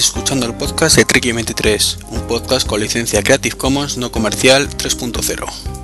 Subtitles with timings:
[0.00, 5.79] Escuchando el podcast de Treki 23, un podcast con licencia Creative Commons no comercial 3.0.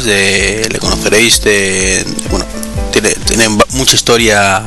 [0.00, 2.46] De, le conoceréis de, bueno,
[2.92, 4.62] tiene, tiene mucha historia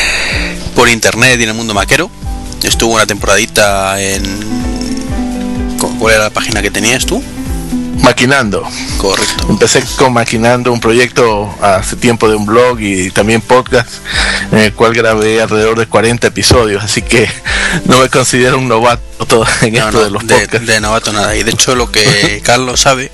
[0.74, 2.10] por internet y en el mundo maquero.
[2.62, 4.22] Estuvo una temporadita en...
[5.98, 7.22] ¿Cuál era la página que tenías tú?
[8.02, 8.66] Maquinando.
[8.96, 9.46] Correcto.
[9.50, 13.90] Empecé con Maquinando, un proyecto hace tiempo de un blog y también podcast,
[14.50, 17.28] en el cual grabé alrededor de 40 episodios, así que
[17.84, 20.66] no me considero un novato en No, esto no, de los de, podcasts.
[20.66, 21.36] de novato nada.
[21.36, 23.10] Y de hecho lo que Carlos sabe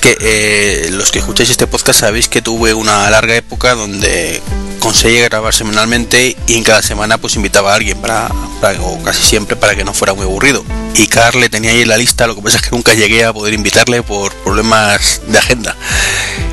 [0.00, 4.40] que eh, los que escucháis este podcast sabéis que tuve una larga época donde
[4.80, 8.30] conseguí grabar semanalmente y en cada semana pues invitaba a alguien para,
[8.60, 10.64] para- o casi siempre para que no fuera muy aburrido.
[10.94, 13.24] Y Carl le tenía ahí en la lista, lo que pasa es que nunca llegué
[13.24, 15.76] a poder invitarle por problemas de agenda.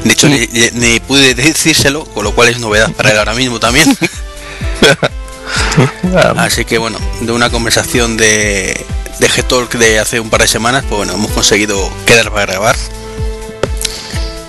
[0.03, 3.59] De hecho, ni, ni pude decírselo, con lo cual es novedad para él ahora mismo
[3.59, 3.97] también.
[6.38, 8.85] Así que bueno, de una conversación de,
[9.19, 12.75] de G-Talk de hace un par de semanas, pues bueno, hemos conseguido quedar para grabar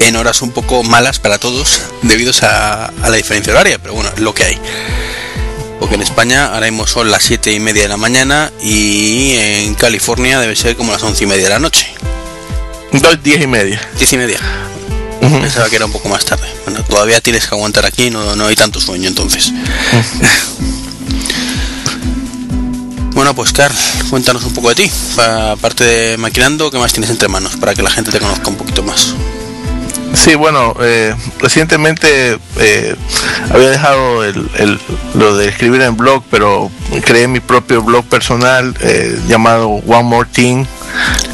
[0.00, 4.10] en horas un poco malas para todos debido a, a la diferencia horaria, pero bueno,
[4.14, 4.59] es lo que hay.
[5.81, 9.75] Porque en España ahora mismo son las 7 y media de la mañana y en
[9.75, 11.86] California debe ser como las 11 y media de la noche.
[12.92, 13.81] dos, diez y media.
[13.97, 14.38] 10 y media.
[15.20, 16.48] Pensaba que era un poco más tarde.
[16.65, 19.53] Bueno, todavía tienes que aguantar aquí, no, no hay tanto sueño entonces.
[23.15, 23.75] Bueno, pues Carl,
[24.10, 24.91] cuéntanos un poco de ti.
[25.16, 27.56] Pa- Aparte de maquinando, ¿qué más tienes entre manos?
[27.56, 29.15] Para que la gente te conozca un poquito más.
[30.14, 32.96] Sí, bueno, eh, recientemente eh,
[33.52, 34.80] había dejado el, el-
[35.14, 36.70] lo de escribir en blog, pero
[37.04, 40.64] creé mi propio blog personal eh, llamado One More Thing,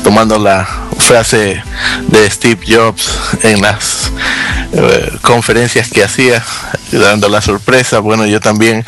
[0.02, 0.68] tomando la
[0.98, 1.62] frase
[2.08, 3.08] de Steve Jobs
[3.42, 4.10] en las
[4.72, 6.42] eh, conferencias que hacía,
[6.92, 8.00] dando la sorpresa.
[8.00, 8.84] Bueno, yo también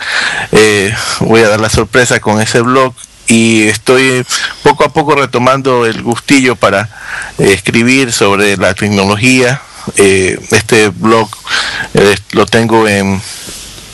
[0.53, 2.93] eh, voy a dar la sorpresa con ese blog
[3.29, 4.25] y estoy
[4.63, 6.89] poco a poco retomando el gustillo para
[7.39, 9.61] escribir sobre la tecnología.
[9.97, 11.29] Eh, este blog
[11.95, 13.21] eh, lo tengo en,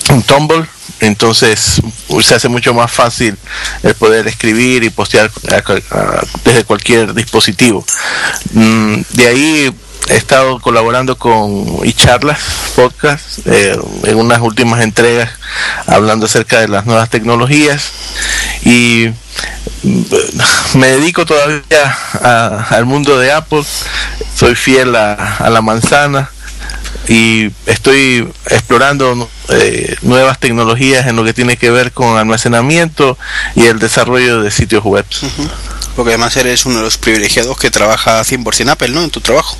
[0.08, 0.66] en Tumblr,
[1.00, 1.80] entonces
[2.22, 3.36] se hace mucho más fácil
[3.82, 7.84] el poder escribir y postear a cual- a- desde cualquier dispositivo.
[8.52, 9.74] Mm, de ahí
[10.08, 12.40] he estado colaborando con y charlas
[12.74, 15.30] podcast eh, en unas últimas entregas
[15.86, 17.92] hablando acerca de las nuevas tecnologías
[18.64, 19.08] y
[20.74, 23.64] me dedico todavía a- al mundo de Apple
[24.36, 26.30] soy fiel a, la manzana
[27.08, 33.18] y estoy explorando eh, nuevas tecnologías en lo que tiene que ver con almacenamiento
[33.56, 35.04] y el desarrollo de sitios web.
[35.96, 39.02] Porque además eres uno de los privilegiados que trabaja 100% Apple, ¿no?
[39.02, 39.56] En tu trabajo.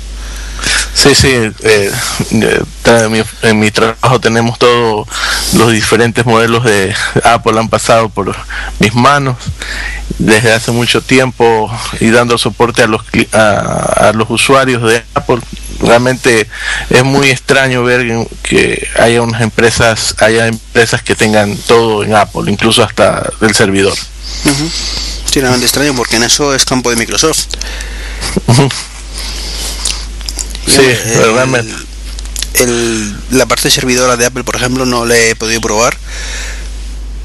[0.93, 1.91] Sí, sí, eh,
[2.31, 5.07] eh, en, mi, en mi trabajo tenemos todos
[5.53, 8.35] los diferentes modelos de Apple han pasado por
[8.79, 9.37] mis manos
[10.19, 11.69] desde hace mucho tiempo
[11.99, 13.01] y dando soporte a los
[13.33, 15.39] a, a los usuarios de Apple.
[15.81, 16.47] Realmente
[16.89, 22.49] es muy extraño ver que haya unas empresas, haya empresas que tengan todo en Apple,
[22.49, 23.93] incluso hasta el servidor.
[24.45, 24.69] Ujú.
[25.31, 27.47] Sí, realmente extraño porque en eso es campo de Microsoft.
[28.45, 28.69] Sí, Dígame,
[31.13, 31.73] pero realmente.
[32.55, 35.97] el- la parte servidora de Apple, por ejemplo, no le he podido probar,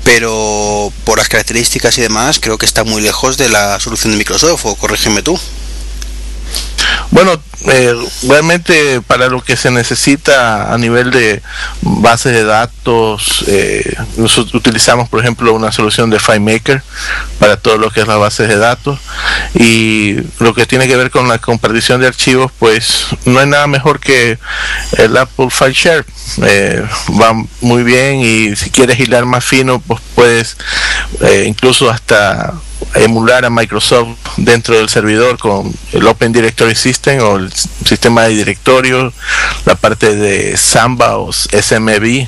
[0.05, 4.19] pero por las características y demás, creo que está muy lejos de la solución de
[4.19, 5.39] Microsoft, o corrígeme tú.
[7.11, 7.95] Bueno, eh,
[8.29, 11.43] realmente para lo que se necesita a nivel de
[11.83, 16.83] bases de datos, eh, nosotros utilizamos por ejemplo una solución de FileMaker
[17.39, 19.01] para todo lo que es las bases de datos
[19.55, 23.67] y lo que tiene que ver con la compartición de archivos, pues no hay nada
[23.67, 24.39] mejor que
[24.97, 26.07] el Apple File Share.
[26.43, 26.85] Eh,
[27.21, 30.57] va muy bien y si quieres hilar más fino, pues puedes
[31.23, 32.55] eh, incluso hasta
[32.95, 38.31] emular a Microsoft dentro del servidor con el Open Directory System o el sistema de
[38.31, 39.13] directorio,
[39.65, 42.27] la parte de Samba o SMB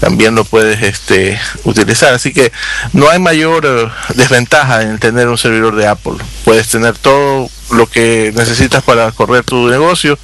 [0.00, 2.12] también lo puedes este, utilizar.
[2.12, 2.52] Así que
[2.92, 6.14] no hay mayor eh, desventaja en tener un servidor de Apple.
[6.44, 10.18] Puedes tener todo lo que necesitas para correr tu negocio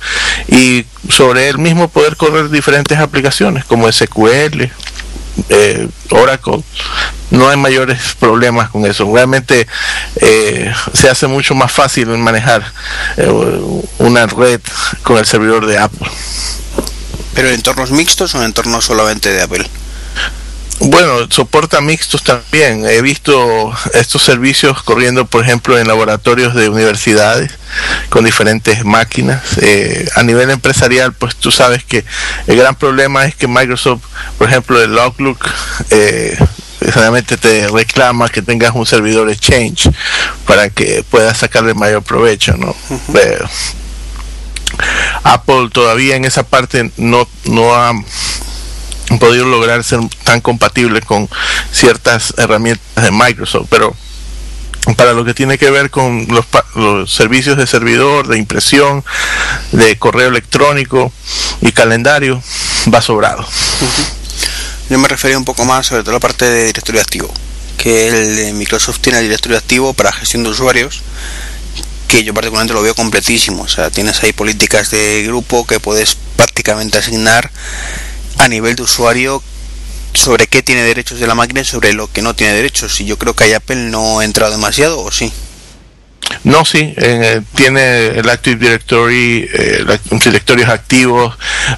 [0.48, 4.64] y sobre él mismo poder correr diferentes aplicaciones como SQL,
[5.48, 6.62] eh, Oracle.
[7.30, 9.10] No hay mayores problemas con eso.
[9.12, 9.66] Realmente
[10.16, 12.64] eh, se hace mucho más fácil manejar
[13.98, 14.60] una red
[15.02, 16.10] con el servidor de Apple.
[17.34, 19.66] ¿Pero en entornos mixtos o en entornos solamente de Apple?
[20.80, 22.86] Bueno, soporta mixtos también.
[22.86, 27.52] He visto estos servicios corriendo, por ejemplo, en laboratorios de universidades
[28.08, 29.42] con diferentes máquinas.
[29.60, 32.02] Eh, a nivel empresarial, pues tú sabes que
[32.46, 34.00] el gran problema es que Microsoft,
[34.38, 35.46] por ejemplo, el Outlook,
[35.90, 36.38] eh,
[37.40, 39.90] te reclama que tengas un servidor Exchange
[40.46, 42.74] para que puedas sacarle mayor provecho, ¿no?
[45.24, 47.92] Apple todavía en esa parte no, no ha
[49.18, 51.28] podido lograr ser tan compatible con
[51.72, 53.94] ciertas herramientas de Microsoft, pero
[54.96, 59.04] para lo que tiene que ver con los, servicios de servidor, de impresión,
[59.72, 61.12] de correo electrónico
[61.60, 62.42] y calendario,
[62.92, 63.46] va sobrado.
[64.88, 67.32] Yo me refería un poco más sobre todo la parte de directorio activo,
[67.76, 71.02] que el Microsoft tiene el directorio activo para gestión de usuarios
[72.10, 73.62] que yo particularmente lo veo completísimo.
[73.62, 77.50] O sea, tienes ahí políticas de grupo que puedes prácticamente asignar
[78.44, 79.42] a nivel de usuario
[80.12, 83.00] sobre qué tiene derechos de la máquina y sobre lo que no tiene derechos.
[83.00, 85.32] Y yo creo que ahí Apple no ha entrado demasiado, ¿o sí?
[86.44, 91.36] No, sí, eh, tiene el Active Directory, eh, directorios activos,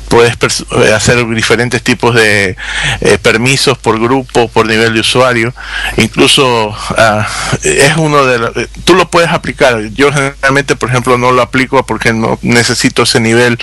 [0.08, 0.36] puedes
[0.76, 2.56] eh, hacer diferentes tipos de
[3.00, 5.52] eh, permisos por grupo, por nivel de usuario,
[5.96, 7.26] incluso ah,
[7.62, 12.12] es uno de tú lo puedes aplicar, yo generalmente por ejemplo no lo aplico porque
[12.12, 13.58] no necesito ese nivel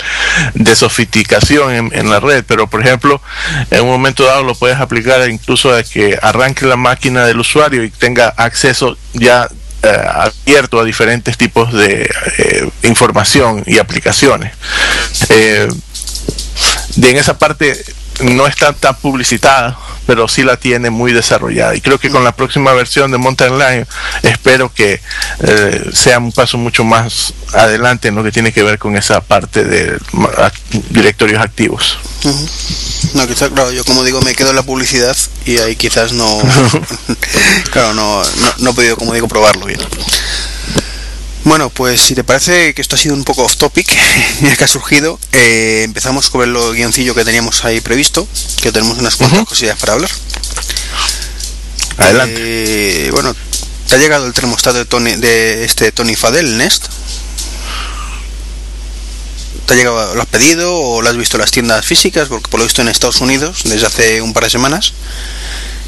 [0.53, 3.21] de sofisticación en, en la red, pero por ejemplo
[3.71, 7.83] en un momento dado lo puedes aplicar incluso a que arranque la máquina del usuario
[7.83, 9.47] y tenga acceso ya
[9.83, 14.53] abierto a diferentes tipos de eh, información y aplicaciones.
[15.29, 15.67] Eh,
[16.95, 17.81] y en esa parte
[18.21, 21.75] no está tan publicitada, pero sí la tiene muy desarrollada.
[21.75, 23.87] Y creo que con la próxima versión de Mountain Lion
[24.23, 24.99] espero que
[25.93, 29.63] sea un paso mucho más adelante en lo que tiene que ver con esa parte
[29.63, 29.97] de
[30.89, 31.97] directorios activos.
[33.13, 35.15] No, quizás, claro, yo como digo, me quedo en la publicidad
[35.45, 36.39] y ahí quizás no.
[37.71, 38.21] claro, no,
[38.59, 39.79] no, he podido, como digo, probarlo bien.
[41.45, 43.87] Bueno, pues si te parece que esto ha sido un poco off topic,
[44.41, 48.27] ya que ha surgido, eh, empezamos con el guioncillo que teníamos ahí previsto,
[48.61, 50.11] que tenemos unas cuantas cosillas para hablar.
[51.97, 53.07] Adelante.
[53.07, 53.35] Eh, bueno,
[53.87, 56.85] ¿te ha llegado el termostato de, Tony, de este Tony Fadel, Nest?
[59.69, 62.27] ¿Te ha llegado, lo has pedido o lo has visto en las tiendas físicas?
[62.27, 64.93] Porque por lo visto en Estados Unidos desde hace un par de semanas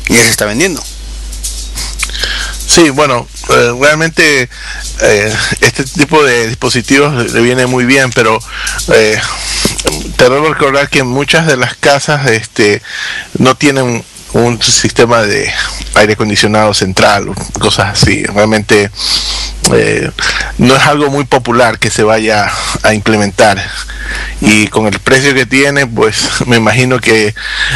[0.07, 0.83] y ya se está vendiendo.
[2.67, 4.47] Sí, bueno, eh, realmente
[5.01, 8.39] eh, este tipo de dispositivos le viene muy bien, pero
[8.93, 9.19] eh,
[10.15, 12.83] te debo recordar que muchas de las casas este,
[13.39, 15.51] no tienen un sistema de
[15.95, 18.23] aire acondicionado central, cosas así.
[18.23, 18.89] Realmente
[19.73, 20.11] eh,
[20.57, 22.51] no es algo muy popular que se vaya
[22.83, 23.61] a implementar.
[24.41, 27.33] Y con el precio que tiene pues me imagino que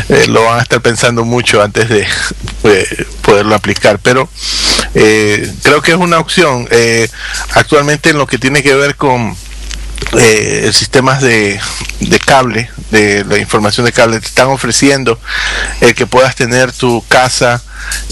[0.09, 2.07] eh, lo van a estar pensando mucho antes de
[2.63, 3.99] eh, poderlo aplicar.
[3.99, 4.29] Pero
[4.93, 6.67] creo que es una opción.
[7.53, 9.35] Actualmente en lo que tiene que ver con
[10.17, 11.59] eh, sistemas de,
[11.99, 15.19] de, cable, de la información de cable, te están ofreciendo
[15.81, 17.61] el que puedas tener tu casa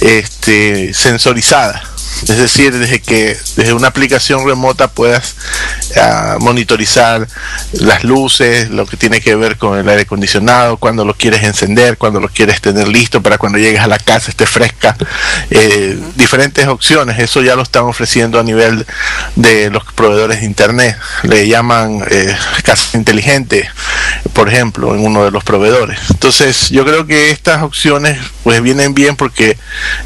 [0.02, 1.93] este, sensorizada.
[2.22, 5.36] Es decir, desde que desde una aplicación remota puedas
[5.98, 7.28] ah, monitorizar
[7.74, 11.98] las luces, lo que tiene que ver con el aire acondicionado, cuando lo quieres encender,
[11.98, 14.96] cuando lo quieres tener listo para cuando llegues a la casa esté fresca.
[15.50, 18.86] Eh, diferentes opciones, eso ya lo están ofreciendo a nivel
[19.36, 20.98] de los proveedores de internet.
[21.24, 23.70] Le llaman eh, casa inteligente,
[24.34, 26.00] por ejemplo, en uno de los proveedores.
[26.10, 29.58] Entonces, yo creo que estas opciones pues vienen bien porque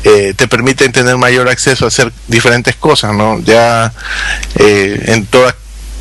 [0.04, 3.40] eh, te permiten tener mayor acceso a hacer diferentes cosas, ¿no?
[3.42, 3.92] Ya
[4.56, 5.54] eh, en todos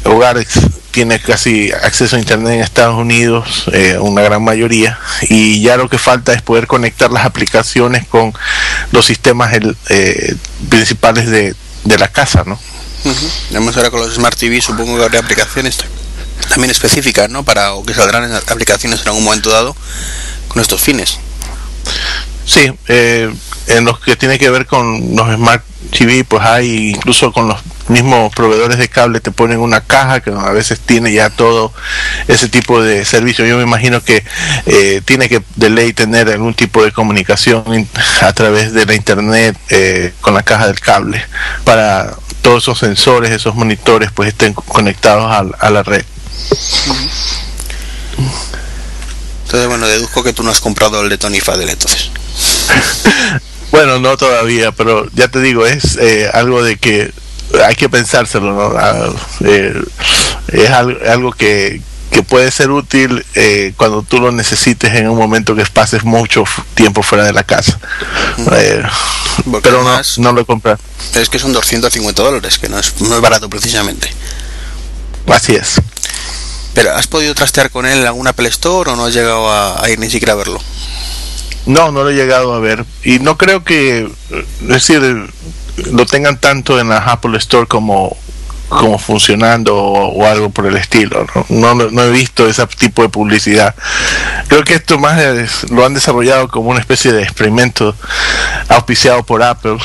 [0.05, 0.49] hogares
[0.91, 5.89] tiene casi acceso a internet en Estados Unidos, eh, una gran mayoría, y ya lo
[5.89, 8.33] que falta es poder conectar las aplicaciones con
[8.93, 9.53] los sistemas
[10.69, 12.59] principales de, de, la casa, ¿no?
[13.51, 15.79] Además ahora con los Smart TV supongo que habrá aplicaciones
[16.49, 17.45] también específicas, ¿no?
[17.45, 19.77] Para o que saldrán aplicaciones en algún momento dado
[20.49, 21.19] con estos fines.
[22.47, 23.35] Sí, eh,
[23.67, 27.59] en los que tiene que ver con los Smart TV, pues hay incluso con los
[27.89, 31.73] mismos proveedores de cable te ponen una caja que a veces tiene ya todo
[32.29, 33.47] ese tipo de servicio.
[33.47, 34.25] Yo me imagino que
[34.67, 37.89] eh, tiene que de ley tener algún tipo de comunicación
[38.21, 41.25] a través de la internet eh, con la caja del cable
[41.65, 46.05] para todos esos sensores, esos monitores, pues estén conectados a, la red.
[49.45, 52.11] Entonces, bueno, deduzco que tú no has comprado el de Tony Fadel entonces.
[53.71, 57.13] bueno, no todavía, pero ya te digo, es eh, algo de que
[57.65, 58.79] hay que pensárselo, ¿no?
[58.79, 59.11] Ah,
[59.45, 59.83] eh,
[60.49, 61.81] es algo, que,
[62.11, 66.45] que, puede ser útil eh, cuando tú lo necesites en un momento que pases mucho
[66.75, 67.79] tiempo fuera de la casa.
[68.53, 68.83] Eh,
[69.63, 70.81] pero no, no lo compras.
[71.15, 74.11] Es que son 250 dólares, que no es, no es barato precisamente.
[75.29, 75.81] Así es.
[76.75, 79.83] ¿Pero has podido trastear con él en alguna Apple Store o no has llegado a,
[79.83, 80.61] a ir ni siquiera a verlo?
[81.67, 82.85] No, no lo he llegado a ver.
[83.05, 85.03] Y no creo que, es decir,
[85.93, 88.17] lo tengan tanto en la Apple Store como
[88.69, 91.27] como funcionando o, algo por el estilo.
[91.49, 91.75] ¿no?
[91.75, 93.75] No, he visto ese tipo de publicidad.
[94.49, 95.21] Creo que esto más
[95.71, 97.95] lo han desarrollado como una especie de experimento
[98.69, 99.79] auspiciado por Apple,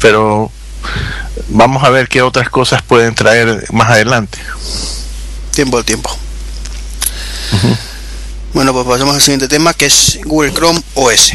[0.00, 0.50] pero
[1.48, 4.38] vamos a ver qué otras cosas pueden traer más adelante.
[5.52, 6.16] Tiempo al tiempo.
[8.54, 11.32] Bueno, pues pasamos al siguiente tema que es Google Chrome OS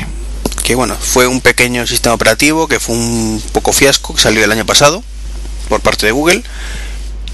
[0.64, 4.52] que bueno, fue un pequeño sistema operativo que fue un poco fiasco, que salió el
[4.52, 5.04] año pasado
[5.68, 6.44] por parte de Google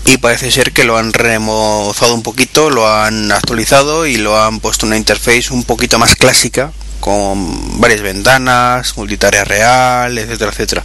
[0.06, 4.60] y parece ser que lo han remozado un poquito, lo han actualizado y lo han
[4.60, 10.84] puesto una interface un poquito más clásica con varias ventanas, multitarea real, etcétera, etcétera.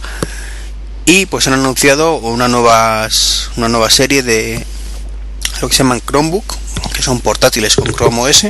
[1.05, 4.63] Y pues han anunciado una nuevas, una nueva serie de
[5.61, 6.55] lo que se llaman Chromebook,
[6.93, 8.45] que son portátiles con Chrome OS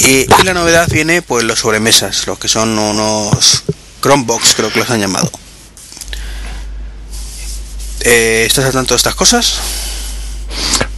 [0.00, 3.64] y, la novedad viene pues los sobremesas, los que son unos
[4.02, 5.30] Chromebox, creo que los han llamado.
[8.00, 9.60] Eh, ¿Estás al tanto de estas cosas?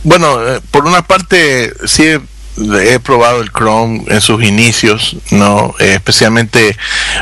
[0.05, 5.95] Bueno, eh, por una parte sí he, probado el Chrome en sus inicios, no, eh,
[5.95, 6.77] especialmente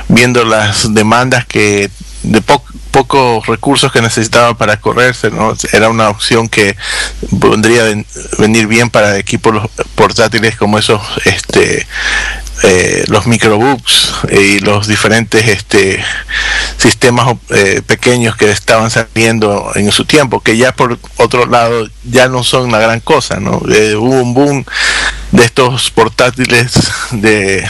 [0.08, 1.90] viendo las demandas que
[2.22, 5.54] de poco pocos recursos que necesitaba para correrse, ¿no?
[5.72, 6.76] Era una opción que
[7.38, 7.84] podría
[8.38, 11.86] venir bien para equipos portátiles como esos, este,
[12.62, 16.04] eh, los microbooks y los diferentes este,
[16.76, 22.28] sistemas eh, pequeños que estaban saliendo en su tiempo, que ya por otro lado ya
[22.28, 23.62] no son una gran cosa, ¿no?
[23.70, 24.64] Eh, hubo un boom
[25.32, 26.72] de estos portátiles
[27.12, 27.68] de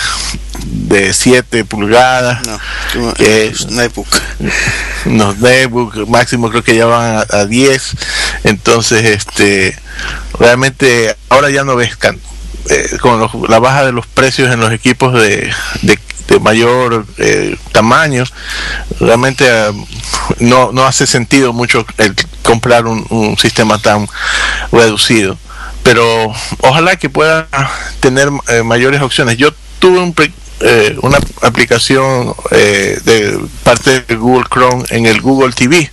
[0.64, 2.42] de 7 pulgadas.
[2.46, 4.08] No, eh, netbook.
[5.06, 7.96] Los netbook máximo creo que ya van a, 10.
[8.44, 9.78] Entonces, este
[10.38, 11.96] realmente ahora ya no ves
[12.68, 15.50] eh, con la baja de los precios en los equipos de,
[15.82, 15.98] de,
[16.40, 18.22] mayor eh, tamaño,
[19.00, 19.72] realmente eh,
[20.38, 22.14] no, no hace sentido mucho el
[22.44, 24.08] comprar un, un sistema tan
[24.70, 25.36] reducido
[25.82, 26.32] pero
[26.62, 27.48] ojalá que pueda
[28.00, 28.30] tener
[28.64, 29.36] mayores opciones.
[29.36, 30.14] Yo tuve un,
[30.60, 35.90] eh, una aplicación eh, de parte de Google Chrome en el Google TV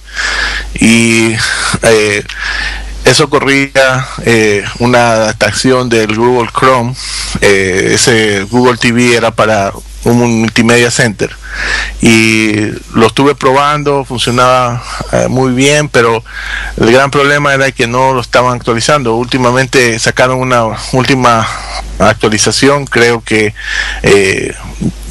[0.76, 1.34] y
[1.84, 2.24] eh,
[3.06, 4.06] eso corría
[4.80, 6.94] una adaptación del Google Chrome
[7.40, 9.72] ese Google TV era para
[10.08, 11.30] un multimedia center
[12.02, 12.54] y
[12.94, 16.24] lo estuve probando, funcionaba eh, muy bien, pero
[16.78, 19.16] el gran problema era que no lo estaban actualizando.
[19.16, 21.48] Últimamente sacaron una última
[22.00, 23.54] actualización, creo que
[24.04, 24.54] eh,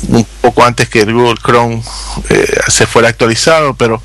[0.08, 1.82] un poco antes que el Google Chrome
[2.30, 4.02] eh, se fuera actualizado, pero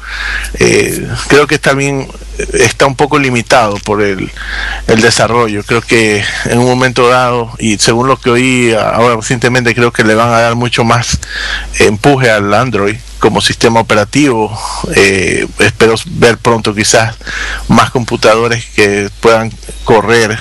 [1.28, 2.08] creo que también
[2.54, 4.32] está un poco limitado por el,
[4.88, 5.64] el desarrollo.
[5.64, 10.04] Creo que en un momento dado, y según lo que oí ahora recientemente, creo que
[10.04, 11.20] le van a dar mucho más
[11.80, 14.58] empuje al Android como sistema operativo.
[14.96, 17.16] Eh, espero ver pronto quizás
[17.68, 19.52] más computadores que puedan
[19.84, 20.38] correr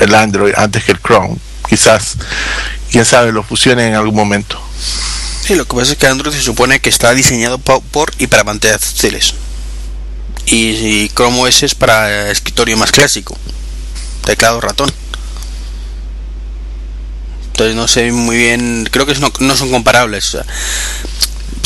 [0.00, 1.36] el Android antes que el Chrome.
[1.68, 2.16] Quizás,
[2.90, 4.60] quién sabe, lo fusionen en algún momento.
[5.42, 8.44] Sí, lo que pasa es que Android se supone que está diseñado por y para
[8.44, 9.34] pantallas táctiles.
[10.50, 13.36] Y, Chrome OS es para escritorio más clásico,
[14.24, 14.90] teclado ratón.
[17.48, 20.36] Entonces no sé muy bien, creo que no, no son comparables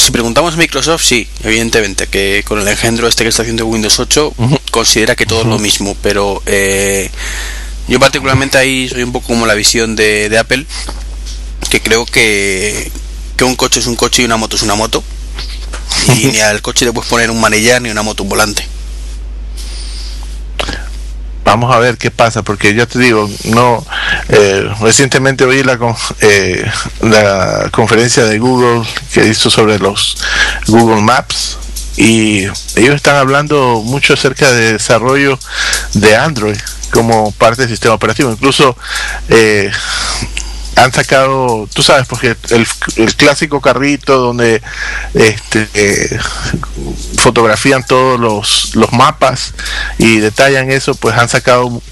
[0.03, 4.01] si preguntamos a Microsoft, sí, evidentemente, que con el engendro este que está haciendo Windows
[4.01, 4.35] 8,
[4.73, 7.09] considera que todo es lo mismo, pero eh,
[7.87, 10.67] yo particularmente ahí soy un poco como la visión de, Apple,
[11.71, 12.91] que creo que,
[13.37, 15.05] que un coche es un coche y una moto es una moto,
[16.17, 18.67] y ni al coche le puedes poner un manillar ni una moto un volante.
[21.45, 23.85] vamos a ver qué pasa, porque yo te digo, no,
[24.29, 25.79] eh, recientemente oí la,
[26.21, 26.65] eh,
[27.01, 30.17] la conferencia de Google que hizo sobre los
[30.67, 31.59] Google Maps
[31.97, 32.45] y
[32.77, 35.39] ellos están hablando mucho acerca de desarrollo
[35.95, 36.57] de Android
[36.91, 38.31] como parte del sistema operativo.
[38.31, 38.77] Incluso
[39.29, 39.71] eh,
[40.77, 44.63] han sacado, tú sabes, porque el, clásico carrito donde
[45.15, 46.19] este, eh,
[47.19, 49.55] fotografían todos los, los mapas
[49.99, 51.83] y detallan eso, pues han sacado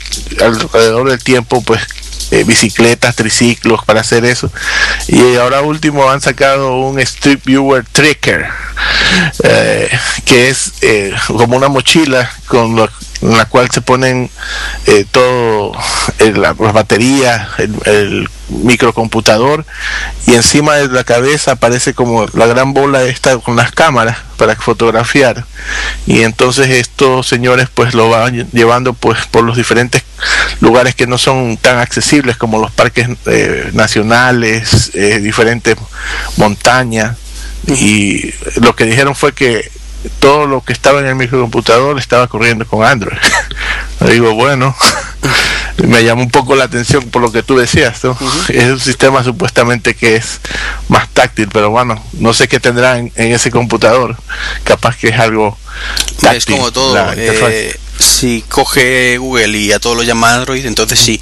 [0.41, 1.83] alrededor del tiempo, pues
[2.31, 4.51] eh, bicicletas, triciclos para hacer eso.
[5.09, 8.47] Y ahora último han sacado un Street Viewer Tracker,
[9.43, 9.91] eh,
[10.25, 10.73] que es
[11.27, 12.89] como una mochila con lo,
[13.23, 14.31] en la cual se ponen
[14.87, 15.73] eh, todo
[16.19, 17.49] eh, las baterías,
[17.85, 19.65] el, microcomputador
[20.27, 24.57] y encima de la cabeza aparece como la gran bola esta con las cámaras para
[24.57, 25.45] fotografiar.
[26.05, 30.03] Y entonces estos señores pues lo van llevando pues por los diferentes
[30.59, 35.77] lugares que no son tan accesibles como los parques eh, nacionales, diferentes
[36.37, 37.17] montañas.
[37.69, 39.71] Y lo que dijeron fue que
[40.19, 43.19] todo lo que estaba en el microcomputador estaba corriendo con Android.
[44.09, 44.75] digo, bueno,
[45.87, 48.01] me llamó un poco la atención por lo que tú decías,
[48.49, 50.41] Es un sistema supuestamente que es
[50.89, 54.17] más táctil, pero bueno, no sé qué tendrán en, ese computador.
[54.65, 55.57] Capaz que es algo
[56.21, 56.37] táctil.
[56.37, 56.97] Es como todo.
[57.17, 61.21] Eh, si coge Google y a todo lo llama Android, entonces sí.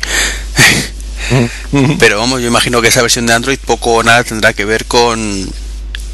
[1.98, 4.84] pero vamos, yo imagino que esa versión de Android poco o nada tendrá que ver
[4.86, 5.50] con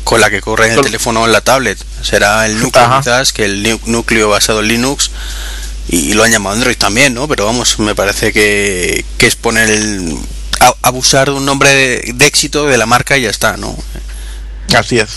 [0.04, 1.78] con la que corre en el teléfono o en la tablet.
[2.02, 5.10] Será el núcleo quizás, que el núcleo basado en Linux
[5.88, 7.28] y, lo han llamado Android también, ¿no?
[7.28, 10.16] Pero vamos, me parece que, que es poner el,
[10.82, 13.76] abusar de un nombre de, éxito de la marca y ya está, ¿no?
[14.76, 15.10] Así es.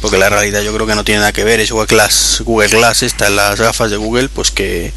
[0.00, 2.68] Porque la realidad yo creo que no tiene nada que ver, es Google Glass, Google
[2.68, 4.92] Glass, estas las gafas de Google, pues que,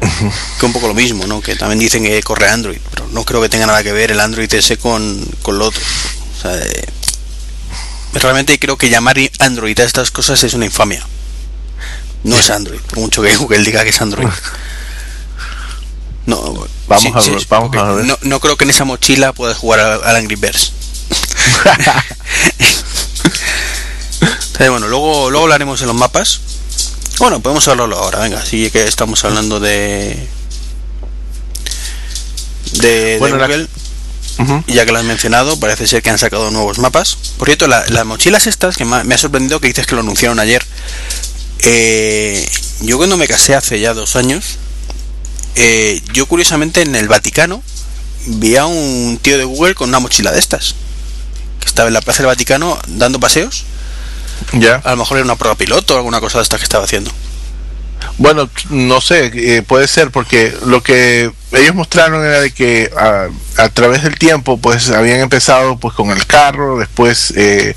[0.60, 1.40] que un poco lo mismo, ¿no?
[1.40, 4.20] Que también dicen que corre Android, pero no creo que tenga nada que ver el
[4.20, 5.80] Android ese con, con lo otro.
[6.38, 6.60] O sea,
[8.14, 11.04] realmente creo que llamar Android a estas cosas es una infamia.
[12.24, 14.28] No es Android, por mucho que Google diga que es Android.
[16.26, 18.18] No, vamos a ver, vamos a ver.
[18.22, 20.72] No, creo que en esa mochila puedas jugar al Angry Birds.
[24.58, 26.40] bueno, luego, luego hablaremos de los mapas.
[27.18, 30.28] Bueno, podemos hablarlo ahora, venga, así que estamos hablando de
[32.72, 33.68] de, Google.
[34.66, 37.16] Y ya que lo has mencionado, parece ser que han sacado nuevos mapas.
[37.38, 40.64] Por cierto, las mochilas estas, que me ha sorprendido que dices que lo anunciaron ayer.
[41.64, 42.48] Eh,
[42.80, 44.58] yo cuando me casé hace ya dos años,
[45.54, 47.62] eh, yo curiosamente en el Vaticano
[48.26, 50.74] vi a un tío de Google con una mochila de estas.
[51.60, 53.64] Que estaba en la Plaza del Vaticano dando paseos.
[54.54, 54.76] Ya.
[54.76, 57.12] A lo mejor era una prueba piloto o alguna cosa de estas que estaba haciendo.
[58.22, 63.68] Bueno, no sé, eh, puede ser porque lo que ellos mostraron era de que a,
[63.70, 67.74] través del tiempo pues habían empezado pues con el carro, después eh,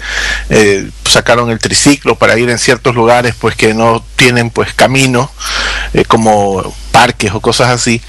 [0.51, 5.31] eh, sacaron el triciclo para ir en ciertos lugares pues que no tienen pues camino
[6.08, 7.99] como parques o cosas así,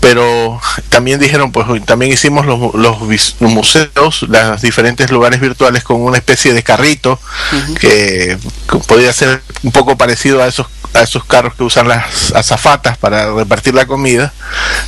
[0.00, 2.98] pero también dijeron pues también hicimos los, los,
[3.40, 7.20] museos, los diferentes lugares virtuales con una especie de carrito
[7.78, 8.36] que
[8.88, 13.32] podría ser un poco parecido a esos a esos carros que usan las azafatas para
[13.32, 14.32] repartir la comida.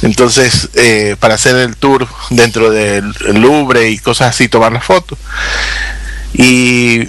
[0.03, 5.19] Entonces, eh, para hacer el tour dentro del Louvre y cosas así, tomar las fotos.
[6.33, 7.09] Y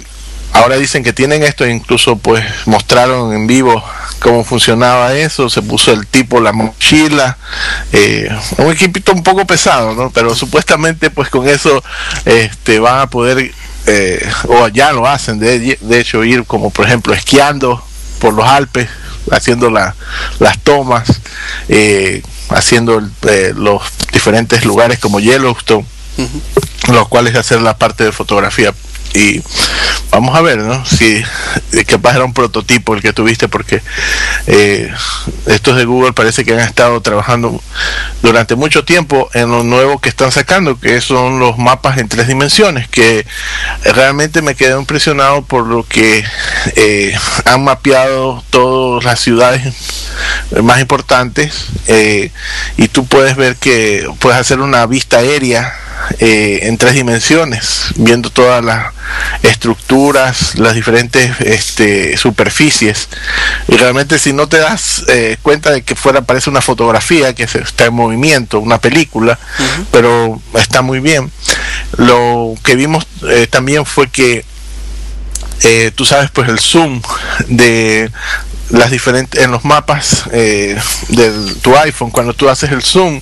[0.52, 3.82] ahora dicen que tienen esto, incluso pues mostraron en vivo
[4.18, 7.38] cómo funcionaba eso, se puso el tipo la mochila,
[7.92, 10.10] eh, un equipito un poco pesado, ¿no?
[10.10, 11.82] Pero supuestamente pues con eso
[12.24, 13.52] este, van a poder,
[13.86, 17.82] eh, o ya lo hacen, de, de hecho ir como por ejemplo esquiando
[18.20, 18.88] por los Alpes,
[19.32, 19.94] haciendo las
[20.62, 21.20] tomas,
[21.68, 25.86] eh, haciendo eh, los diferentes lugares como Yellowstone,
[26.92, 28.72] los cuales hacer la parte de fotografía
[29.14, 29.42] y
[30.10, 30.84] vamos a ver ¿no?
[30.84, 31.22] si
[31.86, 33.82] capaz era un prototipo el que tuviste porque
[34.46, 34.92] eh,
[35.46, 37.60] estos de Google parece que han estado trabajando
[38.22, 42.28] durante mucho tiempo en lo nuevo que están sacando que son los mapas en tres
[42.28, 43.26] dimensiones que
[43.84, 46.24] realmente me quedé impresionado por lo que
[46.76, 49.74] eh, han mapeado todas las ciudades
[50.62, 52.30] más importantes eh,
[52.76, 55.74] y tú puedes ver que puedes hacer una vista aérea
[56.18, 58.92] eh, en tres dimensiones, viendo todas las
[59.42, 63.08] estructuras, las diferentes este, superficies.
[63.68, 67.44] Y realmente si no te das eh, cuenta de que fuera parece una fotografía que
[67.44, 69.38] está en movimiento, una película,
[69.90, 71.30] pero está muy bien.
[71.96, 74.44] Lo que vimos eh, también fue que
[75.94, 77.02] tú sabes pues el zoom
[77.48, 78.10] de
[78.70, 80.78] las diferentes en los mapas eh,
[81.08, 83.20] de tu iPhone cuando tú haces el zoom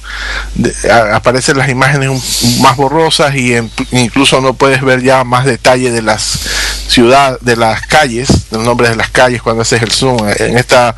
[1.12, 3.56] aparecen las imágenes más borrosas y
[3.92, 6.22] incluso no puedes ver ya más detalle de las
[6.88, 10.18] ciudades de las calles los nombres de las calles cuando haces el zoom.
[10.38, 10.96] En esta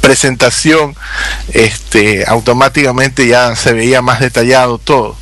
[0.00, 0.94] presentación
[1.52, 5.16] este automáticamente ya se veía más detallado todo.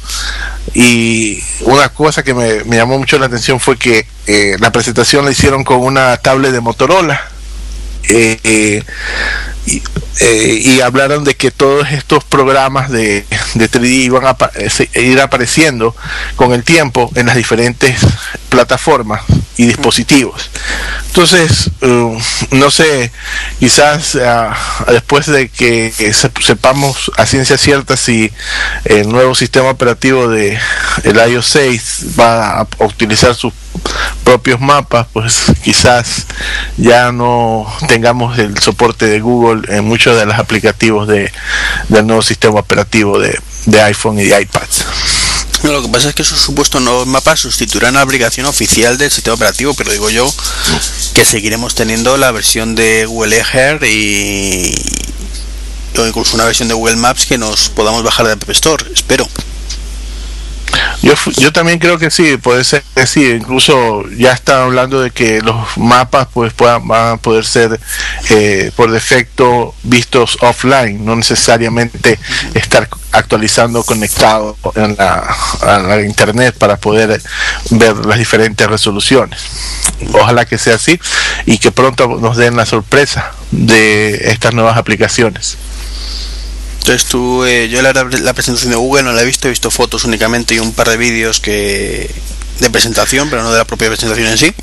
[0.74, 5.32] Y una cosa que me, llamó mucho la atención fue que eh, la presentación la
[5.32, 7.29] hicieron con una tablet de Motorola
[8.10, 8.82] eh,
[10.20, 14.36] eh, y, hablaron de que todos estos programas de, de 3D iban a
[14.98, 15.94] ir apareciendo
[16.36, 18.00] con el tiempo en las diferentes
[18.48, 19.22] plataformas
[19.56, 20.50] y dispositivos.
[21.06, 21.70] Entonces,
[22.50, 23.10] no sé,
[23.58, 25.92] quizás uh, después de que
[26.40, 28.30] sepamos a ciencia cierta si
[28.84, 30.58] el nuevo sistema operativo de
[31.04, 33.52] el iOS 6 va a utilizar sus
[34.24, 36.26] propios mapas, pues quizás
[36.76, 41.32] ya no tengamos el soporte de Google en muchos de los aplicativos de,
[41.88, 44.68] del nuevo sistema operativo de, de iPhone y de iPad.
[45.64, 49.34] lo que pasa es que esos supuestos nuevos mapas sustituirán la aplicación oficial del sistema
[49.34, 50.32] operativo, pero digo yo
[51.14, 54.74] que seguiremos teniendo la versión de Google Earth y
[56.06, 59.28] incluso una versión de Google Maps que nos podamos bajar de App Store, espero.
[61.02, 65.10] Yo, yo también creo que sí, puede ser que sí, incluso ya está hablando de
[65.10, 67.80] que los mapas pues puedan, van a poder ser
[68.28, 72.18] eh, por defecto vistos offline, no necesariamente
[72.54, 77.20] estar actualizando conectado en a la internet para poder
[77.70, 79.40] ver las diferentes resoluciones.
[80.12, 81.00] Ojalá que sea así
[81.46, 85.56] y que pronto nos den la sorpresa de estas nuevas aplicaciones.
[86.80, 89.70] Entonces tú, eh, yo la, la, presentación de Google no la he visto, he visto
[89.70, 92.10] fotos únicamente y un par de vídeos que
[92.58, 94.54] de presentación, pero no de la propia presentación en sí.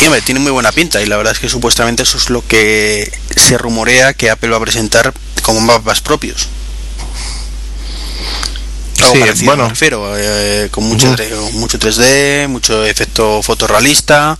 [0.00, 2.46] Y hombre, tiene muy buena pinta y la verdad es que supuestamente eso es lo
[2.46, 6.46] que se rumorea que Apple va a presentar como mapas propios.
[8.96, 9.74] sí, bueno, me
[10.18, 11.08] eh, con mucho,
[11.54, 14.38] mucho 3D, mucho efecto fotorrealista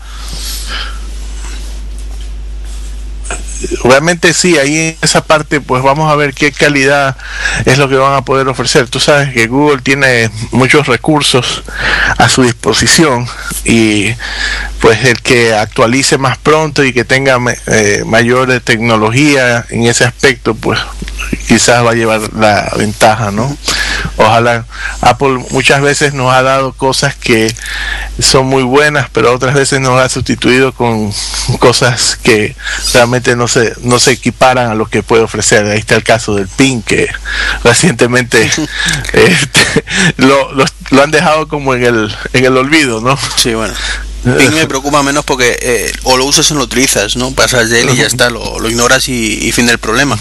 [3.85, 7.16] realmente sí, ahí en esa parte pues vamos a ver qué calidad
[7.64, 8.88] es lo que van a poder ofrecer.
[8.88, 11.62] Tú sabes que Google tiene muchos recursos
[12.18, 13.27] a su disposición
[13.64, 14.12] y
[14.81, 20.55] pues el que actualice más pronto y que tenga eh, mayor tecnología en ese aspecto
[20.55, 20.79] pues
[21.48, 23.57] quizás va a llevar la ventaja, ¿no?
[24.17, 24.64] Ojalá.
[25.01, 27.55] Apple muchas veces nos ha dado cosas que
[28.19, 31.12] son muy buenas, pero otras veces nos ha sustituido con
[31.59, 32.55] cosas que
[32.93, 35.67] realmente no se, no se equiparan a lo que puede ofrecer.
[35.67, 37.09] Ahí está el caso del PIN, que
[37.64, 38.51] recientemente
[39.12, 39.85] este,
[40.17, 43.19] lo, lo, han dejado como en el, en el olvido, ¿no?
[43.37, 43.75] Sí, bueno.
[44.25, 47.33] PIN me preocupa menos porque eh, o lo usas o lo utilizas, ¿no?
[47.33, 50.19] Pasas de él y ya está, lo, lo ignoras y, y, fin del problema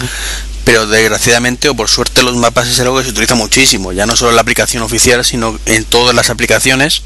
[0.64, 4.16] pero desgraciadamente o por suerte los mapas es algo que se utiliza muchísimo, ya no
[4.16, 7.04] solo en la aplicación oficial, sino en todas las aplicaciones.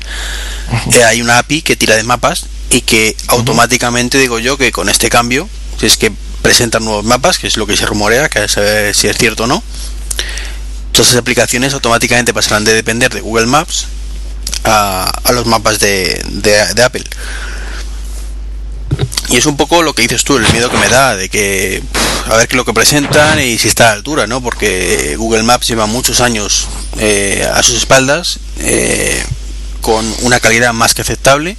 [0.93, 4.89] Eh, hay una API que tira de mapas y que automáticamente digo yo que con
[4.89, 8.39] este cambio, si es que presentan nuevos mapas, que es lo que se rumorea, que
[8.39, 9.63] a saber si es cierto o no,
[10.91, 13.88] todas esas aplicaciones automáticamente pasarán de depender de Google Maps
[14.63, 17.04] a, los mapas de, de Apple.
[19.30, 21.84] Y es un poco lo que dices tú, el miedo que me da de que
[22.28, 24.42] a ver qué es lo que presentan y si está a la altura, ¿no?
[24.42, 29.24] Porque Google Maps lleva muchos años eh, a sus espaldas eh,
[29.82, 31.58] con una calidad más que aceptable,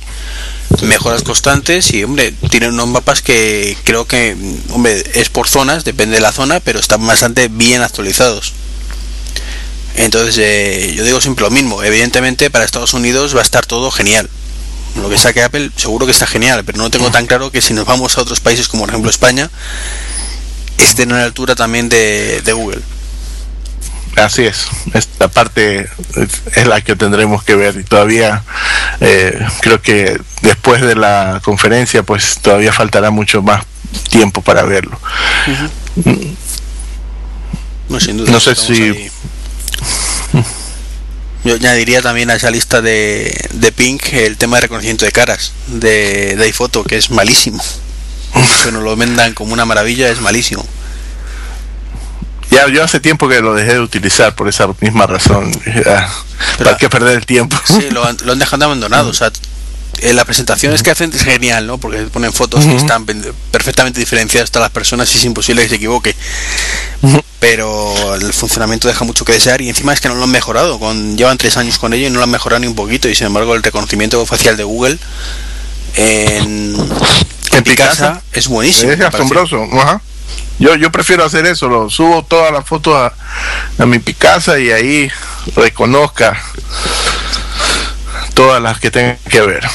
[0.83, 4.37] mejoras constantes y, hombre, tienen unos mapas que creo que,
[4.71, 8.55] hombre, es por zonas, depende de la zona, pero están bastante bien actualizados.
[9.97, 13.91] Entonces, eh, yo digo siempre lo mismo, evidentemente para Estados Unidos va a estar todo
[13.91, 14.29] genial
[14.96, 17.74] lo que saque Apple seguro que está genial, pero no tengo tan claro que si
[17.74, 19.51] nos vamos a otros países como por ejemplo España,
[20.79, 22.83] estén a la altura también de, Google.
[24.16, 25.88] Así es, esta parte
[26.57, 27.77] es la que tendremos que ver.
[27.77, 28.42] Y todavía
[29.01, 33.64] eh, creo que después de la conferencia pues todavía faltará mucho más
[34.11, 34.98] tiempo para verlo.
[37.88, 39.11] no, sé si...
[41.44, 45.53] Yo añadiría también a esa lista de, de Pink el tema de reconocimiento de caras
[45.68, 47.62] de, de iPhoto, que es malísimo.
[48.64, 50.66] Que nos lo vendan como una maravilla, es malísimo.
[52.51, 55.51] Ya, yo hace tiempo que lo dejé de utilizar por esa misma razón.
[56.59, 57.57] ¿Para qué perder el tiempo?
[57.66, 59.09] Sí, lo, lo han dejado abandonado.
[59.11, 59.31] O sea,
[60.03, 61.79] en la presentación es que hacen es genial, ¿no?
[61.79, 63.07] Porque ponen fotos que están
[63.51, 66.15] perfectamente diferenciadas a las personas y es imposible que se equivoque.
[67.41, 70.79] Pero el funcionamiento deja mucho que desear y encima es que no lo han mejorado.
[70.79, 73.09] Con, llevan tres años con ello y no lo han mejorado ni un poquito.
[73.09, 74.99] Y sin embargo, el reconocimiento facial de Google
[75.95, 76.77] en,
[77.53, 78.93] en, casa, es buenísimo.
[78.93, 79.69] Es asombroso.
[80.59, 83.13] Yo, yo prefiero hacer eso, lo subo todas las fotos a,
[83.81, 85.11] a mi Picasa y ahí
[85.55, 86.37] reconozca
[88.38, 89.68] todas las que tengan que ver.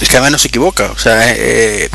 [0.00, 1.90] Es que además no se equivoca, o sea, eh,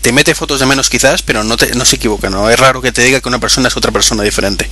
[0.00, 2.48] te, mete fotos de menos quizás, pero no, te, no se equivoca, ¿no?
[2.48, 4.70] Es raro que te diga que una persona es otra persona diferente.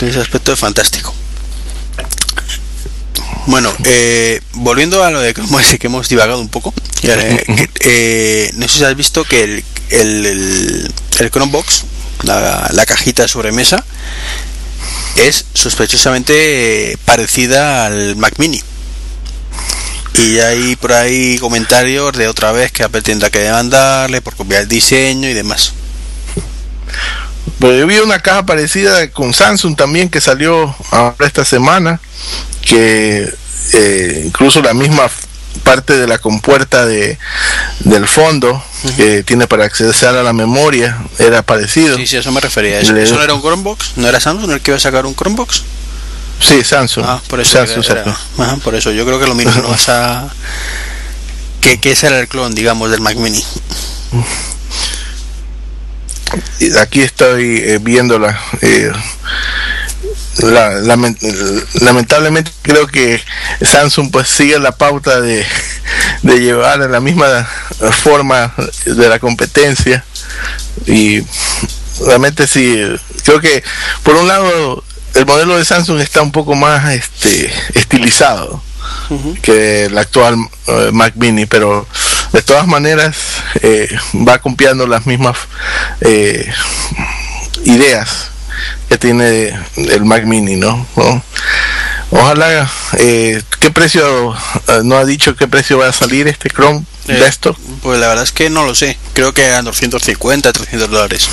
[0.00, 1.14] Ese aspecto es fantástico.
[3.44, 8.84] Bueno, eh, volviendo a lo de que hemos divagado un poco, eh, no sé si
[8.84, 11.84] has visto que el, el, el, Chromebox,
[12.22, 13.84] la, la cajita de sobremesa,
[15.16, 18.62] es sospechosamente parecida al Mac Mini.
[20.14, 24.68] Y hay por ahí comentarios de otra vez que Apple que demandarle por copiar el
[24.68, 25.72] diseño y demás.
[27.58, 32.00] Pues yo vi una caja parecida con Samsung también que salió ahora esta semana,
[32.62, 33.32] que
[33.72, 35.10] eh, incluso la misma
[35.64, 37.18] parte de la compuerta de,
[37.80, 38.62] del fondo
[38.96, 41.96] que tiene para acceder a la memoria era parecido.
[41.96, 42.80] Sí, sí, eso me refería.
[42.80, 43.96] ¿Eso, ¿Eso no era un Chromebox?
[43.96, 45.62] ¿No era Samsung el que iba a sacar un Chromebox?
[46.40, 47.04] Sí, Samsung.
[47.06, 47.58] Ah, por eso.
[48.62, 48.92] por eso.
[48.92, 50.28] Yo creo que lo mismo no vas a.
[51.60, 53.42] Que, que ese era el clon, digamos, del Mac Mini.
[56.80, 58.38] Aquí estoy eh, viéndola.
[58.60, 58.92] Eh,
[60.42, 63.20] lamentablemente creo que
[63.62, 65.44] Samsung pues sigue la pauta de,
[66.22, 67.48] de llevar la misma
[68.02, 68.52] forma
[68.84, 70.04] de la competencia.
[70.86, 71.22] Y
[72.04, 72.78] realmente sí
[73.24, 73.62] creo que
[74.02, 78.62] por un lado el modelo de Samsung está un poco más este estilizado
[79.42, 81.86] que el actual eh, Mac Mini pero
[82.32, 83.16] de todas maneras
[83.62, 83.88] eh,
[84.28, 85.36] va copiando las mismas
[86.00, 86.52] eh,
[87.64, 88.30] ideas
[88.88, 90.86] que tiene el Mac Mini, ¿no?
[92.10, 94.34] Ojalá, eh, ¿qué precio?
[94.68, 97.56] Eh, ¿No ha dicho qué precio va a salir este Chrome de eh, esto?
[97.82, 98.96] Pues la verdad es que no lo sé.
[99.12, 101.28] Creo que eran 250, 300 dólares.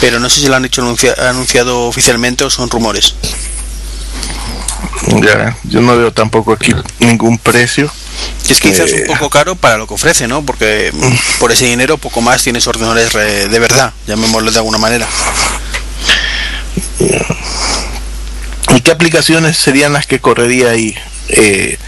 [0.00, 0.82] Pero no sé si lo han hecho
[1.18, 3.14] anunciado oficialmente o son rumores.
[5.22, 7.90] Ya, yo no veo tampoco aquí ningún precio.
[8.48, 10.44] Es que quizás un poco caro para lo que ofrece, ¿no?
[10.44, 15.06] Porque mm, por ese dinero poco más tienes ordenadores de verdad, llamémoslo de alguna manera.
[17.00, 20.94] ¿Y qué aplicaciones serían las que correría ahí?
[21.28, 21.78] Eh,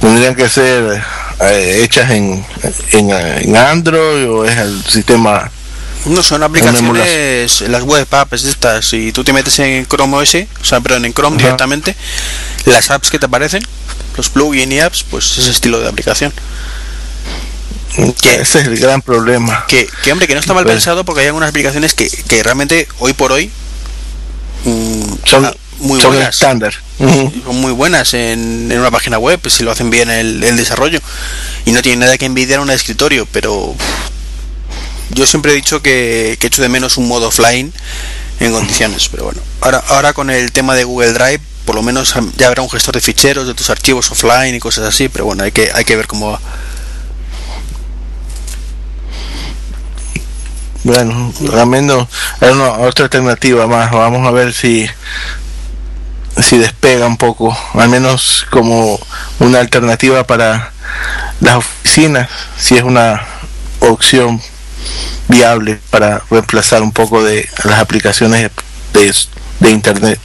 [0.00, 1.02] ¿Tendrían que ser
[1.40, 2.44] eh, hechas en,
[2.92, 5.50] en, Android o es el sistema?
[6.06, 10.64] No, son aplicaciones, las web apps estas, si tú te metes en Chrome OS, o
[10.64, 11.94] sea, perdón, en Chrome directamente,
[12.64, 13.62] las apps que te aparecen,
[14.16, 16.32] los plugins y apps, pues ese estilo de aplicación.
[18.20, 19.64] Que, ese es el gran problema.
[19.68, 22.42] Que, que hombre, que no está mal pues pensado porque hay algunas aplicaciones que, que
[22.42, 23.52] realmente hoy por hoy
[25.24, 26.34] son ah, muy buenas.
[26.34, 26.74] estándar.
[26.98, 31.00] Son muy buenas en, en, una página web, si lo hacen bien el, el desarrollo.
[31.64, 33.74] Y no tiene nada que envidiar a un escritorio, pero
[35.10, 37.72] yo siempre he dicho que, que echo de menos un modo offline
[38.40, 39.08] en condiciones.
[39.08, 42.62] Pero bueno, ahora, ahora con el tema de Google Drive, por lo menos ya habrá
[42.62, 45.70] un gestor de ficheros de tus archivos offline y cosas así, pero bueno, hay que,
[45.74, 46.40] hay que ver cómo va.
[50.84, 51.94] Bueno, realmente
[52.40, 53.90] es una otra alternativa más.
[53.90, 54.88] Vamos a ver si
[56.40, 58.98] si despega un poco, al menos como
[59.38, 60.72] una alternativa para
[61.40, 63.22] las oficinas, si es una
[63.80, 64.40] opción
[65.28, 68.50] viable para reemplazar un poco de las aplicaciones
[68.92, 69.14] de,
[69.60, 70.20] de internet.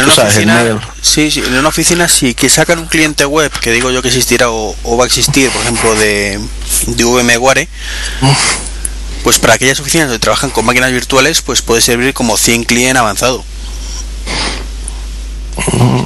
[0.00, 3.70] En una oficina, sí, sí, en una oficina sí, que sacan un cliente web, que
[3.72, 6.40] digo yo que existirá o, o va a existir, por ejemplo, de,
[6.86, 7.68] de VMware,
[9.22, 12.98] pues para aquellas oficinas donde trabajan con máquinas virtuales, pues puede servir como 100 cliente
[12.98, 13.44] avanzado.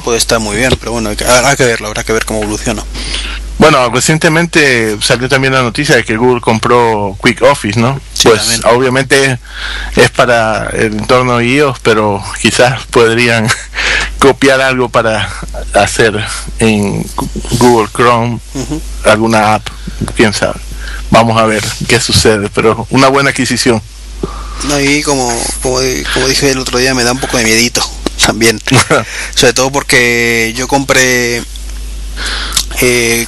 [0.03, 2.83] Puede estar muy bien, pero bueno, habrá que verlo, habrá que ver cómo evoluciona.
[3.57, 7.99] Bueno, recientemente salió también la noticia de que Google compró Quick Office, ¿no?
[8.23, 9.39] pues obviamente
[9.95, 13.47] es para el entorno iOS, pero quizás podrían
[14.19, 15.29] copiar algo para
[15.73, 16.23] hacer
[16.59, 17.03] en
[17.59, 18.39] Google Chrome
[19.05, 19.67] alguna app,
[20.15, 20.59] quién sabe.
[21.09, 23.81] Vamos a ver qué sucede, pero una buena adquisición.
[24.81, 25.29] y como,
[25.61, 25.79] como,
[26.13, 27.81] como dije el otro día, me da un poco de miedito
[28.25, 28.59] también.
[29.35, 31.43] Sobre todo porque yo compré
[32.81, 33.25] eh,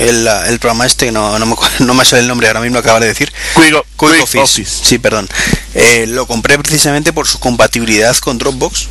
[0.00, 3.00] el, el, programa este, no, no, me, no me sale el nombre, ahora mismo acaba
[3.00, 3.32] de decir.
[3.54, 4.64] Quick, Office.
[4.64, 5.28] Sí, perdón.
[5.74, 8.88] Eh, lo compré precisamente por su compatibilidad con Dropbox.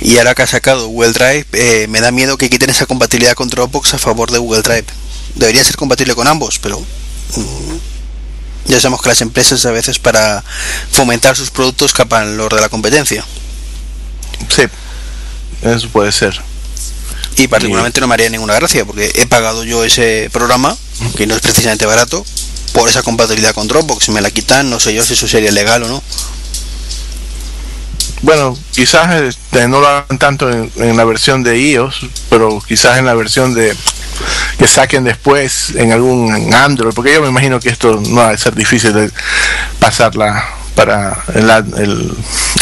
[0.00, 3.34] Y ahora que ha sacado Google Drive, eh, me da miedo que quiten esa compatibilidad
[3.34, 4.86] con Dropbox a favor de Google Drive.
[5.34, 7.76] Debería ser compatible con ambos, pero mm,
[8.66, 10.42] ya sabemos que las empresas a veces para
[10.90, 13.24] fomentar sus productos escapan los de la competencia.
[14.48, 14.62] Sí,
[15.62, 16.40] eso puede ser.
[17.36, 20.76] Y particularmente no me haría ninguna gracia porque he pagado yo ese programa,
[21.16, 22.24] que no es precisamente barato,
[22.72, 24.04] por esa compatibilidad con Dropbox.
[24.04, 26.02] Si me la quitan, no sé yo si eso sería legal o no.
[28.22, 33.04] Bueno, quizás este, no lo hagan tanto en, la versión de iOS, pero quizás en
[33.04, 33.76] la versión de
[34.58, 38.38] que saquen después en algún Android, porque yo me imagino que esto no va a
[38.38, 39.10] ser difícil de
[39.78, 40.42] pasarla
[40.74, 42.12] para el, el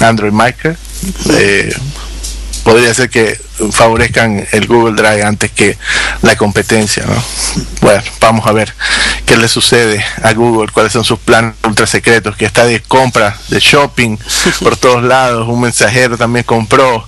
[0.01, 0.33] Android.
[1.31, 1.73] Eh,
[2.65, 5.79] podría ser que favorezcan el Google Drive antes que
[6.23, 7.23] la competencia, ¿no?
[7.81, 8.73] Bueno, vamos a ver
[9.27, 13.37] qué le sucede a Google, cuáles son sus planes ultra secretos, que está de compra,
[13.49, 14.17] de shopping
[14.63, 17.07] por todos lados, un mensajero también compró,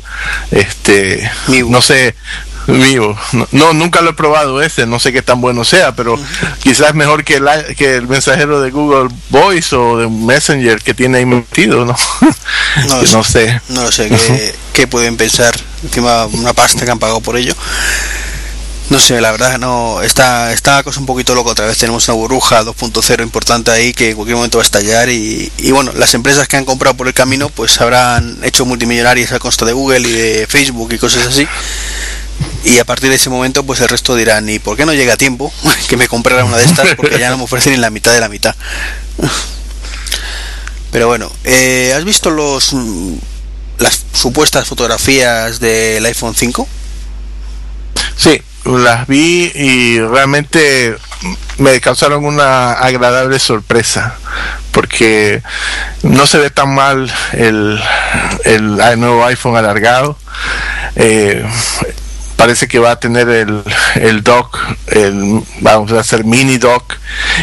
[0.51, 1.29] este,
[1.69, 2.14] no sé,
[2.66, 3.16] vivo.
[3.53, 6.18] No, nunca lo he probado ese, no sé qué tan bueno sea, pero
[6.62, 11.18] quizás mejor que el, que el mensajero de Google Voice o de Messenger que tiene
[11.18, 11.96] ahí metido, ¿no?
[13.12, 13.61] No, sé.
[13.68, 14.11] No sé
[14.72, 15.55] qué, pueden pensar.
[15.83, 17.55] Encima una pasta que han pagado por ello.
[18.90, 21.79] No sé, la verdad no está está cosa un poquito loco otra vez.
[21.79, 25.70] Tenemos una burbuja 2.0 importante ahí que en cualquier momento va a estallar y, y,
[25.70, 29.64] bueno, las empresas que han comprado por el camino pues habrán hecho multimillonarias a costa
[29.64, 31.48] de Google y de Facebook y cosas así
[32.64, 35.14] y a partir de ese momento pues el resto dirán y por qué no llega
[35.14, 35.53] a tiempo
[35.88, 38.20] que me comprara una de estas porque ya no me ofrecen ni la mitad de
[38.20, 38.55] la mitad
[40.90, 43.14] pero bueno eh, has visto los mm,
[43.79, 46.66] las supuestas fotografías del iPhone 5
[48.16, 50.97] sí las vi y realmente
[51.59, 54.16] me causaron una agradable sorpresa
[54.73, 55.42] porque
[56.03, 57.81] no se ve tan mal el,
[58.44, 60.18] el, nuevo iPhone alargado.
[60.97, 61.47] Eh,
[62.37, 63.62] parece que va a tener el,
[63.97, 66.94] el dock, el, vamos a hacer mini dock,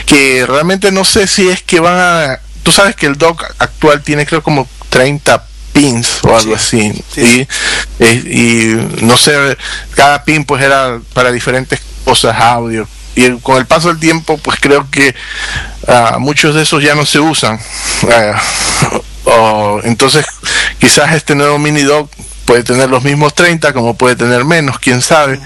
[0.06, 2.40] que realmente no sé si es que van a...
[2.64, 6.94] Tú sabes que el dock actual tiene creo como 30 pins o algo así.
[7.16, 7.48] Y,
[8.00, 9.58] y, no sé,
[9.96, 12.88] cada pin pues era para diferentes cosas, audio.
[13.16, 15.16] Y con el paso del tiempo pues creo que
[15.88, 17.60] uh, muchos de esos ya no se usan.
[19.24, 20.26] Uh, entonces
[20.80, 22.12] quizás este nuevo mini dock
[22.46, 25.40] puede tener los mismos 30 como puede tener menos, quién sabe.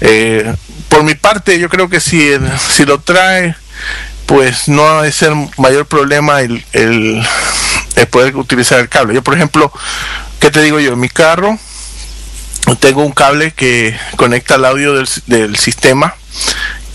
[0.00, 0.54] Eh,
[0.88, 3.54] por mi parte, yo creo que si, si lo trae,
[4.26, 7.26] pues no es el mayor problema el, el,
[8.10, 9.14] poder utilizar el cable.
[9.14, 9.72] Yo, por ejemplo,
[10.38, 10.92] ¿qué te digo yo?
[10.92, 11.58] En mi carro
[12.78, 16.14] tengo un cable que conecta el audio del, del sistema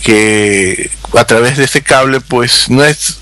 [0.04, 3.18] que a través de ese cable pues no es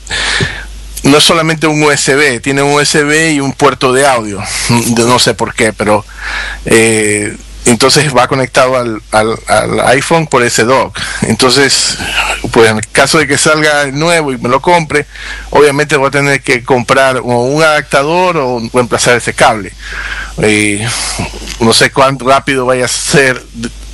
[1.03, 4.41] no es solamente un USB, tiene un USB y un puerto de audio.
[5.03, 6.03] No sé por qué, pero
[6.65, 7.35] eh,
[7.65, 8.75] entonces va conectado
[9.11, 9.39] al,
[9.85, 10.97] iPhone por ese dock.
[11.23, 11.97] Entonces,
[12.51, 15.05] pues en el caso de que salga nuevo y me lo compre,
[15.49, 19.71] obviamente voy a tener que comprar un adaptador o reemplazar ese cable.
[20.37, 20.79] Y
[21.59, 23.41] no sé cuánto rápido vaya a ser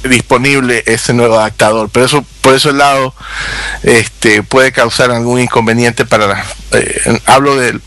[0.04, 1.90] disponible ese nuevo adaptador.
[1.90, 3.14] Pero eso por ese lado
[3.84, 7.80] este puede causar algún inconveniente para eh, hablo de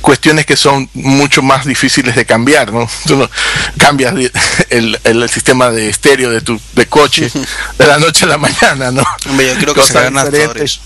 [0.00, 3.30] cuestiones que son mucho más difíciles de cambiar no tú no
[3.78, 4.14] cambias
[4.70, 7.30] el, el, sistema de estéreo de tu de coche
[7.78, 10.80] de la noche a la mañana no yo creo que serán adaptadores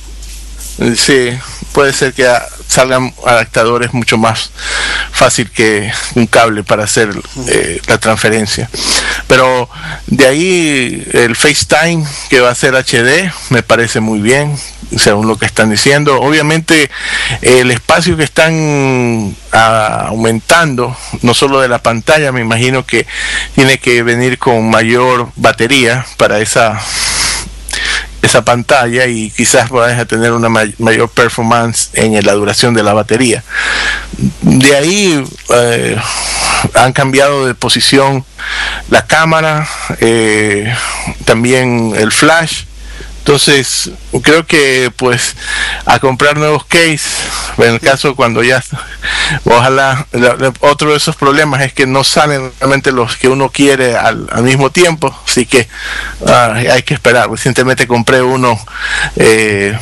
[0.97, 1.31] sí
[1.77, 2.27] puede ser que
[2.69, 4.51] salgan adaptadores mucho más
[5.13, 7.11] fácil que un cable para hacer
[7.49, 8.71] eh, la transferencia.
[9.29, 9.69] Pero
[10.07, 14.57] de ahí el FaceTime que va a ser HD me parece muy bien,
[14.97, 16.19] según lo que están diciendo.
[16.19, 16.91] Obviamente
[17.43, 23.07] el espacio que están ah, aumentando, no solo de la pantalla, me imagino que
[23.55, 26.81] tiene que venir con mayor batería para esa
[28.27, 32.93] esa pantalla y quizás vayas a tener una mayor performance en la duración de la
[32.93, 33.43] batería.
[34.43, 35.97] De ahí eh,
[36.75, 38.25] han cambiado de posición
[38.91, 39.69] la cámara,
[40.01, 40.75] eh,
[41.25, 42.65] también el flash
[43.27, 43.91] entonces,
[44.23, 45.35] creo que pues
[45.85, 47.01] a comprar nuevos case,
[47.59, 48.63] en el caso cuando ya,
[49.43, 50.07] ojalá,
[50.61, 54.71] otro de esos problemas es que no salen realmente los que uno quiere al, mismo
[54.71, 55.67] tiempo, así que
[56.25, 57.29] ah, hay que esperar.
[57.29, 58.57] Recientemente compré uno
[59.17, 59.77] eh,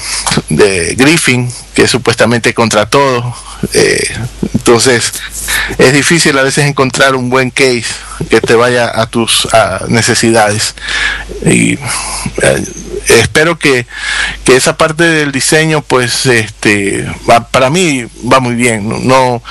[0.49, 3.37] de Griffin, que supuestamente contra todo,
[3.75, 4.17] eh,
[4.55, 5.13] entonces
[5.77, 7.85] es difícil a veces encontrar un buen case
[8.29, 9.49] que te vaya a tus
[9.89, 10.75] necesidades.
[11.45, 11.75] Y,
[12.43, 12.65] eh,
[13.09, 13.87] espero que,
[14.45, 17.07] que, esa parte del diseño pues este
[17.51, 18.89] para mí va muy bien.
[19.07, 19.43] No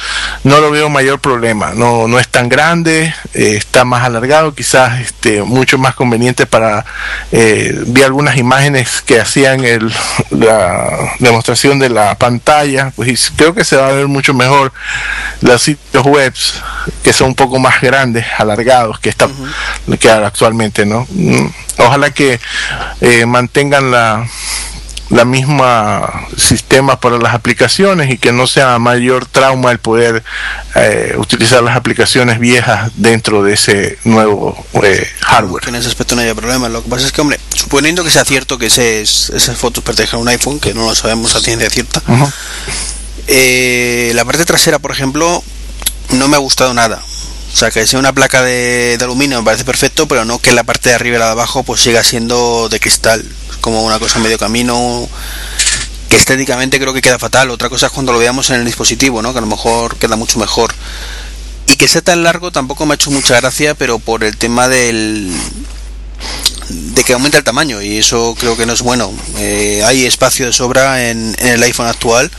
[0.43, 1.73] no lo veo mayor problema.
[1.73, 6.85] No no es tan grande eh, está más alargado quizás este mucho más conveniente para
[7.31, 9.91] eh, vi algunas imágenes que hacían el,
[10.31, 14.73] la demostración de la pantalla pues creo que se va a ver mucho mejor.
[15.41, 16.61] Los sitios webs
[17.03, 19.29] que son un poco más grandes a la alargados que está
[19.99, 21.07] que actualmente, ¿no?
[21.09, 21.47] Mm,
[21.77, 22.39] ojalá que
[23.01, 24.25] eh, mantengan la
[25.13, 30.23] la misma sistema para las aplicaciones y que no sea mayor trauma el poder
[30.75, 35.69] eh, utilizar las aplicaciones viejas dentro de ese nuevo eh, hardware.
[35.69, 36.67] En ese aspecto no hay problema.
[36.69, 40.17] Lo que pasa es que, hombre, suponiendo que sea cierto que ese, esas fotos pertenecen
[40.17, 42.01] a un iPhone, que no lo sabemos a ciencia cierta,
[43.27, 45.43] eh, la parte trasera, por ejemplo,
[46.11, 47.01] no me ha gustado nada.
[47.53, 50.51] O sea, que sea una placa de, de, aluminio me parece perfecto, pero no que
[50.51, 53.23] la parte de arriba y la de abajo pues siga siendo de cristal
[53.61, 55.07] como una cosa medio camino
[56.09, 57.49] que estéticamente creo que queda fatal.
[57.49, 59.33] Otra cosa es cuando lo veamos en el dispositivo, ¿no?
[59.33, 60.73] Que a lo mejor queda mucho mejor.
[61.67, 64.67] Y que sea tan largo tampoco me ha hecho mucha gracia, pero por el tema
[64.67, 65.31] del
[66.69, 69.11] de que aumenta el tamaño y eso creo que no es bueno.
[69.37, 72.31] Eh, hay espacio de sobra en, en, el iPhone actual,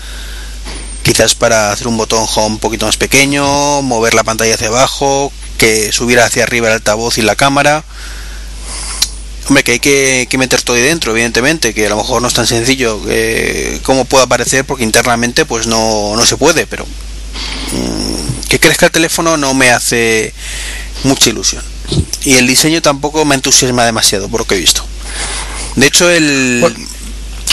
[1.05, 5.30] quizás para hacer un botón home un poquito más pequeño, mover la pantalla hacia abajo,
[5.59, 7.84] que subiera hacia arriba el altavoz y la cámara.
[9.46, 12.34] Hombre, que hay que, meter todo ahí dentro, evidentemente, que a lo mejor no es
[12.34, 18.48] tan sencillo eh, como puede aparecer, porque internamente pues no, no se puede, pero mm,
[18.48, 20.32] que crezca el teléfono no me hace
[21.05, 21.62] mucha ilusión.
[22.24, 24.82] Y el diseño tampoco me entusiasma demasiado, por lo que he visto.
[25.76, 26.64] De hecho, el,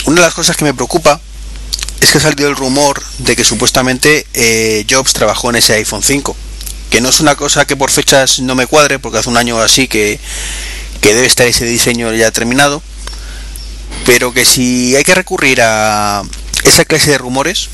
[0.06, 1.20] una de las cosas que me preocupa
[2.02, 6.02] es que ha salido el rumor de que supuestamente eh, Jobs trabajó en ese iPhone
[6.02, 6.36] 5.
[6.90, 9.60] Que no es una cosa que por fechas no me cuadre, porque hace un año
[9.60, 10.20] así que
[11.02, 12.80] que debe estar ese diseño ya terminado,
[14.06, 16.22] pero que si hay que recurrir a
[16.62, 17.68] esa clase de rumores,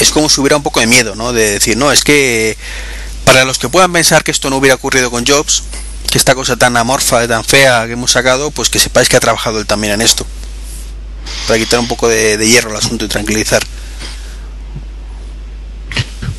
[0.00, 1.34] es como si hubiera un poco de miedo, ¿no?
[1.34, 2.56] De decir, no, es que
[3.26, 5.62] para los que puedan pensar que esto no hubiera ocurrido con Jobs,
[6.10, 9.20] que esta cosa tan amorfa, tan fea que hemos sacado, pues que sepáis que ha
[9.20, 10.26] trabajado él también en esto.
[11.46, 13.62] Para quitar un poco de, hierro al asunto y tranquilizar.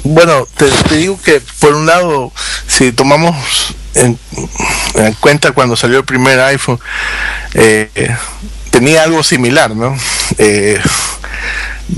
[0.04, 2.32] Bueno, te, digo que por un lado,
[2.68, 4.18] si tomamos en,
[5.20, 6.80] cuenta cuando salió el primer iPhone,
[7.54, 7.90] eh,
[8.72, 9.96] tenía algo similar, ¿no?
[10.38, 10.80] Eh,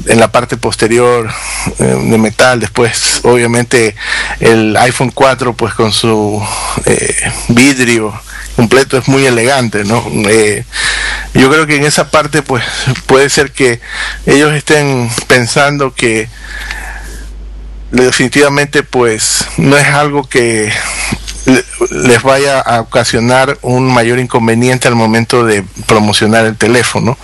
[0.08, 1.30] en la parte posterior
[1.80, 3.96] eh, de metal, después obviamente
[4.40, 6.42] el iPhone 4 pues con su
[7.50, 8.14] vidrio
[8.56, 10.04] completo es muy elegante, ¿no?
[11.34, 12.64] yo creo que en esa parte pues
[13.08, 13.80] puede ser que
[14.26, 16.30] ellos estén pensando que
[17.92, 20.72] definitivamente pues no es algo que
[21.46, 27.18] les vaya a ocasionar un mayor inconveniente al momento de promocionar el teléfono.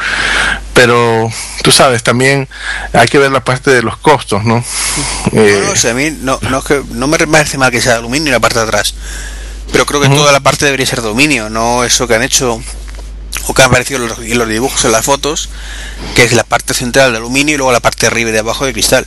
[0.74, 1.30] Pero
[1.64, 2.48] tú sabes, también
[2.94, 4.64] hay que ver la parte de los costos, ¿no?
[5.32, 8.40] no, eh, a mí no, no, no me parece mal que sea de aluminio la
[8.40, 8.94] parte de atrás.
[9.72, 12.60] Pero creo que toda la parte debería ser de aluminio, no eso que han hecho
[13.48, 15.50] o que han aparecido en los, los dibujos en las fotos,
[16.16, 18.40] que es la parte central de aluminio y luego la parte de arriba y de
[18.40, 19.06] abajo de cristal.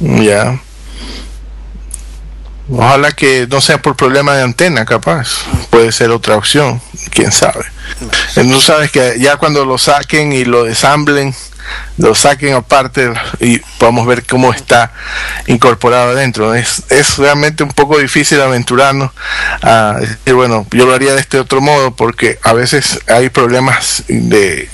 [0.00, 0.60] Ya.
[2.70, 5.44] Ojalá que no sea por problema de antena, capaz.
[5.70, 7.64] Puede ser otra opción, quién sabe.
[8.44, 11.34] No sabes que ya cuando lo saquen y lo desamblen,
[11.98, 14.92] lo saquen aparte y podamos ver cómo está
[15.46, 16.54] incorporado adentro.
[16.54, 19.10] Es, es realmente un poco difícil aventurarnos
[19.62, 24.04] a decir, bueno, yo lo haría de este otro modo porque a veces hay problemas
[24.08, 24.68] de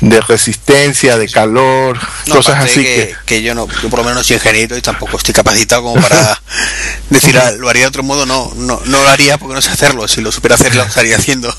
[0.00, 1.98] de resistencia, de calor,
[2.30, 5.16] cosas así que, que, yo no, yo por lo menos no soy ingeniero y tampoco
[5.16, 6.40] estoy capacitado como para
[7.10, 9.70] decir ah, lo haría de otro modo, no, no, no lo haría porque no sé
[9.70, 11.54] hacerlo, si lo supiera hacer lo estaría haciendo.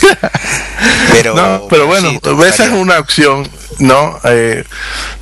[1.12, 2.10] pero, pero bueno,
[2.46, 3.48] esa es una opción,
[3.80, 4.18] ¿no?
[4.24, 4.64] Eh,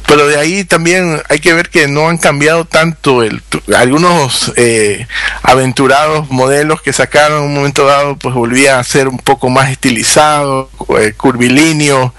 [0.07, 3.43] pero de ahí también hay que ver que no han cambiado tanto el
[3.77, 5.07] algunos eh,
[5.43, 7.39] aventurados modelos que sacaron.
[7.39, 12.15] En un momento dado pues volvían a ser un poco más estilizados eh, curvilíneo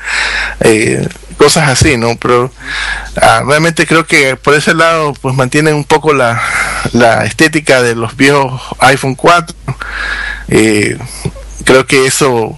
[1.38, 2.52] cosas así no pero
[3.22, 6.42] ah, realmente creo que por ese lado pues mantienen un poco la,
[6.92, 9.56] la estética de los viejos iPhone 4
[10.50, 10.98] eh,
[11.64, 12.56] creo que eso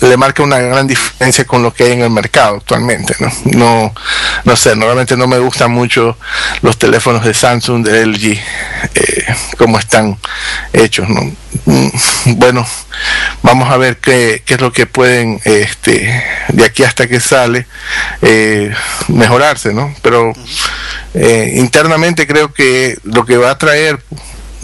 [0.00, 3.94] le marca una gran diferencia con lo que hay en el mercado actualmente no no
[4.44, 6.16] no sé normalmente no me gustan mucho
[6.62, 8.24] los teléfonos de Samsung de LG
[8.94, 10.18] eh, como están
[10.72, 11.22] hechos no
[11.64, 11.88] mm,
[12.36, 12.66] bueno
[13.42, 17.66] vamos a ver qué, qué es lo que pueden este de aquí hasta que sale
[18.22, 18.72] eh,
[19.08, 20.32] mejorarse no pero
[21.14, 24.00] eh, internamente creo que lo que va a traer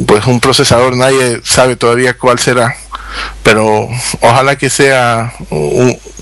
[0.07, 2.75] pues un procesador nadie sabe todavía cuál será
[3.43, 3.89] pero
[4.21, 5.33] ojalá que sea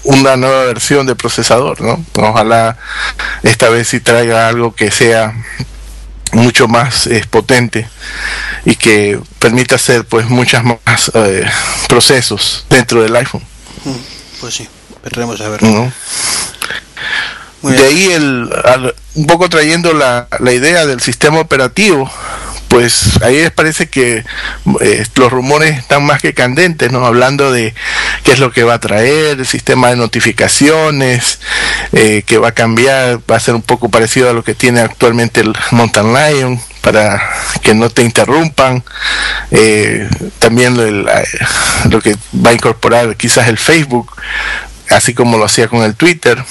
[0.05, 2.05] una nueva versión de procesador, ¿no?
[2.15, 2.77] Ojalá
[3.43, 5.35] esta vez sí traiga algo que sea
[6.33, 7.89] mucho más eh, potente
[8.65, 11.45] y que permita hacer pues muchas más eh,
[11.89, 13.43] procesos dentro del iPhone.
[13.85, 14.69] Mm, pues sí,
[15.03, 15.61] veremos a ver.
[17.63, 18.49] De ahí el,
[19.15, 22.11] un poco trayendo la, la idea del sistema operativo,
[22.69, 24.25] pues ahí parece que
[24.81, 27.05] eh, los rumores están más que candentes, ¿no?
[27.07, 27.75] Hablando de
[28.23, 31.41] qué es lo que va a traer, el sistema de notificaciones,
[31.93, 34.81] eh, que va a cambiar, va a ser un poco parecido a lo que tiene
[34.81, 37.21] actualmente el Mountain Lion para
[37.63, 38.85] que no te interrumpan.
[39.51, 40.09] Eh,
[40.39, 44.13] también lo que va a incorporar quizás el Facebook,
[44.91, 46.43] así como lo hacía con el Twitter,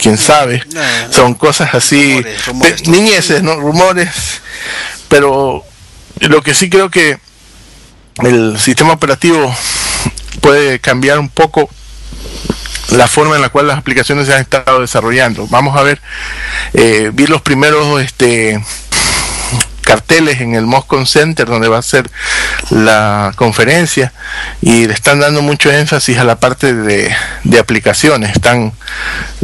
[0.00, 0.62] quién sabe.
[1.10, 2.24] Son cosas así,
[2.86, 3.56] niñeces, ¿no?
[3.56, 4.40] Rumores
[5.08, 5.64] pero
[6.20, 7.18] lo que sí creo que
[8.22, 9.54] el sistema operativo
[10.40, 11.68] puede cambiar un poco
[12.90, 15.46] la forma en la cual las aplicaciones se han estado desarrollando.
[15.48, 16.00] Vamos a ver,
[16.72, 18.62] eh, vi los primeros este,
[19.88, 22.10] carteles en el Moscone Center donde va a ser
[22.68, 24.12] la conferencia
[24.60, 27.10] y le están dando mucho énfasis a la parte de,
[27.58, 28.74] aplicaciones, están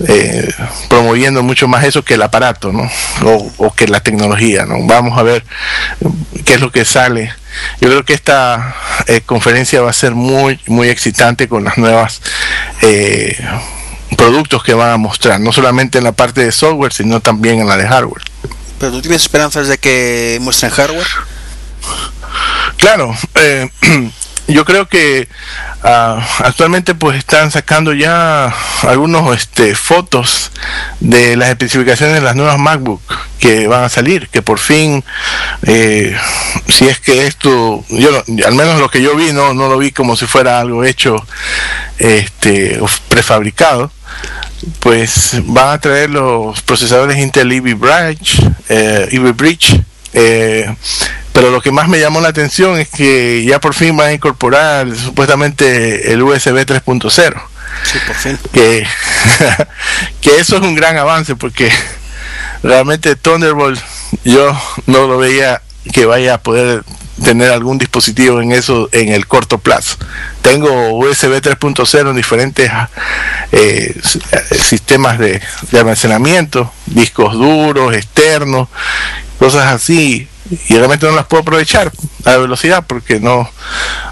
[0.06, 0.52] eh,
[0.90, 2.90] promoviendo mucho más eso que el aparato, ¿no?
[3.56, 4.76] O, que la tecnología, ¿no?
[4.86, 5.46] Vamos a ver
[6.44, 7.32] qué es lo que sale.
[7.80, 8.76] Yo creo que esta
[9.06, 12.20] eh, conferencia va a ser muy, muy excitante con las nuevas
[12.82, 13.34] eh,
[14.18, 17.66] productos que van a mostrar, no solamente en la parte de software, sino también en
[17.66, 18.22] la de hardware.
[18.84, 21.06] ¿Pero tú tienes esperanzas de que muestren hardware?
[22.76, 23.70] Claro, eh,
[24.48, 25.26] yo creo que
[25.82, 30.50] ah, actualmente pues están sacando ya algunos este, fotos
[31.00, 33.00] de las especificaciones de las nuevas MacBook
[33.38, 35.02] que van a salir, que por fin,
[35.62, 36.14] eh,
[36.68, 39.92] si es que esto, yo al menos lo que yo vi no, no lo vi
[39.92, 41.16] como si fuera algo hecho
[41.96, 42.78] este,
[43.08, 43.90] prefabricado,
[44.80, 49.80] pues van a traer los procesadores Intel Ivy Bridge, eh, Bridge
[50.12, 50.74] eh,
[51.32, 54.12] pero lo que más me llamó la atención es que ya por fin van a
[54.12, 57.10] incorporar supuestamente el USB 3.0.
[57.82, 58.38] Sí, por fin.
[58.52, 58.86] Que,
[60.20, 61.72] que eso es un gran avance porque
[62.62, 63.80] realmente Thunderbolt
[64.24, 65.60] yo no lo veía
[65.92, 66.84] que vaya a poder
[67.22, 69.96] tener algún dispositivo en eso en el corto plazo.
[70.42, 72.70] Tengo USB 3.0 en diferentes
[73.52, 73.94] eh,
[74.60, 75.40] sistemas de,
[75.72, 78.68] almacenamiento, discos duros, externos,
[79.38, 81.90] cosas así, y realmente no las puedo aprovechar
[82.24, 83.48] a velocidad porque no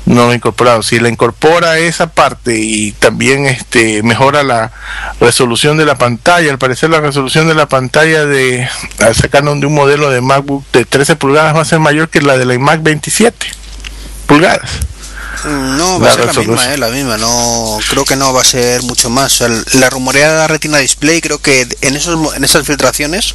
[0.06, 0.82] no lo he incorporado.
[0.82, 4.72] Si le incorpora esa parte y también este mejora la
[5.20, 8.68] resolución de la pantalla al parecer la resolución de la pantalla de
[8.98, 12.22] al sacarnos de un modelo de MacBook de 13 pulgadas va a ser mayor que
[12.22, 13.46] la de la iMac 27
[14.26, 14.70] pulgadas.
[15.44, 18.42] Mm, no, va a ser la misma, eh, la misma, no creo que no va
[18.42, 19.42] a ser mucho más.
[19.74, 23.34] la rumoreada Retina Display creo que en esos en esas filtraciones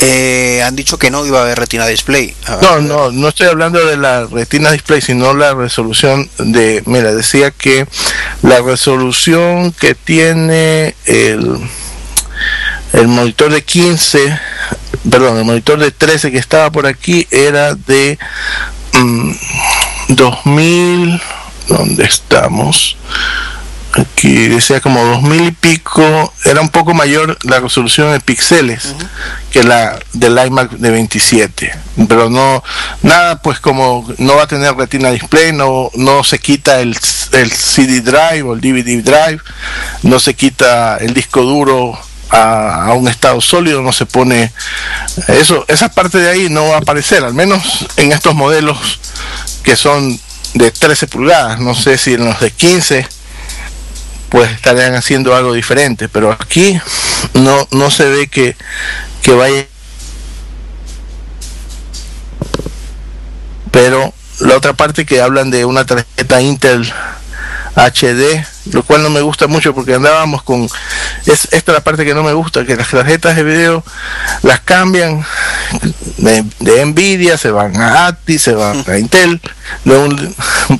[0.00, 2.34] eh, han dicho que no iba a haber retina display.
[2.62, 7.50] No, no, no estoy hablando de la retina display, sino la resolución de, mira, decía
[7.50, 7.86] que
[8.42, 11.58] la resolución que tiene el,
[12.94, 14.38] el monitor de 15,
[15.10, 18.18] perdón, el monitor de 13 que estaba por aquí era de
[20.08, 21.20] 2000, mm,
[21.68, 22.96] ¿dónde estamos?
[23.92, 28.94] Aquí decía como dos mil y pico, era un poco mayor la resolución de píxeles
[29.50, 31.72] que la del iMac de 27,
[32.08, 32.62] pero no,
[33.02, 36.96] nada pues como no va a tener retina display, no, no se quita el,
[37.32, 39.40] el CD drive o el DVD drive,
[40.02, 41.98] no se quita el disco duro
[42.30, 44.52] a, a, un estado sólido, no se pone
[45.26, 49.00] eso, esa parte de ahí no va a aparecer, al menos en estos modelos
[49.64, 50.18] que son
[50.54, 53.19] de 13 pulgadas, no sé si en los de 15
[54.30, 56.80] pues estarían haciendo algo diferente, pero aquí
[57.34, 58.56] no, no se ve que,
[59.22, 59.66] que vaya.
[63.70, 66.90] Pero la otra parte que hablan de una tarjeta Intel
[67.74, 70.68] HD, lo cual no me gusta mucho porque andábamos con
[71.26, 73.84] es esta es la parte que no me gusta, que las tarjetas de video
[74.42, 75.24] las cambian
[76.18, 79.40] de, Nvidia, se van a ATI, se van a Intel,
[79.84, 80.36] de un,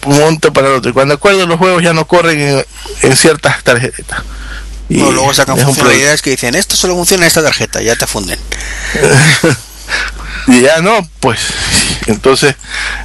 [0.07, 0.91] monto para el otro.
[0.91, 2.65] Y cuando acuerdo los juegos ya no corren
[3.03, 4.23] en, ciertas tarjetas.
[4.89, 8.39] Y luego sacan funcionalidades que dicen, esto solo funciona en esta tarjeta, ya te funden.
[10.49, 11.39] y ya no, pues
[12.07, 12.57] entonces,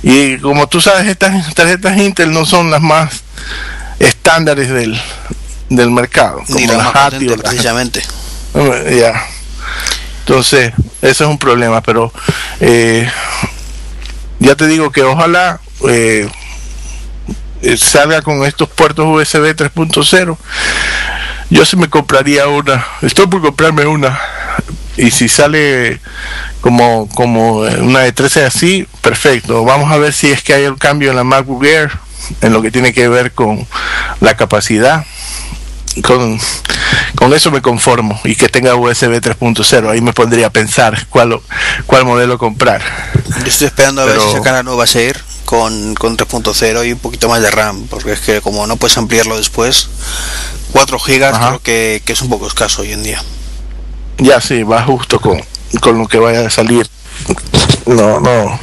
[0.01, 3.21] y como tú sabes, estas tarjetas Intel no son las más
[4.00, 5.00] estándares del,
[5.70, 8.02] del mercado, como las precisamente.
[8.54, 9.26] Ya.
[10.20, 12.12] Entonces, eso es un problema, pero
[12.60, 13.08] eh,
[14.39, 16.28] ya te digo que ojalá eh,
[17.78, 20.38] salga con estos puertos USB 3.0.
[21.52, 24.20] Yo sí me compraría una, estoy por comprarme una.
[24.98, 26.00] Y si sale
[26.62, 29.64] como, como una de 13 así, perfecto.
[29.64, 31.91] Vamos a ver si es que hay un cambio en la MacBook Air,
[32.41, 33.67] en lo que tiene que ver con
[34.21, 35.05] la capacidad
[36.03, 36.39] con
[37.15, 39.89] con eso me conformo y que tenga USB 3.0.
[39.89, 41.39] Ahí me pondría a pensar cuál,
[41.86, 42.82] cuál modelo comprar.
[43.39, 46.99] Yo estoy esperando a ver si sacan la nueva Share con, con 3.0 y un
[46.99, 49.89] poquito más de RAM, porque es que como no puedes ampliarlo después,
[50.71, 53.23] 4 GB creo que, que, es un poco escaso hoy en día.
[54.17, 55.41] Ya sí, va justo con,
[55.82, 56.88] con lo que vaya a salir.
[57.86, 58.59] No, no,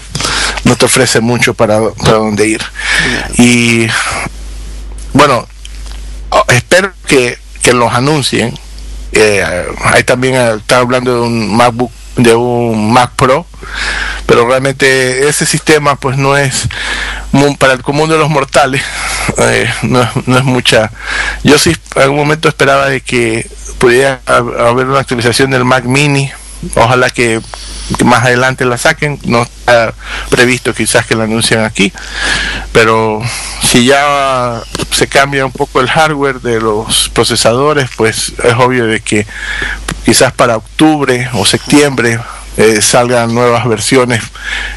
[0.64, 2.62] no te ofrece mucho para, para dónde ir.
[3.38, 3.86] Y
[5.12, 5.46] bueno,
[6.48, 8.54] espero que, que los anuncien.
[9.12, 9.44] Eh,
[9.84, 13.46] ahí también eh, está hablando de un MacBook, de un Mac Pro,
[14.26, 16.68] pero realmente ese sistema pues no es
[17.58, 18.82] para el común de los mortales,
[19.38, 20.90] eh, no, no, es mucha.
[21.44, 23.48] Yo sí en algún momento esperaba de que
[23.78, 26.30] pudiera haber una actualización del Mac Mini,
[26.76, 27.40] ojalá que
[28.04, 29.94] más adelante la saquen, no está
[30.30, 31.92] previsto quizás que la anuncien aquí,
[32.72, 33.20] pero
[33.62, 39.00] si ya se cambia un poco el hardware de los procesadores, pues es obvio de
[39.00, 39.26] que
[40.04, 42.18] quizás para octubre o septiembre
[42.57, 44.22] eh, salgan nuevas versiones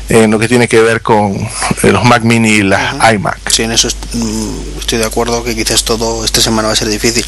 [0.08, 3.50] en lo que tiene que ver con eh, los Mac Mini y las iMac.
[3.50, 6.88] Sí, en eso mm, estoy de acuerdo que quizás todo esta semana va a ser
[6.88, 7.26] difícil.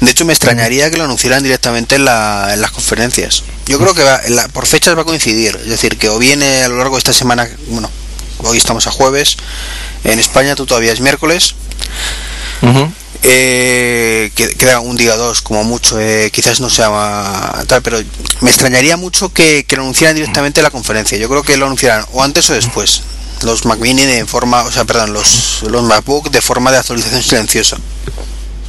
[0.00, 3.44] De hecho, me extrañaría que lo anunciaran directamente en, las conferencias.
[3.66, 4.04] Yo creo que
[4.52, 7.12] por fechas va a coincidir, es decir, que o viene a lo largo de esta
[7.12, 7.90] semana, bueno,
[8.38, 9.36] hoy estamos a jueves,
[10.04, 11.54] en España tú todavía es miércoles
[13.22, 17.98] eh, queda un día dos como mucho eh, quizás no sea tal pero
[18.40, 21.16] me extrañaría mucho que, lo anunciaran directamente en la conferencia.
[21.18, 23.02] Yo creo que lo anunciarán o antes o después.
[23.42, 27.22] Los Mac Mini de forma o sea perdón los los MacBook de forma de actualización
[27.22, 27.76] silenciosa.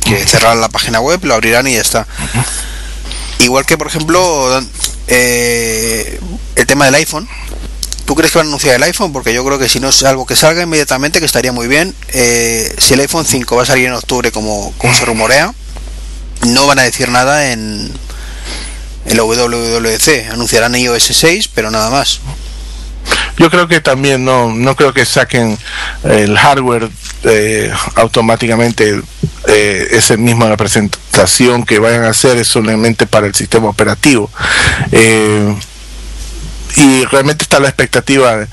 [0.02, 2.08] Que cerrarán la página web lo abrirán y ya está.
[3.39, 4.62] Igual que por ejemplo
[5.08, 6.20] eh,
[6.56, 7.28] el tema del iPhone
[8.06, 9.12] ¿Tú crees que van a anunciar el iPhone?
[9.12, 11.93] Porque yo creo que si no es algo que salga inmediatamente, que estaría muy bien.
[12.10, 15.53] Eh, si el iPhone 5 va a salir en octubre como, se rumorea,
[16.47, 17.91] no van a decir nada en
[19.06, 20.32] el WWDC.
[20.32, 22.22] Anunciarán iOS 6, pero nada más.
[23.38, 25.58] Yo creo que también no, no creo que saquen
[26.03, 26.89] el hardware
[27.24, 29.01] eh, automáticamente
[29.47, 34.30] eh, ese mismo la presentación que vayan a hacer es solamente para el sistema operativo.
[34.91, 35.56] Eh,
[36.78, 38.47] y realmente está la expectativa,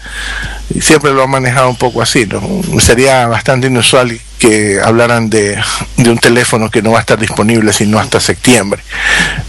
[0.81, 2.41] siempre lo han manejado un poco así, ¿no?
[2.81, 5.57] Sería bastante inusual que hablaran de,
[5.97, 8.83] de, un teléfono que no va a estar disponible sino hasta septiembre.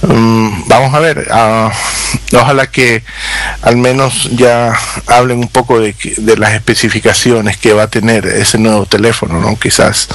[0.03, 3.03] Um, vamos a ver, uh, ojalá que
[3.63, 4.73] al menos ya
[5.07, 9.57] hablen un poco de, de, las especificaciones que va a tener ese nuevo teléfono, ¿no?
[9.57, 10.07] Quizás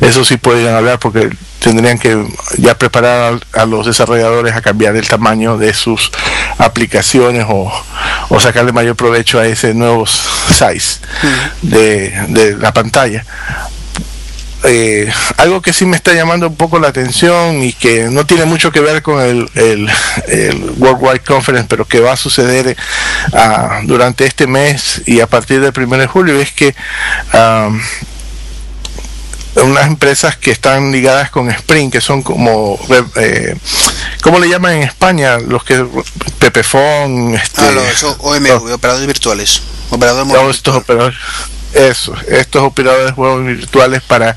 [0.00, 1.30] eso sí podrían hablar porque
[1.64, 2.26] tendrían que
[2.58, 6.12] ya preparar a, los desarrolladores a cambiar el tamaño de sus
[6.58, 7.72] aplicaciones o,
[8.28, 11.00] o sacarle mayor provecho a ese nuevo size
[11.62, 13.24] de, de la pantalla.
[14.66, 18.46] Eh, algo que sí me está llamando un poco la atención y que no tiene
[18.46, 19.90] mucho que ver con el, el,
[20.78, 22.74] Worldwide Conference, pero que va a suceder
[23.32, 26.74] uh, durante este mes y a partir del 1 de julio, es que
[27.34, 27.78] um,
[29.62, 32.78] unas empresas que están ligadas con Spring, que son como,
[33.16, 33.56] eh,
[34.22, 35.38] ¿cómo le llaman en España?
[35.38, 35.84] Los que,
[36.38, 39.62] Pepefon, este, ah, OMV, operadores virtuales.
[39.90, 41.16] Operadores estos operadores
[41.74, 44.36] eso, estos operadores de juegos virtuales para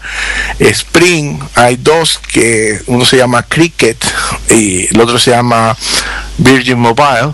[0.59, 3.97] Spring, hay dos que uno se llama Cricket
[4.49, 5.77] y el otro se llama
[6.39, 7.33] Virgin Mobile,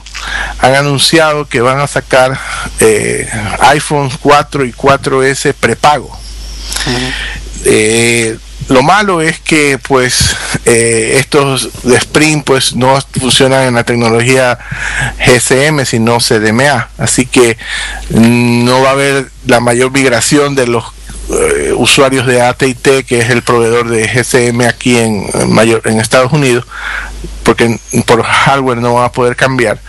[0.60, 2.38] han anunciado que van a sacar
[2.80, 3.30] eh,
[3.62, 6.20] iPhone 4 y 4S prepago.
[8.70, 10.36] Lo malo es que pues
[10.66, 14.58] eh, estos de Sprint pues no funcionan en la tecnología
[15.20, 17.58] GSM sino CDMA, así que
[18.10, 20.86] no va a haber la mayor migración de los
[21.30, 26.32] eh, usuarios de AT&T que es el proveedor de GSM aquí en, mayor en Estados
[26.32, 26.66] Unidos
[27.44, 29.80] porque por hardware no va a poder cambiar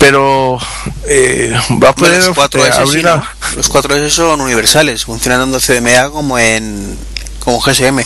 [0.00, 0.58] pero
[1.06, 2.64] eh, va a poder los 4
[3.56, 6.96] los 4S son universales funcionan dando CDMA como en
[7.40, 8.00] como GSM.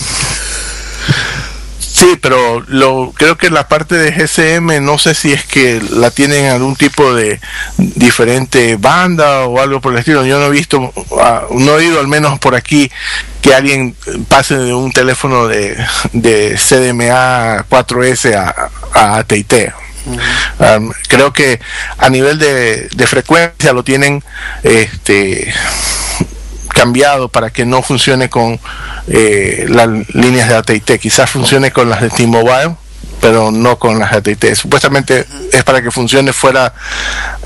[1.79, 6.11] Sí, pero lo creo que la parte de GSM no sé si es que la
[6.11, 7.41] tienen algún tipo de
[7.77, 10.27] diferente banda o algo por el estilo.
[10.27, 12.91] Yo no he visto, ah, no he oído al menos por aquí
[13.41, 13.95] que alguien
[14.27, 15.77] pase de un teléfono de,
[16.13, 19.84] de CDMA 4S a, a AT&T.
[21.09, 21.61] Creo que
[21.99, 24.23] a nivel de, frecuencia lo tienen
[24.63, 25.53] este
[26.69, 28.59] cambiado para que no funcione con
[29.07, 30.99] eh, las líneas de AT&T.
[30.99, 32.75] Quizás funcione con las de T-Mobile,
[33.25, 34.55] pero no con las AT&T.
[34.55, 36.75] Supuestamente es para que funcione fuera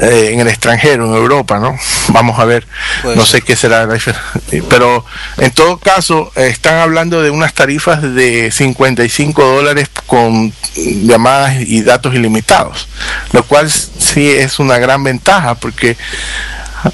[0.02, 1.78] eh, en el extranjero, en Europa, ¿no?
[2.08, 2.66] Vamos a ver,
[3.04, 4.28] no sé qué será la diferencia.
[4.68, 5.04] Pero
[5.36, 12.12] en todo caso, están hablando de unas tarifas de 55 dólares con llamadas y datos
[12.12, 12.88] ilimitados,
[13.30, 15.96] lo cual sí es una gran ventaja porque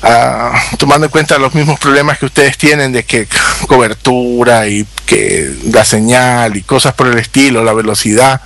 [0.02, 3.28] Ah, tomando en cuenta los mismos problemas que ustedes tienen de que
[3.66, 8.40] cobertura y que la señal y cosas por el estilo, la velocidad,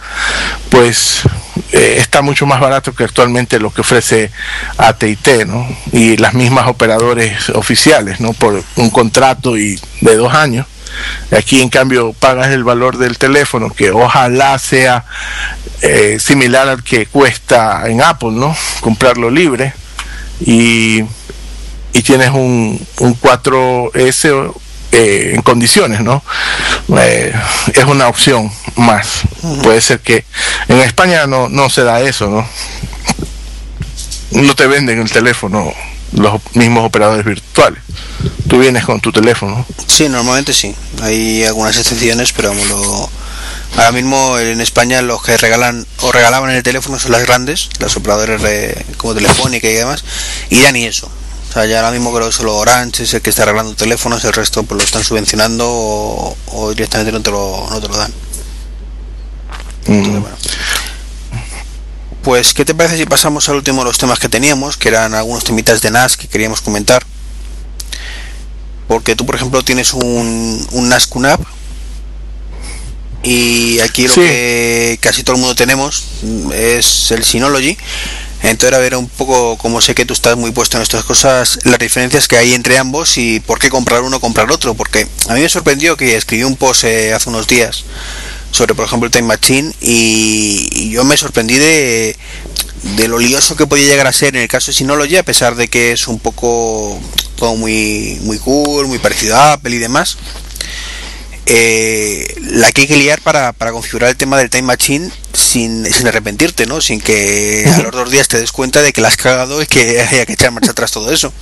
[0.69, 1.23] pues
[1.73, 4.33] eh, está mucho más barato que actualmente lo que ofrece
[4.79, 5.69] AT&T, ¿no?
[5.93, 8.33] Y las mismas operadores oficiales, ¿no?
[8.33, 10.67] Por un contrato y de dos años.
[11.37, 15.05] Aquí en cambio pagas el valor del teléfono que ojalá sea
[15.83, 18.57] eh, similar al que cuesta en Apple, ¿no?
[18.81, 19.73] Comprarlo libre
[20.41, 21.05] y
[21.99, 24.55] y tienes un, un 4S
[24.93, 26.23] eh, en condiciones, ¿no?
[26.97, 27.35] Eh,
[27.75, 29.23] es una opción más.
[29.65, 30.25] Puede ser que
[30.69, 32.49] en España no, no se da eso, ¿no?
[34.43, 35.75] No te venden el teléfono
[36.13, 37.83] los mismos operadores virtuales.
[38.49, 39.67] Tú vienes con tu teléfono.
[39.89, 40.77] Sí, normalmente sí.
[41.03, 43.11] Hay algunas excepciones, pero lo,
[43.77, 47.97] ahora mismo en España los que regalan o regalaban el teléfono son las grandes, las
[47.97, 50.05] operadores de, como Telefónica y demás,
[50.49, 51.11] y ya ni eso.
[51.59, 54.33] Sea, ya ahora mismo creo que solo Orange es el que está arreglando teléfonos, el
[54.33, 58.13] resto pues lo están subvencionando o, directamente no te lo, no te lo dan.
[59.89, 60.23] Mm.
[62.23, 65.15] Pues, ¿qué te parece si pasamos al último de los temas que teníamos, que eran
[65.15, 67.05] algunos temitas de NAS que queríamos comentar?
[68.87, 71.41] Porque tú, por ejemplo, tienes un, un NAS QNAP
[73.25, 76.05] y aquí lo que casi todo el mundo tenemos
[76.55, 77.77] es el Synology
[78.43, 81.59] entonces, a ver un poco, como sé que tú estás muy puesto en estas cosas,
[81.65, 84.75] las diferencias que hay entre ambos y por qué comprar uno o comprar otro.
[84.75, 87.85] Porque a mí me sorprendió que escribí un post eh, hace unos días
[88.53, 92.17] sobre, por ejemplo, el Time Machine y, yo me sorprendí de,
[92.97, 95.55] de, lo lioso que podía llegar a ser en el caso de Synology, a pesar
[95.55, 96.99] de que es un poco
[97.37, 100.17] todo muy, muy cool, muy parecido a Apple y demás
[101.51, 105.91] eh, la que hay que liar para, para, configurar el tema del Time Machine sin,
[105.91, 106.83] sin arrepentirte, ¿no?
[106.83, 109.67] Sin que a los dos días te des cuenta de que la has cagado y
[109.67, 111.33] que haya que echar marcha atrás todo eso.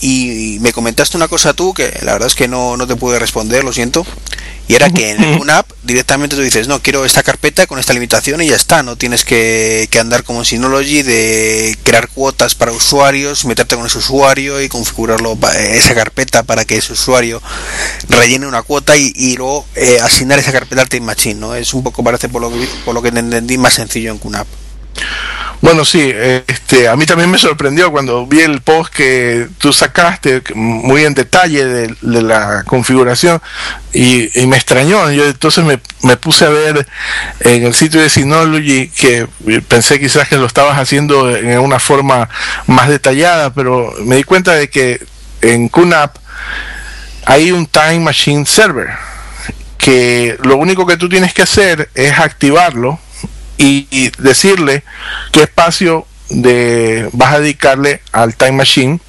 [0.00, 3.18] Y me comentaste una cosa tú que la verdad es que no, no te pude
[3.18, 4.06] responder, lo siento.
[4.68, 7.94] Y era que en una app directamente tú dices, no, quiero esta carpeta con esta
[7.94, 8.82] limitación y ya está.
[8.82, 13.86] No tienes que, que andar como en Synology de crear cuotas para usuarios, meterte con
[13.86, 17.42] ese usuario y configurarlo esa carpeta para que ese usuario
[18.08, 21.40] rellene una cuota y, luego eh, asignar esa carpeta al Time Machine.
[21.40, 21.54] ¿no?
[21.54, 24.46] Es un poco, parece por lo que, por lo que entendí, más sencillo en QNAP.
[25.60, 26.12] Bueno, sí,
[26.46, 31.14] este, a mí también me sorprendió cuando vi el post que tú sacaste muy en
[31.14, 33.42] detalle de, la configuración
[33.92, 35.10] y, me extrañó.
[35.10, 36.86] Yo entonces me, puse a ver
[37.40, 39.26] en el sitio de Synology que
[39.66, 42.28] pensé quizás que lo estabas haciendo en una forma
[42.68, 45.04] más detallada, pero me di cuenta de que
[45.40, 46.16] en QNAP
[47.26, 48.90] hay un Time Machine Server
[49.76, 53.00] que lo único que tú tienes que hacer es activarlo
[53.58, 54.84] y, decirle
[55.32, 59.00] qué espacio de, vas a dedicarle al Time Machine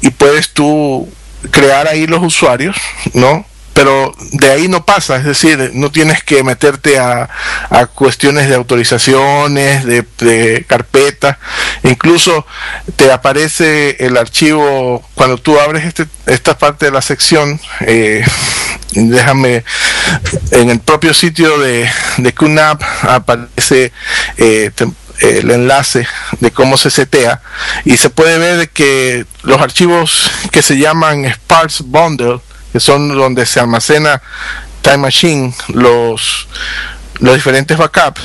[0.00, 1.08] y puedes tú
[1.50, 2.76] crear ahí los usuarios,
[3.14, 3.46] ¿no?
[3.76, 7.28] Pero de ahí no pasa, es decir, no tienes que meterte a,
[7.68, 11.36] a cuestiones de autorizaciones, de, de carpetas,
[11.82, 12.46] incluso
[12.96, 18.24] te aparece el archivo cuando tú abres este, esta parte de la sección, eh,
[18.92, 19.62] déjame,
[20.52, 23.92] en el propio sitio de, de QNAP aparece
[24.38, 24.70] eh,
[25.20, 26.06] el enlace
[26.40, 27.42] de cómo se setea
[27.84, 32.40] y se puede ver que los archivos que se llaman Sparse Bundle
[32.76, 34.20] que son donde se almacena
[34.82, 36.46] Time Machine, los,
[37.20, 38.20] los diferentes backups,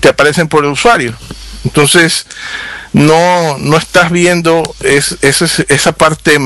[0.00, 1.14] te aparecen por el usuario.
[1.64, 2.26] Entonces,
[2.92, 6.38] no, no estás viendo es, esa parte,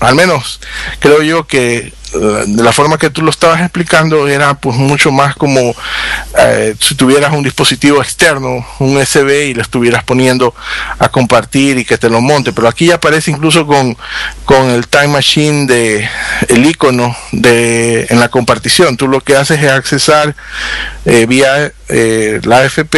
[0.00, 0.58] al menos
[0.98, 5.34] creo yo que de la forma que tú lo estabas explicando era pues mucho más
[5.34, 5.74] como
[6.38, 10.54] eh, si tuvieras un dispositivo externo, un USB y lo estuvieras poniendo
[10.98, 13.96] a compartir y que te lo monte, pero aquí aparece incluso con,
[14.44, 16.08] con el Time Machine de
[16.48, 20.34] el icono de en la compartición, tú lo que haces es accesar
[21.04, 22.96] eh, vía eh, la AFP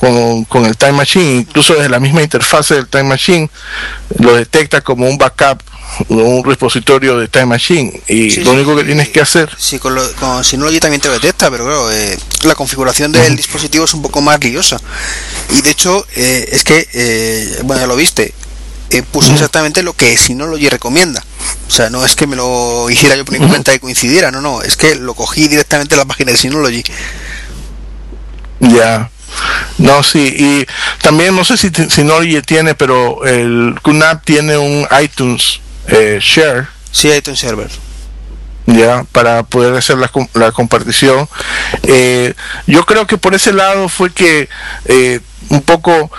[0.00, 3.50] con, con, el Time Machine, incluso desde la misma interfase del Time Machine,
[4.18, 5.62] lo detecta como un backup
[6.08, 8.00] un repositorio de Time Machine.
[8.08, 11.14] Y lo único que tienes que hacer sí con, lo, con Synology también te lo
[11.14, 14.78] detecta pero claro eh, la configuración del dispositivo es un poco más liosa.
[15.50, 18.34] Y de hecho eh, es que eh, bueno ya lo viste
[19.10, 21.22] puse exactamente lo que Synology recomienda.
[21.68, 24.40] O sea no es que me lo hiciera yo por mi cuenta y coincidiera no
[24.40, 26.82] no es que lo cogí directamente de la página de Synology
[28.60, 29.10] Ya.
[29.78, 30.66] No, sí, y
[31.02, 31.70] también no sé si,
[32.04, 36.68] Norge tiene, pero el QNAP tiene un iTunes eh, Share.
[36.90, 37.70] Sí, iTunes Server.
[38.66, 41.28] Ya, para poder hacer la, la compartición.
[41.84, 42.34] Eh,
[42.66, 44.48] yo creo que por ese lado fue que
[44.86, 45.20] eh,
[45.50, 46.10] un poco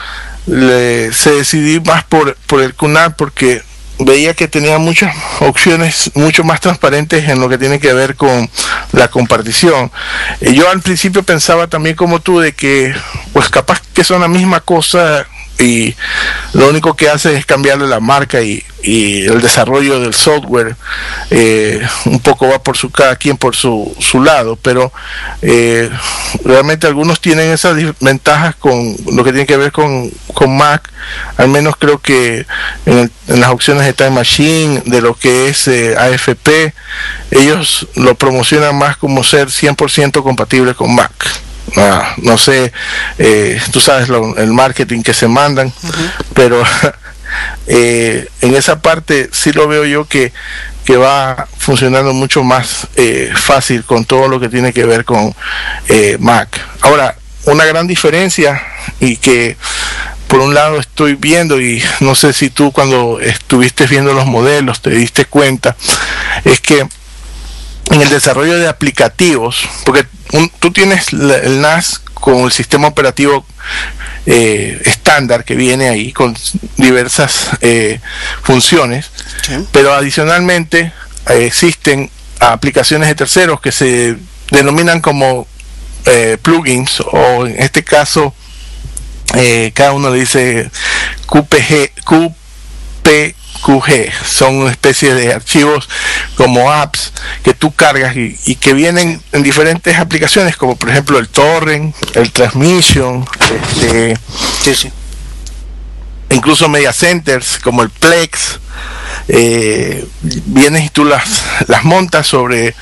[0.45, 3.61] le, se decidí más por, por el QNAP porque
[3.99, 8.49] veía que tenía muchas opciones mucho más transparentes en lo que tiene que ver con
[8.93, 9.91] la compartición.
[10.39, 12.93] Eh, yo al principio pensaba también como tú de que
[13.33, 15.27] pues capaz que son la misma cosa
[15.59, 15.95] y
[16.53, 20.77] lo único que hace es cambiarle la marca y, el desarrollo del software
[21.29, 24.93] eh, un poco va por su cada quien por su, su lado pero
[25.41, 25.89] eh,
[26.45, 30.89] realmente algunos tienen esas ventajas con lo que tiene que ver con, con Mac
[31.35, 32.45] al menos creo que
[32.85, 36.73] en, el, en, las opciones de Time Machine de lo que es eh, AFP
[37.31, 41.11] ellos lo promocionan más como ser 100% compatible con Mac
[41.75, 42.71] Ah, no sé,
[43.17, 46.11] eh, tú sabes lo, el marketing que se mandan, uh -huh.
[46.33, 46.63] pero
[47.67, 50.31] eh, en esa parte sí lo veo yo que,
[50.85, 55.35] que va funcionando mucho más eh, fácil con todo lo que tiene que ver con
[55.89, 56.49] eh, Mac.
[56.81, 58.61] Ahora, una gran diferencia
[58.99, 59.57] y que
[60.27, 64.81] por un lado estoy viendo y no sé si tú cuando estuviste viendo los modelos
[64.81, 65.75] te diste cuenta,
[66.43, 66.87] es que
[67.91, 73.45] en el desarrollo de aplicativos, porque un, tú tienes el NAS con el sistema operativo
[74.25, 76.35] eh, estándar que viene ahí con
[76.75, 77.99] diversas eh,
[78.43, 79.09] funciones,
[79.43, 79.53] sí.
[79.71, 80.91] pero adicionalmente
[81.29, 82.09] eh, existen
[82.39, 84.17] aplicaciones de terceros que se
[84.51, 85.47] denominan como
[86.05, 88.33] eh, plugins o en este caso
[89.73, 90.71] cada uno le dice
[91.25, 95.89] QPG, QP QG, son una especie de archivos
[96.35, 101.17] como apps que tú cargas y, y, que vienen en diferentes aplicaciones, como por ejemplo
[101.19, 104.17] el torrent, el transmission, este,
[104.63, 104.91] sí, sí.
[106.29, 108.59] incluso media centers como el Plex.
[109.29, 112.75] Eh, vienes y tú las, las montas sobre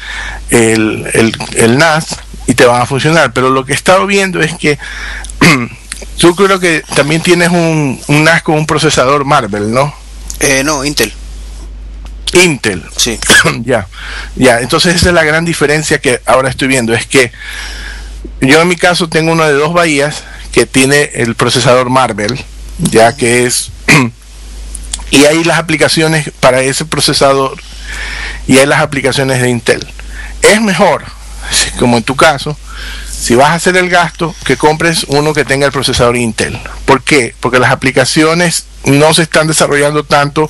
[0.49, 2.17] el, el, el NAS
[2.47, 3.33] y te van a funcionar.
[3.33, 4.77] Pero lo que he estado viendo es que
[6.19, 10.04] tú creo que también tienes un, un NAS con un procesador Marvel, ¿no?
[10.39, 11.11] Eh, no, Intel.
[12.33, 12.83] Intel.
[12.97, 13.19] Sí.
[13.63, 13.87] ya,
[14.35, 14.59] ya.
[14.59, 16.93] Entonces esa es la gran diferencia que ahora estoy viendo.
[16.93, 17.31] Es que
[18.41, 22.39] yo en mi caso tengo uno de dos bahías que tiene el procesador Marvel,
[22.79, 23.71] ya que es...
[25.11, 27.57] y hay las aplicaciones para ese procesador
[28.47, 29.85] y hay las aplicaciones de Intel.
[30.41, 31.03] Es mejor,
[31.79, 32.57] como en tu caso,
[33.09, 36.59] si vas a hacer el gasto, que compres uno que tenga el procesador Intel.
[36.85, 37.35] ¿Por qué?
[37.39, 40.49] Porque las aplicaciones no se están desarrollando tanto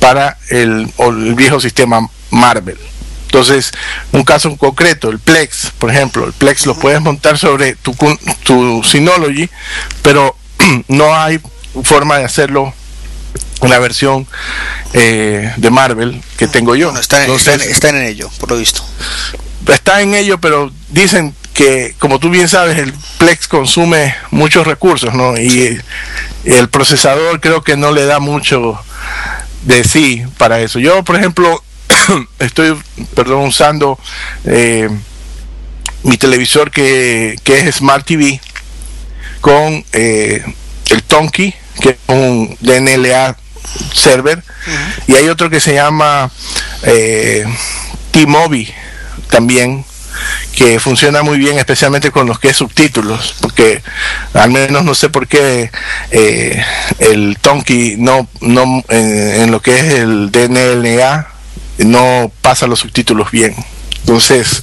[0.00, 2.78] para el, el viejo sistema Marvel.
[3.26, 3.72] Entonces,
[4.12, 7.94] un caso en concreto, el Plex, por ejemplo, el Plex lo puedes montar sobre tu,
[8.44, 9.50] tu Synology,
[10.00, 10.36] pero
[10.88, 11.40] no hay
[11.82, 12.72] forma de hacerlo
[13.62, 14.26] en la versión
[14.92, 16.86] eh, de Marvel que tengo yo.
[16.86, 18.82] Bueno, está, en, Entonces, está, está en ello, por lo visto.
[19.68, 25.14] Está en ello, pero dicen que como tú bien sabes el Plex consume muchos recursos
[25.14, 25.38] ¿no?
[25.38, 25.80] y
[26.44, 28.78] el procesador creo que no le da mucho
[29.62, 31.64] de sí para eso yo por ejemplo
[32.38, 32.76] estoy
[33.14, 33.98] perdón usando
[34.44, 34.90] eh,
[36.02, 38.38] mi televisor que, que, es Smart TV
[39.40, 40.44] con eh,
[40.90, 43.34] el Tonki que es un DNLA
[43.94, 45.02] server uh -huh.
[45.06, 46.30] y hay otro que se llama
[46.82, 47.46] eh,
[48.10, 48.85] T-Mobi
[49.30, 49.84] también
[50.54, 53.82] que funciona muy bien, especialmente con los que es subtítulos, porque
[54.32, 55.70] al menos no sé por qué
[56.10, 56.64] eh,
[56.98, 61.28] el Tonki no, no en, en, lo que es el DNLA
[61.78, 63.54] no pasa los subtítulos bien.
[64.00, 64.62] Entonces,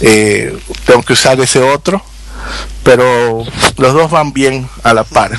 [0.00, 0.56] eh,
[0.86, 2.02] tengo que usar ese otro,
[2.82, 3.44] pero
[3.76, 5.32] los dos van bien a la par,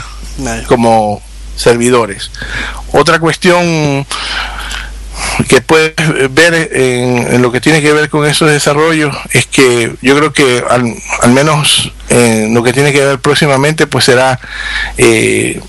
[0.68, 1.22] como
[1.56, 2.32] servidores.
[2.94, 4.06] Otra cuestión
[5.48, 5.94] que puedes
[6.34, 10.34] ver en, en, lo que tiene que ver con esos desarrollos es que yo creo
[10.34, 14.40] que al, al menos en lo que tiene que ver próximamente pues será
[14.98, 15.62] eh,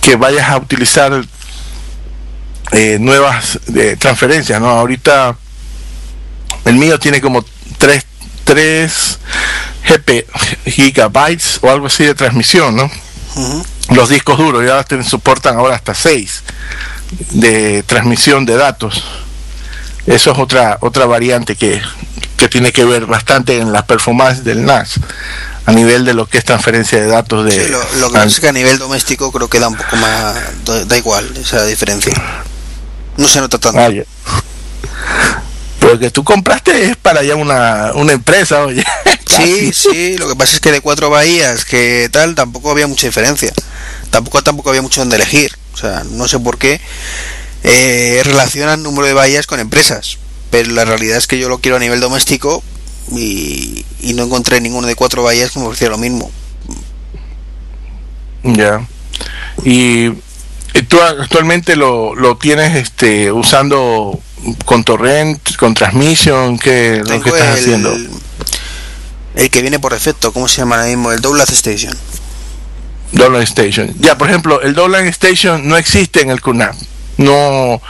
[0.00, 1.24] que vayas a utilizar
[2.72, 5.36] eh, nuevas de transferencias no ahorita
[6.64, 7.44] el mío tiene como
[7.78, 8.04] 3
[8.44, 9.18] 3
[9.88, 10.26] GP,
[10.66, 12.88] gigabytes o algo así de transmisión no uh
[13.36, 13.66] -huh.
[13.94, 16.42] los discos duros ya te soportan ahora hasta 6
[17.30, 19.02] de transmisión de datos.
[20.06, 21.80] Eso es otra otra variante que,
[22.36, 24.94] que tiene que ver bastante en las performances del NAS
[25.66, 28.28] a nivel de lo que es transferencia de datos de sí, lo, lo, que pasa
[28.28, 30.34] es que a nivel doméstico creo que da un poco más
[30.64, 32.14] da, da igual esa diferencia
[33.18, 33.78] no se nota tanto
[35.78, 38.82] porque tú compraste es para ya una, una empresa oye
[39.28, 43.06] Sí, sí, lo que pasa es que de cuatro bahías que tal tampoco había mucha
[43.06, 43.52] diferencia.
[44.10, 45.52] Tampoco tampoco había mucho donde elegir.
[45.78, 46.80] O sea, no sé por qué
[47.62, 50.18] eh, relacionan número de bahías con empresas.
[50.50, 52.64] Pero la realidad es que yo lo quiero a nivel doméstico
[53.12, 56.32] y, no encontré ninguno de cuatro bahías que me ofreciera lo mismo.
[58.42, 58.84] Ya.
[59.62, 60.10] Y
[60.88, 64.18] tú actualmente lo, lo tienes este usando
[64.64, 67.94] con torrent, con transmission, ¿qué lo que estás haciendo?
[69.36, 71.12] El que viene por defecto, ¿cómo se llama ahora mismo?
[71.12, 71.96] El Download Station.
[73.12, 73.94] Download Station.
[74.00, 76.74] Ya, por ejemplo, el Download Station no existe en el QNAP.
[77.16, 77.80] No,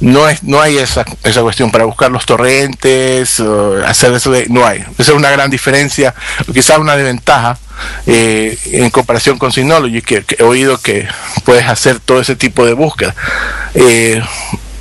[0.00, 3.42] no, es, no hay esa, esa cuestión para buscar los torrentes,
[3.86, 4.78] hacer eso de, no hay.
[4.98, 6.14] Esa es una gran diferencia,
[6.52, 7.58] quizás una desventaja
[8.06, 11.06] eh, en comparación con Synology, que, he oído que
[11.44, 13.14] puedes hacer todo ese tipo de búsqueda.
[13.74, 14.22] Eh,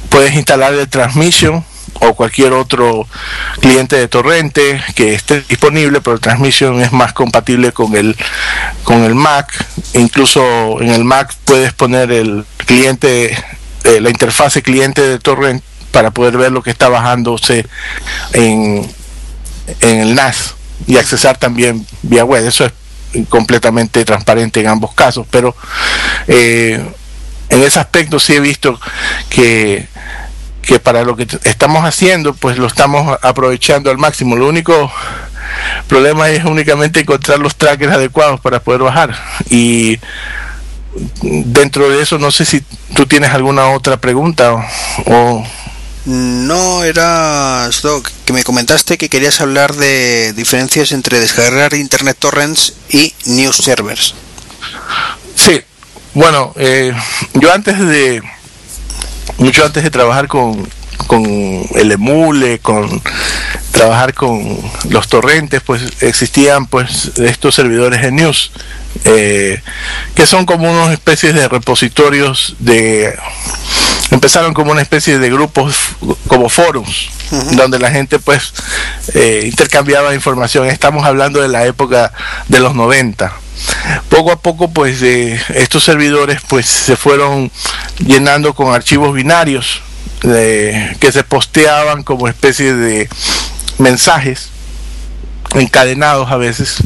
[0.09, 1.63] puedes instalar el Transmission
[2.01, 3.07] o cualquier otro
[3.59, 8.15] cliente de torrente que esté disponible, pero Transmission es más compatible con el
[8.83, 9.53] con el Mac.
[9.93, 13.37] Incluso en el Mac puedes poner el cliente
[13.83, 17.65] eh, la interfase cliente de torrent para poder ver lo que está bajándose
[18.33, 18.87] en,
[19.81, 22.45] en el NAS y accesar también vía web.
[22.45, 22.73] Eso es
[23.29, 25.55] completamente transparente en ambos casos, pero
[26.27, 26.83] eh,
[27.49, 28.79] en ese aspecto sí he visto
[29.29, 29.87] que,
[30.69, 34.35] que para lo que estamos haciendo, pues lo estamos aprovechando al máximo.
[34.35, 34.91] Lo único
[35.87, 39.17] problema es únicamente encontrar los trackers adecuados para poder bajar.
[39.49, 39.97] Y
[41.23, 42.61] dentro de eso, no sé si
[42.93, 44.63] tú tienes alguna otra pregunta
[45.07, 45.43] o...
[46.05, 47.67] No, era
[48.23, 54.13] que me comentaste que querías hablar de diferencias entre descargar Internet Torrents y News Servers.
[55.35, 55.61] Sí,
[56.13, 56.93] bueno, eh,
[57.33, 58.21] yo antes de,
[59.39, 60.67] mucho antes de trabajar con,
[61.07, 61.23] con
[61.75, 63.01] el emule, con
[63.71, 64.57] trabajar con
[64.89, 68.51] los torrentes, pues existían pues estos servidores de news,
[69.05, 69.61] eh,
[70.15, 73.17] que son como unas especies de repositorios de
[74.11, 75.75] empezaron como una especie de grupos
[76.27, 77.09] como foros
[77.51, 78.53] donde la gente pues
[79.13, 80.67] eh, intercambiaba información.
[80.67, 82.11] Estamos hablando de la época
[82.47, 83.31] de los 90
[84.09, 87.51] poco a poco pues estos servidores pues se fueron
[88.05, 89.81] llenando con archivos binarios
[90.21, 93.09] que se posteaban como especie de
[93.77, 94.49] mensajes
[95.55, 96.77] encadenados a veces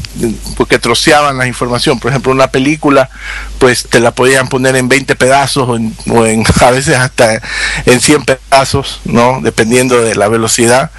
[0.56, 2.00] porque troceaban la información.
[2.00, 3.10] Por ejemplo una película
[3.58, 7.40] pues te la podían poner en 20 pedazos o en, a veces hasta
[7.86, 10.90] en 100 pedazos no dependiendo de la velocidad.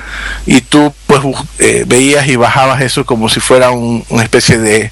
[0.45, 1.21] Y tú pues
[1.59, 4.91] eh, veías y bajabas eso como si fuera una especie de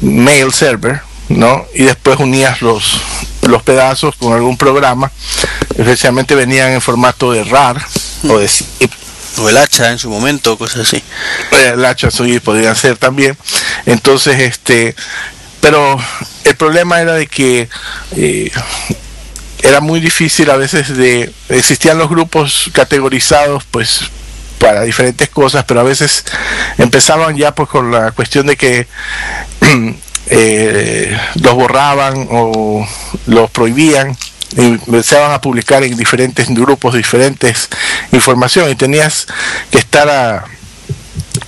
[0.00, 3.00] mail server no y después unías los
[3.42, 5.10] los pedazos con algún programa.
[5.76, 7.80] Especialmente venían en formato de RAR
[8.28, 8.92] o de zip
[9.40, 11.02] o el hacha en su momento, cosas así.
[11.52, 13.36] El hacha sí podrían ser también.
[13.86, 14.94] Entonces, este,
[15.60, 15.98] pero
[16.44, 17.68] el problema era de que
[18.16, 18.50] eh,
[19.62, 24.00] era muy difícil a veces de, existían los grupos categorizados, pues
[24.58, 26.24] para diferentes cosas, pero a veces
[26.76, 28.86] empezaban ya pues con la cuestión de que
[30.26, 32.86] eh, los borraban o
[33.26, 34.16] los prohibían
[34.56, 37.68] empezaban a publicar en diferentes grupos diferentes
[38.12, 39.26] información y tenías
[39.70, 40.44] que estar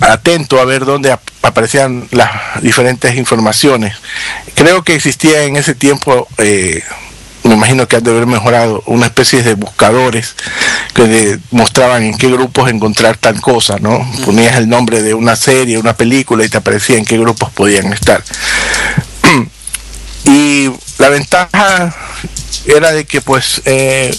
[0.01, 2.31] atento a ver dónde aparecían las
[2.63, 3.97] diferentes informaciones.
[4.55, 6.83] Creo que existía en ese tiempo, eh,
[7.45, 10.35] me imagino que han de haber mejorado, una especie de buscadores
[10.95, 14.09] que mostraban en qué grupos encontrar tal cosa, ¿no?
[14.25, 17.93] Ponías el nombre de una serie, una película y te aparecía en qué grupos podían
[17.93, 18.23] estar.
[20.25, 21.95] y la ventaja
[22.67, 24.17] era de que pues eh,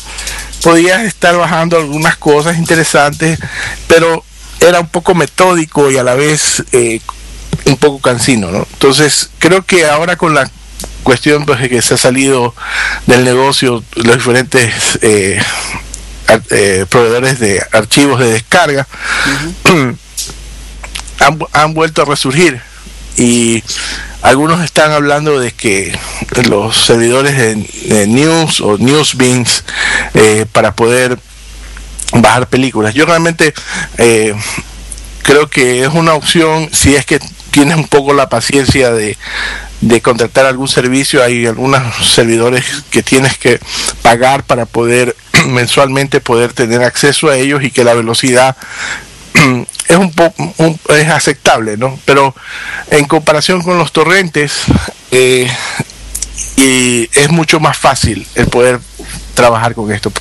[0.61, 3.39] podías estar bajando algunas cosas interesantes,
[3.87, 4.23] pero
[4.59, 6.99] era un poco metódico y a la vez eh,
[7.65, 8.67] un poco cansino, ¿no?
[8.73, 10.49] Entonces creo que ahora con la
[11.03, 12.53] cuestión pues, de que se ha salido
[13.07, 15.41] del negocio los diferentes eh,
[16.89, 18.87] proveedores de archivos de descarga
[21.19, 22.61] han, han vuelto a resurgir
[23.17, 23.63] y
[24.21, 25.97] algunos están hablando de que
[26.49, 29.63] los servidores de, news o newsbeans
[30.13, 31.19] eh, para poder
[32.13, 32.93] bajar películas.
[32.93, 33.53] Yo realmente
[33.97, 34.33] eh,
[35.23, 37.19] creo que es una opción si es que
[37.51, 39.17] tienes un poco la paciencia de,
[39.81, 41.23] de contratar algún servicio.
[41.23, 43.59] Hay algunos servidores que tienes que
[44.01, 45.15] pagar para poder
[45.47, 48.55] mensualmente poder tener acceso a ellos y que la velocidad
[49.87, 50.51] es un poco
[50.89, 51.99] es aceptable, ¿no?
[52.05, 52.35] Pero
[52.89, 54.63] en comparación con los torrentes
[55.11, 55.51] eh,
[56.57, 58.79] y es mucho más fácil el poder
[59.33, 60.11] trabajar con esto.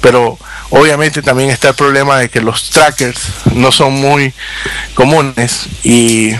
[0.00, 0.38] Pero
[0.70, 3.20] obviamente también está el problema de que los trackers
[3.54, 4.32] no son muy
[4.94, 6.32] comunes y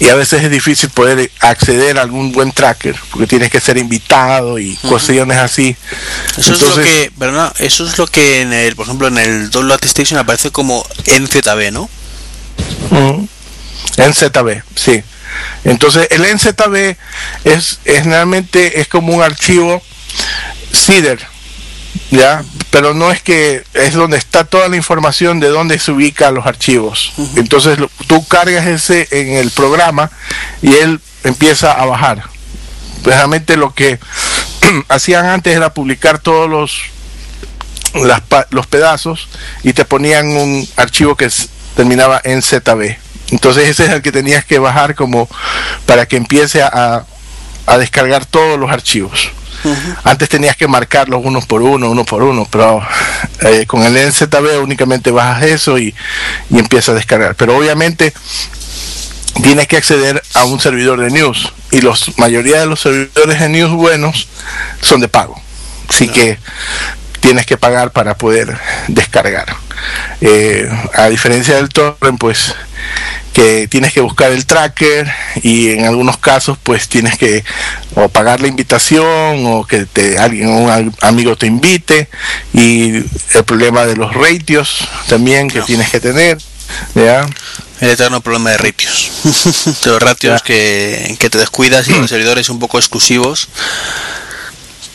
[0.00, 3.76] y a veces es difícil poder acceder a algún buen tracker porque tienes que ser
[3.76, 5.76] invitado y cuestiones así
[6.38, 7.54] eso es lo que ¿verdad?
[7.58, 11.70] eso es lo que en el por ejemplo en el Download Station aparece como NZB
[11.70, 11.90] ¿no?
[13.98, 15.02] NZB sí
[15.64, 16.96] entonces el NZB
[17.44, 19.82] es, es realmente es como un archivo
[20.72, 21.29] CIDR
[22.10, 26.34] ya pero no es que es donde está toda la información de dónde se ubican
[26.34, 27.12] los archivos.
[27.36, 30.10] Entonces tú cargas ese en el programa
[30.62, 32.22] y él empieza a bajar.
[33.02, 33.98] Realmente lo que
[34.88, 36.80] hacían antes era publicar todos los
[38.50, 39.28] los pedazos
[39.64, 41.28] y te ponían un archivo que
[41.74, 42.96] terminaba en ZB
[43.32, 45.28] entonces ese es el que tenías que bajar como
[45.86, 47.04] para que empiece a,
[47.66, 49.32] a descargar todos los archivos
[50.04, 52.82] antes tenías que marcarlos uno por uno, uno por uno, pero
[53.40, 55.94] eh, con el NZB únicamente bajas eso y,
[56.50, 57.34] y empiezas a descargar.
[57.34, 58.12] Pero obviamente
[59.42, 63.48] tienes que acceder a un servidor de news y la mayoría de los servidores de
[63.48, 64.28] news buenos
[64.80, 65.40] son de pago.
[65.88, 66.38] Así que
[67.20, 68.56] tienes que pagar para poder
[68.88, 69.46] descargar.
[70.20, 72.54] Eh, a diferencia del torrent, pues
[73.32, 75.10] que tienes que buscar el tracker
[75.42, 77.44] y en algunos casos pues tienes que
[77.94, 82.08] o pagar la invitación o que te alguien un amigo te invite.
[82.52, 86.38] Y el problema de los ratios también que tienes que tener
[86.94, 87.26] ¿ya?
[87.80, 89.10] el eterno problema de ratios.
[89.84, 93.48] De los ratios que, que, te descuidas y los servidores un poco exclusivos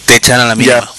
[0.05, 0.91] te echan a la mierda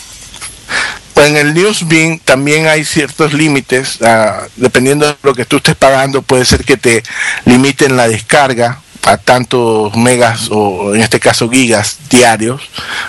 [1.17, 5.75] pues en el Newsbeam también hay ciertos límites, uh, dependiendo de lo que tú estés
[5.75, 7.03] pagando, puede ser que te
[7.47, 12.69] limiten la descarga a tantos megas o en este caso gigas diarios,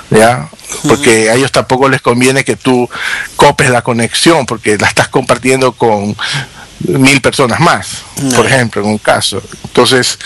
[0.10, 0.47] ¿ya?
[0.88, 2.89] Porque a ellos tampoco les conviene que tú
[3.36, 6.16] copes la conexión porque la estás compartiendo con
[6.80, 8.03] mil personas más,
[8.38, 9.43] por ejemplo, en un caso.
[9.66, 10.18] Entonces,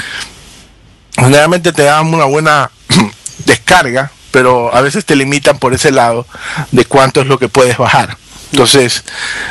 [1.16, 2.70] generalmente te dan una buena
[3.48, 6.26] descarga, pero a veces te limitan por ese lado
[6.72, 8.18] de cuánto es lo que puedes bajar.
[8.52, 9.04] Entonces,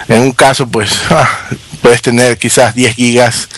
[0.08, 1.28] en un caso, pues ah,
[1.82, 3.48] puedes tener quizás 10 gigas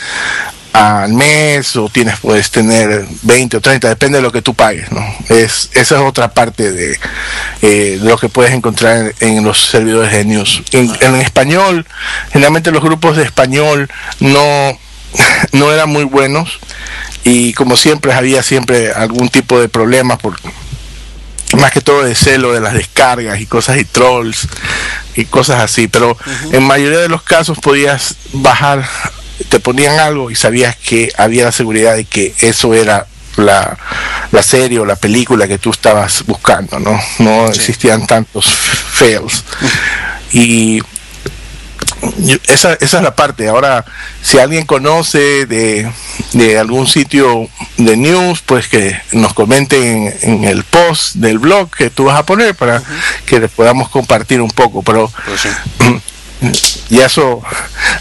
[0.73, 4.91] al mes o tienes puedes tener 20 o 30 depende de lo que tú pagues
[4.91, 6.99] no es esa es otra parte de,
[7.61, 11.87] eh, lo que puedes encontrar en, los servidores de news en, español
[12.33, 14.79] generalmente los grupos de español no
[15.53, 16.59] no eran muy buenos
[17.25, 20.37] y como siempre había siempre algún tipo de problema por
[21.57, 24.49] más que todo de celo de las descargas y cosas y trolls
[25.15, 26.17] y cosas así, pero
[26.53, 28.85] en mayoría de los casos podías bajar,
[29.49, 33.79] te ponían algo y sabías que había la seguridad de que eso era la,
[34.31, 37.01] la serie o la película que tú estabas buscando, ¿no?
[37.19, 39.45] No existían tantos fails.
[40.35, 40.81] Y
[42.49, 43.49] esa, esa es la parte.
[43.49, 43.85] Ahora,
[44.23, 45.91] si alguien conoce de,
[46.33, 51.91] de algún sitio de news, pues que nos comenten en, el post del blog que
[51.91, 52.83] tú vas a poner para
[53.27, 54.83] que les podamos compartir un poco.
[54.83, 55.49] Pero pues
[56.91, 57.43] y eso,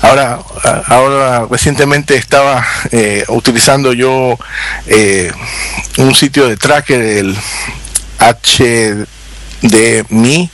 [0.01, 0.39] ahora,
[0.87, 4.37] ahora recientemente estaba eh, utilizando yo
[4.87, 5.31] eh,
[5.97, 7.37] un sitio de tracker, el
[9.61, 10.49] HDMI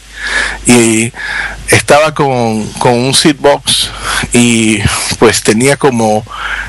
[0.65, 1.11] y
[1.69, 3.89] estaba con, con un box
[4.33, 4.79] y
[5.19, 6.23] pues tenía como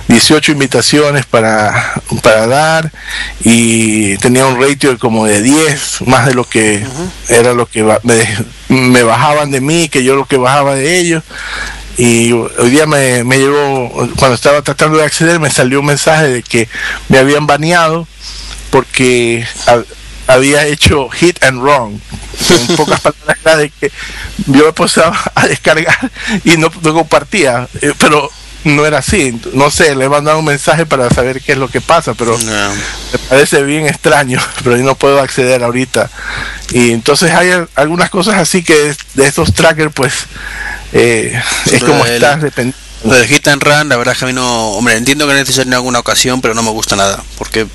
[0.08, 2.92] 18 invitaciones para, para dar
[3.40, 6.84] y tenía un ratio como de 10 más de lo que
[7.28, 8.36] era lo que me,
[8.68, 11.22] me, bajaban de mí que yo lo que bajaba de ellos.
[11.96, 16.28] Y hoy día me, me llegó cuando estaba tratando de acceder me salió un mensaje
[16.28, 16.68] de que
[17.08, 18.06] me habían baneado
[18.70, 19.44] porque
[20.28, 21.98] había hecho hit and wrong.
[22.50, 23.90] En pocas palabras, de que
[24.46, 26.10] yo me puse a descargar
[26.44, 28.30] y no, compartía, eh, pero
[28.64, 29.40] no era así.
[29.54, 32.38] No sé, le he mandado un mensaje para saber qué es lo que pasa, pero
[32.38, 36.10] me parece bien extraño, pero yo no puedo acceder ahorita.
[36.70, 40.14] Y entonces hay algunas cosas así que de estos trackers, pues,
[40.92, 41.40] eh,
[41.72, 42.78] es como estar dependiendo.
[43.04, 45.34] Lo del hit and run, la verdad es que a mí no, hombre, entiendo que
[45.34, 47.68] necesario en alguna ocasión, pero no me gusta nada, porque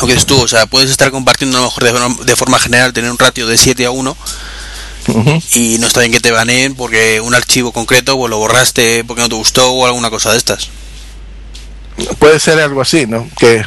[0.00, 2.92] lo que es tú, o sea, puedes estar compartiendo a lo mejor de, forma general,
[2.92, 4.16] tener un ratio de 7 a 1
[5.54, 9.22] y no está bien que te baneen porque un archivo concreto o lo borraste porque
[9.22, 10.68] no te gustó o alguna cosa de estas.
[12.18, 13.28] Puede ser algo así, ¿no?
[13.38, 13.64] Que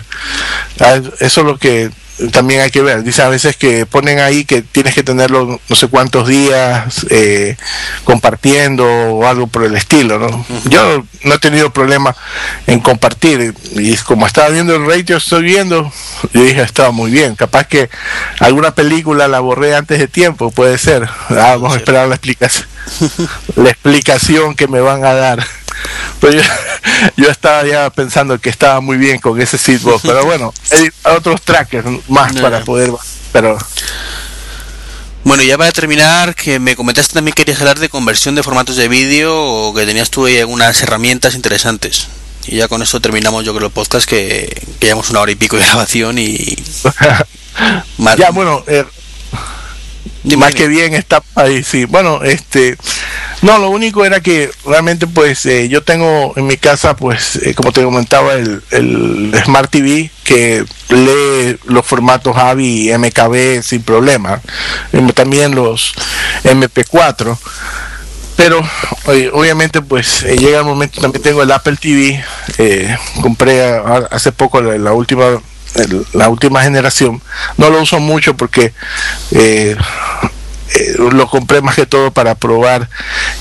[1.20, 1.92] eso es lo que
[2.32, 3.04] también hay que ver.
[3.04, 7.58] Dice a veces que ponen ahí que tienes que tenerlo no sé cuántos días eh,
[8.04, 10.18] compartiendo o algo por el estilo.
[10.20, 10.46] ¿no?
[10.70, 12.16] Yo no he tenido problema
[12.68, 15.92] en compartir y como estaba viendo el ratio, estoy viendo,
[16.34, 17.36] yo dije estaba muy bien.
[17.36, 17.90] Capaz que
[18.40, 21.10] alguna película la borré antes de tiempo, puede ser.
[21.30, 22.68] Ah, vamos a esperar la explicación,
[23.56, 25.46] la explicación que me van a dar.
[26.20, 26.36] Pues
[27.18, 31.42] yo, estaba ya pensando que estaba muy bien con ese sitio, pero bueno, hay otros
[31.42, 32.92] trackers más para poder,
[33.32, 33.58] pero
[35.24, 38.76] bueno, ya para terminar, que me comentaste también que querías hablar de conversión de formatos
[38.76, 42.08] de vídeo o que tenías tú ahí algunas herramientas interesantes.
[42.46, 45.36] Y ya con esto terminamos yo creo el podcast que, que llevamos una hora y
[45.36, 46.56] pico de grabación y...
[48.18, 48.86] Ya, bueno, eh,
[50.38, 51.86] más que bien está ahí, sí.
[51.86, 52.78] Bueno, este,
[53.42, 57.54] no, lo único era que realmente pues eh, yo tengo en mi casa pues eh,
[57.54, 63.84] como te comentaba el, el, Smart TV que lee los formatos AVI y MKB sin
[63.84, 64.42] problema,
[65.14, 65.94] también los
[66.44, 67.38] MP4
[68.36, 68.62] pero
[69.34, 72.26] obviamente pues eh, llega el momento también tengo el Apple TV
[73.22, 73.64] compré
[74.10, 75.40] hace poco la, última
[76.14, 77.22] la última generación
[77.58, 78.74] no lo uso mucho porque
[79.32, 79.76] eh,
[80.74, 82.90] eh, lo compré más que todo para probar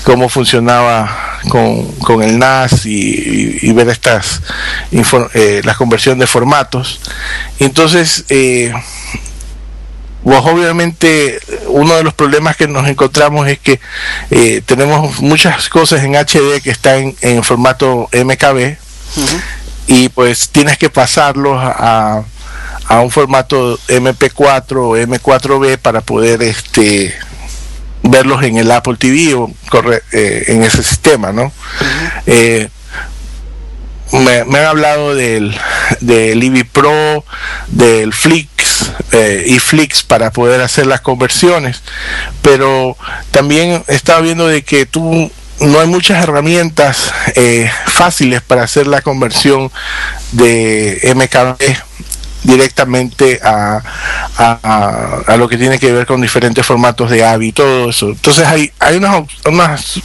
[0.03, 4.41] cómo funcionaba con, el NAS y, ver estas
[5.33, 6.99] eh, la conversión de formatos.
[7.59, 8.73] Entonces eh,
[10.23, 13.79] pues obviamente uno de los problemas que nos encontramos es que
[14.31, 18.77] eh, tenemos muchas cosas en HD que están en formato MKB
[19.87, 22.23] y pues tienes que pasarlos a,
[22.87, 27.13] a un formato MP4 o M4B para poder este
[28.03, 31.51] verlos en el Apple TV o corre, eh, en ese sistema, ¿no?
[32.25, 32.69] Eh,
[34.11, 35.55] me, han hablado del,
[35.99, 37.25] del IBI Pro,
[37.67, 41.81] del Flix eh, y Flix para poder hacer las conversiones,
[42.41, 42.95] pero
[43.31, 47.13] también estaba viendo de que tú no hay muchas herramientas
[47.85, 49.71] fáciles para hacer la conversión
[50.31, 51.75] de MKB
[52.45, 53.81] directamente a,
[54.37, 58.09] a, lo que tiene que ver con diferentes formatos de AVI todo eso.
[58.09, 59.97] Entonces hay, hay unas, unas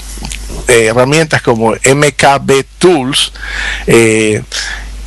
[0.68, 3.32] eh, herramientas como MKB Tools
[3.86, 4.42] eh,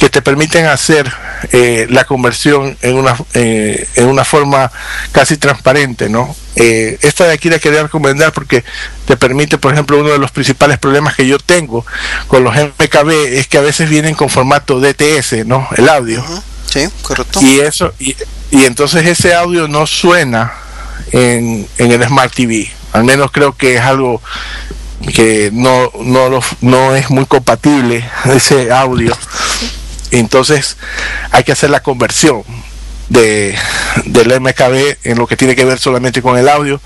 [0.03, 1.09] que te permiten hacer
[1.53, 4.69] eh, la conversión en una, en una forma
[5.13, 6.35] casi transparente, ¿no?
[6.55, 8.65] esta de aquí la quería recomendar porque
[9.07, 11.85] te permite, por ejemplo, uno de los principales problemas que yo tengo
[12.27, 15.69] con los MKB es que a veces vienen con formato DTS, ¿no?
[15.77, 16.21] El audio.
[16.69, 17.39] Sí, correcto.
[17.41, 18.13] Y eso, y,
[18.51, 20.51] y entonces ese audio no suena
[21.13, 22.69] en, en, el Smart TV.
[22.91, 24.21] Al menos creo que es algo
[25.15, 29.17] que no, no, lo, no es muy compatible ese audio.
[30.19, 30.77] Entonces
[31.31, 32.43] hay que hacer la conversión
[33.09, 33.55] de,
[34.05, 36.81] del MKB en lo que tiene que ver solamente con el audio.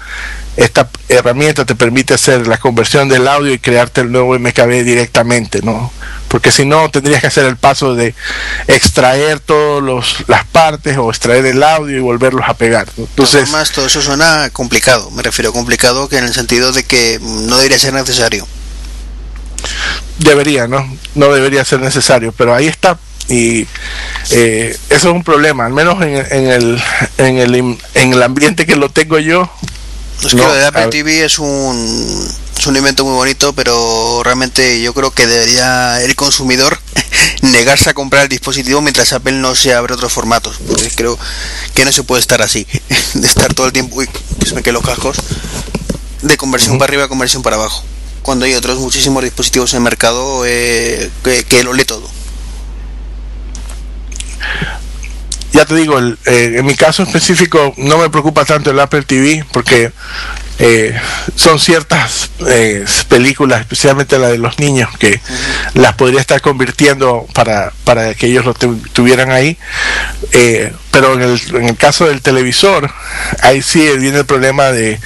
[0.56, 5.62] Esta herramienta te permite hacer la conversión del audio y crearte el nuevo MKB directamente,
[5.62, 5.92] ¿no?
[6.28, 8.14] porque si no tendrías que hacer el paso de
[8.68, 12.88] extraer todas las partes o extraer el audio y volverlos a pegar.
[12.98, 16.84] Entonces, más todo eso suena complicado, me refiero a complicado que en el sentido de
[16.84, 18.48] que no debería ser necesario.
[20.20, 20.88] Debería, ¿no?
[21.16, 22.98] No debería ser necesario, pero ahí está.
[23.30, 23.68] Y
[24.32, 26.82] eh, eso es un problema, al menos en, el,
[27.18, 29.50] en, el, en el ambiente que lo tengo yo.
[30.24, 32.28] Es que lo de Apple TV es un
[32.58, 36.80] es un invento muy bonito, pero realmente yo creo que debería el consumidor
[37.44, 40.58] negarse a comprar el dispositivo mientras Apple no se abre otros formatos.
[40.68, 41.20] Porque creo
[41.76, 42.66] que no se puede estar así,
[43.14, 44.10] de estar todo el tiempo, uy,
[44.40, 45.18] que se me los cascos,
[46.24, 47.84] de conversión para arriba, conversión para abajo.
[48.24, 52.17] Cuando hay otros muchísimos dispositivos en el mercado eh, que, que lo lee todo
[55.54, 56.16] ya te digo, eh,
[56.58, 59.92] en mi caso específico no me preocupa tanto el Apple TV porque
[60.60, 61.00] eh,
[61.36, 65.22] son ciertas eh, películas, especialmente la de los niños, que
[65.74, 69.58] las podría estar convirtiendo para, para que ellos lo tuvieran ahí.
[70.32, 72.90] Eh, pero en el, en el caso del televisor,
[73.42, 75.00] ahí sí viene el problema de,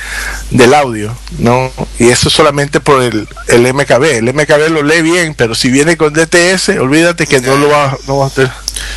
[0.52, 1.72] del audio, ¿no?
[2.00, 4.04] Y eso solamente por el, el MKB.
[4.04, 7.98] El MKB lo lee bien, pero si viene con DTS, olvídate que no lo va,
[8.08, 8.52] no va a tener.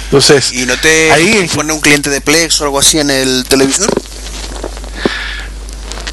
[0.04, 3.44] Entonces, ¿y no te ahí, pone un cliente de Plex o algo así en el
[3.48, 3.90] televisor?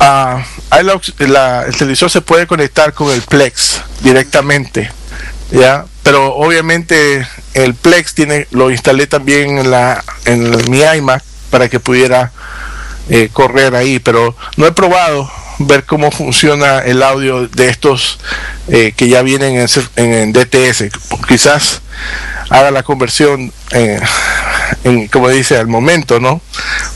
[0.04, 4.90] Ah, el televisor se puede conectar con el Plex directamente,
[5.52, 11.70] ya, pero obviamente el Plex tiene lo instalé también en la en mi iMac para
[11.70, 12.32] que pudiera
[13.10, 15.30] eh, correr ahí, pero no he probado
[15.60, 18.18] ver cómo funciona el audio de estos
[18.70, 19.68] eh, que ya vienen
[19.98, 20.86] en, DTS.
[21.28, 21.82] Quizás
[22.50, 24.02] haga la conversión eh,
[24.84, 26.42] en, como dice, al momento, ¿no?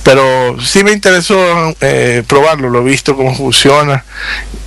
[0.04, 4.06] Pero sí me interesó eh, probarlo, lo he visto cómo funciona,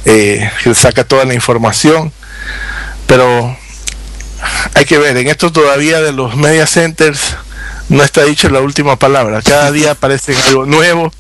[0.05, 2.13] eh, saca toda la información,
[3.07, 3.57] pero
[4.75, 7.37] hay que ver, en esto todavía de los media centers
[7.89, 11.13] no está dicho la última palabra, cada día aparece algo nuevo,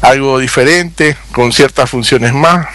[0.00, 2.66] algo diferente, con ciertas funciones más.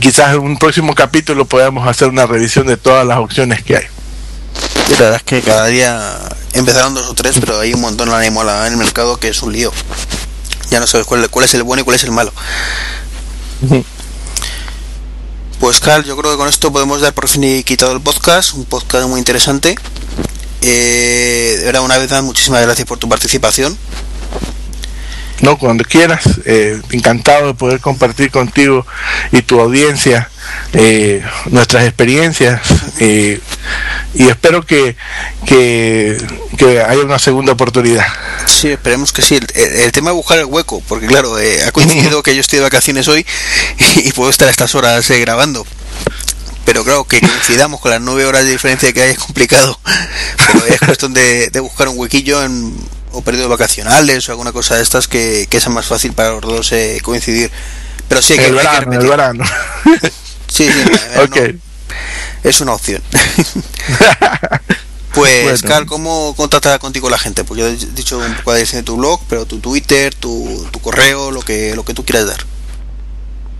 [0.00, 3.84] Quizás en un próximo capítulo podamos hacer una revisión de todas las opciones que hay.
[4.96, 6.18] La verdad es que cada día
[6.54, 9.42] empezaron dos o tres, pero hay un montón de mola en el mercado que es
[9.42, 9.72] un lío.
[10.70, 12.32] Ya no sabes cuál, cuál es el bueno y cuál es el malo.
[15.60, 18.64] Pues Carl, yo creo que con esto podemos dar por fin quitado el podcast, un
[18.64, 19.76] podcast muy interesante.
[20.62, 23.76] Eh, de una vez más, muchísimas gracias por tu participación.
[25.40, 28.84] No, cuando quieras, eh, encantado de poder compartir contigo
[29.30, 30.30] y tu audiencia
[30.72, 32.60] eh, nuestras experiencias
[32.98, 33.40] eh,
[34.14, 34.96] y espero que,
[35.46, 36.18] que,
[36.88, 38.06] haya una segunda oportunidad.
[38.46, 39.38] Sí, esperemos que sí.
[39.54, 41.36] El, tema de buscar el hueco, porque claro,
[41.66, 43.24] ha coincidido que yo estoy de vacaciones hoy
[43.96, 45.66] y, puedo estar a estas horas grabando
[46.64, 49.80] pero claro que coincidamos con las nueve horas de diferencia que hay es complicado
[50.52, 52.76] pero es cuestión de, de buscar un huequillo en,
[53.18, 56.42] o periodos vacacionales o alguna cosa de estas que, que sea más fácil para los
[56.42, 57.50] dos eh, coincidir.
[58.08, 59.44] Pero sí, que, el verano, el verano.
[60.46, 61.58] sí, sí,
[62.44, 63.02] es una opción.
[65.14, 67.42] pues, Carl, ¿cómo contacta contigo la gente?
[67.42, 71.32] Pues yo he dicho un poco de tu blog, pero tu Twitter, tu, tu correo,
[71.32, 72.46] lo que, lo que tú quieras dar.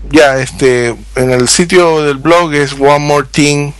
[0.09, 3.73] Ya, este, en el sitio del blog es one more thing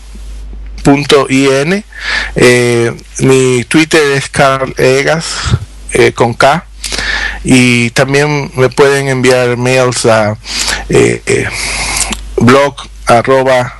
[1.30, 1.84] .in.
[2.35, 5.26] Eh, mi Twitter es Carl Egas
[5.94, 6.66] eh, con K.
[7.44, 10.38] Y también me pueden enviar mails a
[10.90, 11.48] eh, eh
[12.38, 12.76] blog
[13.06, 13.76] arroba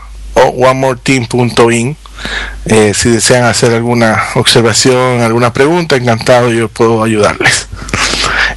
[2.66, 7.68] eh, si desean hacer alguna observación, alguna pregunta, encantado yo puedo ayudarles.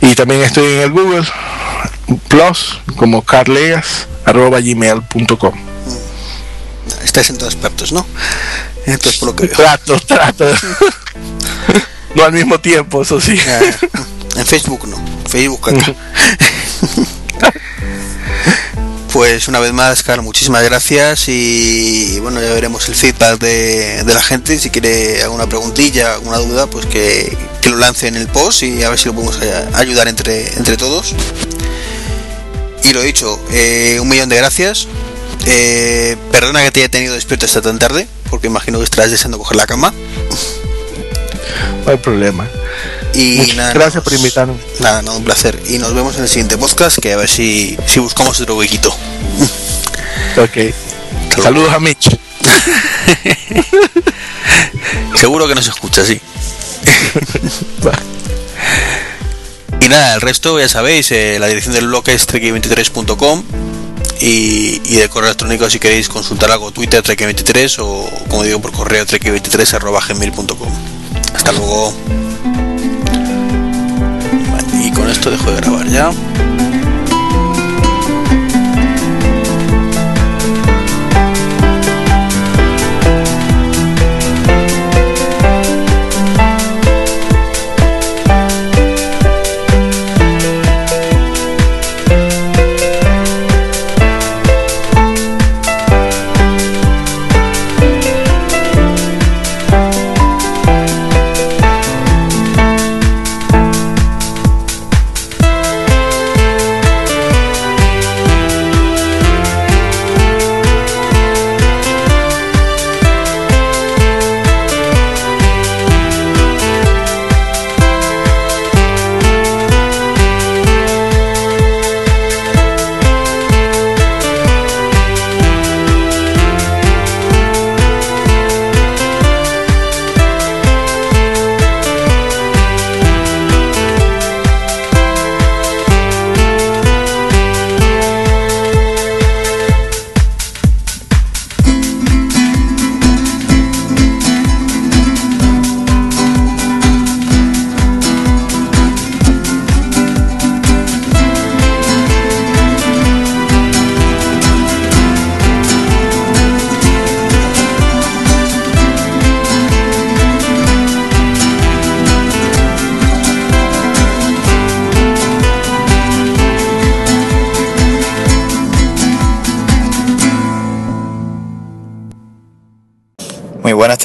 [0.01, 1.25] Y también estoy en el Google
[2.29, 5.73] Plus como carlegas arroba gmail.com
[7.05, 8.07] estáis en todas partes, ¿no?
[8.87, 10.47] Entonces, por lo que Trato, trato.
[12.15, 13.39] no al mismo tiempo, eso sí.
[14.37, 14.97] en Facebook no,
[15.29, 15.95] Facebook acá.
[19.13, 24.23] pues una vez más, Carlos, muchísimas gracias y bueno, ya veremos el feedback de, la
[24.23, 24.59] gente.
[24.59, 27.37] Si quiere alguna preguntilla, alguna duda, pues que,
[27.69, 29.39] lo lance en el post y a ver si lo podemos
[29.75, 31.15] ayudar entre, entre todos.
[32.85, 34.89] Y lo dicho, eh, un millón de gracias
[35.47, 39.39] eh, perdona que te haya tenido despierto esta tan tarde, porque imagino que estarás deseando
[39.39, 39.93] coger la cama.
[41.85, 42.49] No hay problema.
[43.15, 44.55] Y nada, gracias por invitarme.
[44.81, 45.61] Nada, no, un placer.
[45.69, 48.95] Y nos vemos en el siguiente podcast, que a ver si, si buscamos otro huequito.
[50.37, 50.75] Ok.
[51.43, 52.19] Saludos a Mitch.
[55.17, 56.21] Seguro que nos escucha, sí.
[59.81, 63.43] y nada, el resto ya sabéis, eh, la dirección del blog es trek23.com
[64.21, 68.73] y, y, de correo electrónico si queréis consultar algo Twitter trek23 o como digo por
[68.73, 71.02] correo trek23 arroba gmail.com
[71.35, 71.93] hasta luego.
[74.75, 76.11] Y con esto dejo de grabar ya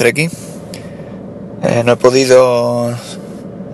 [0.08, 0.30] Treki.
[1.64, 2.96] Eh, no he podido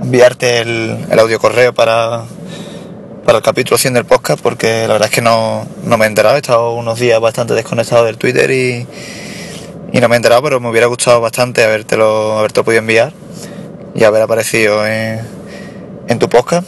[0.02, 2.24] enviarte el, audio correo para,
[3.24, 6.08] para el capítulo 100 del podcast porque la verdad es que no, no me he
[6.08, 8.84] enterado, he estado unos días bastante desconectado del Twitter y,
[9.92, 13.12] y no me he enterado, pero me hubiera gustado bastante habértelo, habértelo podido enviar
[13.94, 15.20] y haber aparecido en,
[16.08, 16.66] en tu podcast.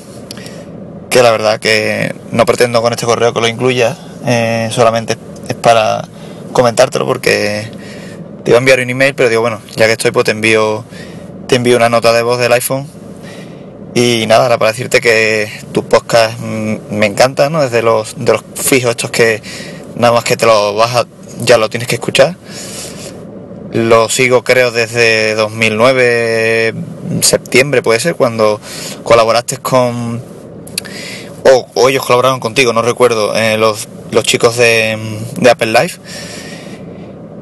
[1.10, 5.16] Que la verdad que no pretendo con este correo que lo incluyas, eh, solamente
[5.48, 6.04] es para
[6.52, 7.68] comentártelo porque
[8.46, 10.84] te iba a enviar un email, pero digo, bueno, ya que estoy, pues te envío,
[11.48, 12.86] te envío una nota de voz del iPhone.
[13.92, 17.60] Y nada, para decirte que tu podcast mm, me encanta, ¿no?
[17.60, 19.42] Desde los, de los fijos estos que
[19.96, 21.06] nada más que te lo vas
[21.40, 22.36] ya lo tienes que escuchar.
[23.72, 26.72] Lo sigo creo desde 2009,
[27.22, 28.60] septiembre puede ser, cuando
[29.02, 30.22] colaboraste con...
[31.52, 34.96] O, o ellos colaboraron contigo, no recuerdo, eh, los, los chicos de,
[35.36, 35.94] de Apple Live.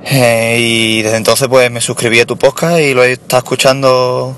[0.06, 4.36] Eh, y desde entonces pues me suscribí a tu podcast y lo he estado escuchando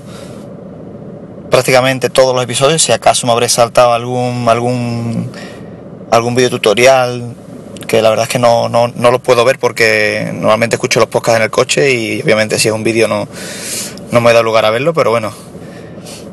[1.51, 2.81] prácticamente todos los episodios.
[2.81, 5.29] Si acaso me habré saltado algún algún
[6.09, 7.35] algún video tutorial
[7.87, 11.09] que la verdad es que no, no, no lo puedo ver porque normalmente escucho los
[11.09, 13.27] podcasts en el coche y obviamente si es un vídeo no,
[14.11, 15.33] no me da lugar a verlo, pero bueno,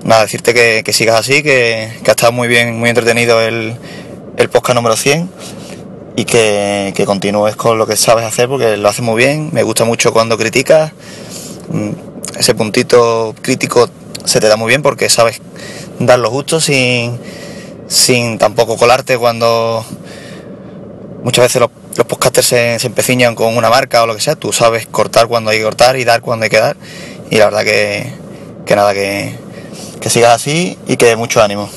[0.02, 3.76] nada, decirte que, que sigas así, que, que, ha estado muy bien, muy entretenido el,
[4.36, 5.30] el podcast número 100
[6.16, 9.62] y que, que, continúes con lo que sabes hacer porque lo haces muy bien, me
[9.62, 10.92] gusta mucho cuando criticas,
[11.68, 11.90] mm,
[12.38, 13.88] ese puntito crítico
[14.24, 15.40] se te da muy bien porque sabes
[15.98, 17.18] dar lo justo sin,
[17.88, 19.84] sin tampoco colarte cuando
[21.22, 24.36] muchas veces los, los podcasters se, se, empeciñan con una marca o lo que sea,
[24.36, 26.76] tú sabes cortar cuando hay que cortar y dar cuando hay que dar.
[27.30, 28.12] Y la verdad que,
[28.66, 29.34] que nada, que,
[30.00, 31.68] que sigas así y que mucho ánimo.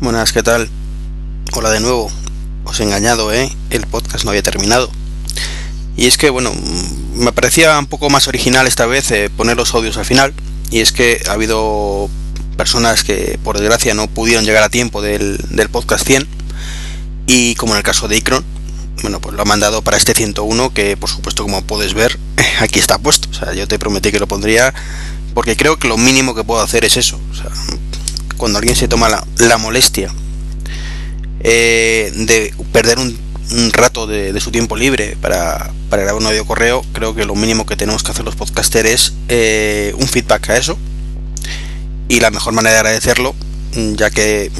[0.00, 0.66] Buenas, ¿qué tal?
[1.52, 2.10] Hola de nuevo.
[2.64, 3.54] Os he engañado, ¿eh?
[3.68, 4.90] El podcast no había terminado.
[5.94, 6.54] Y es que, bueno,
[7.16, 10.32] me parecía un poco más original esta vez eh, poner los audios al final.
[10.70, 12.08] Y es que ha habido
[12.56, 16.26] personas que por desgracia no pudieron llegar a tiempo del, del podcast 100
[17.26, 18.44] y como en el caso de Icron
[19.02, 22.18] bueno pues lo ha mandado para este 101 que por supuesto como puedes ver
[22.60, 24.74] aquí está puesto o sea yo te prometí que lo pondría
[25.32, 27.50] porque creo que lo mínimo que puedo hacer es eso o sea,
[28.40, 30.10] cuando alguien se toma la, molestia
[31.40, 33.18] eh, de perder un,
[33.72, 37.76] rato de, su tiempo libre para, grabar un audio correo creo que lo mínimo que
[37.76, 40.78] tenemos que hacer los podcasters es eh, un feedback a eso
[42.08, 43.34] y la mejor manera de agradecerlo,
[43.76, 44.50] mm, ya que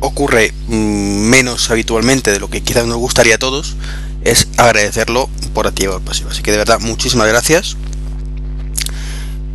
[0.00, 3.76] ocurre mm, menos habitualmente de lo que quizás nos gustaría a todos,
[4.24, 6.30] es agradecerlo por activo o pasivo.
[6.30, 7.76] Así que de verdad, muchísimas gracias.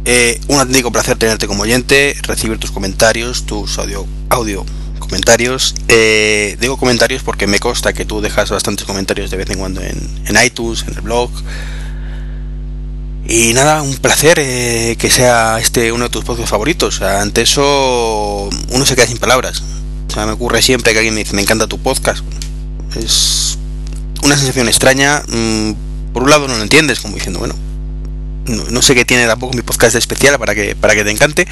[0.10, 4.66] Eh, un auténtico placer tenerte como oyente, recibir tus comentarios, tus audio, audio
[5.00, 5.76] comentarios.
[5.90, 9.82] Eh, digo comentarios porque me consta que tú dejas bastantes comentarios de vez en cuando
[9.82, 11.30] en, en iTunes, en el blog,
[13.28, 17.02] y nada, un placer eh, que sea este uno de tus podcasts favoritos.
[17.02, 19.62] Ante eso uno se queda sin palabras.
[20.16, 22.24] Me ocurre siempre que alguien me dice, me encanta tu podcast.
[22.96, 23.58] Es
[24.24, 25.22] una sensación extraña.
[25.28, 25.74] Mm,
[26.14, 27.56] por un lado no lo entiendes, como diciendo, bueno,
[28.48, 31.48] no, sé qué tiene tampoco mi podcast especial para que, para que te encante.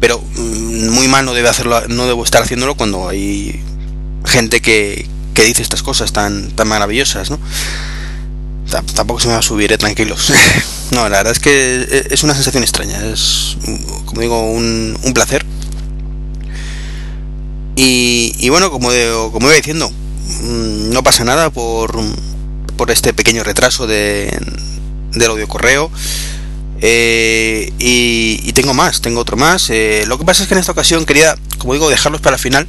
[0.00, 3.60] Pero mm, muy mal no debe hacerlo, no debo estar haciéndolo cuando hay
[4.24, 7.38] gente que, que dice estas cosas tan, tan maravillosas, ¿no?
[8.94, 10.32] tampoco se me va a subir, eh, tranquilos.
[10.90, 13.56] no, la verdad es que es una sensación extraña, es,
[14.04, 15.44] como digo, un, un placer.
[17.76, 18.88] Y, y, bueno, como,
[19.32, 22.00] como iba diciendo, mm, no pasa nada por,
[22.76, 24.36] por este pequeño retraso de,
[25.14, 25.90] del audio correo.
[26.80, 29.70] Eh, y, tengo más, tengo otro más.
[29.70, 32.40] Eh, lo que pasa es que en esta ocasión quería, como digo, dejarlos para el
[32.42, 32.66] final,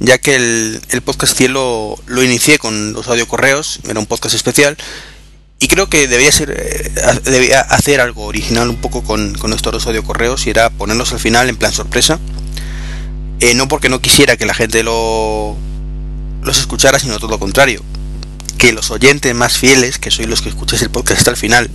[0.00, 4.76] ya que el, podcast cielo lo inicié con los audio correos, era un podcast especial
[5.58, 6.92] y creo que debía ser eh,
[7.24, 11.12] debía hacer algo original un poco con, con estos dos audio correos y era ponerlos
[11.12, 12.18] al final en plan sorpresa
[13.54, 15.56] no porque no quisiera que la gente lo
[16.42, 17.82] los escuchara sino todo lo contrario
[18.58, 21.70] que los oyentes más fieles que sois los que escucháis el podcast hasta el final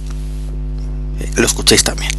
[1.20, 2.12] eh, lo escuchéis también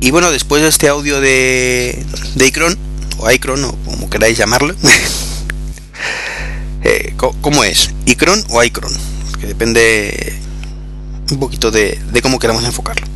[0.00, 2.04] y bueno después de este audio de
[2.34, 2.78] de Icron
[3.18, 4.74] o Icron o como queráis llamarlo
[6.84, 7.90] eh, ¿cómo es?
[8.06, 8.92] ¿Icron o Icron?
[9.38, 10.38] que depende
[11.30, 13.06] un poquito de, de, cómo queramos enfocarlo.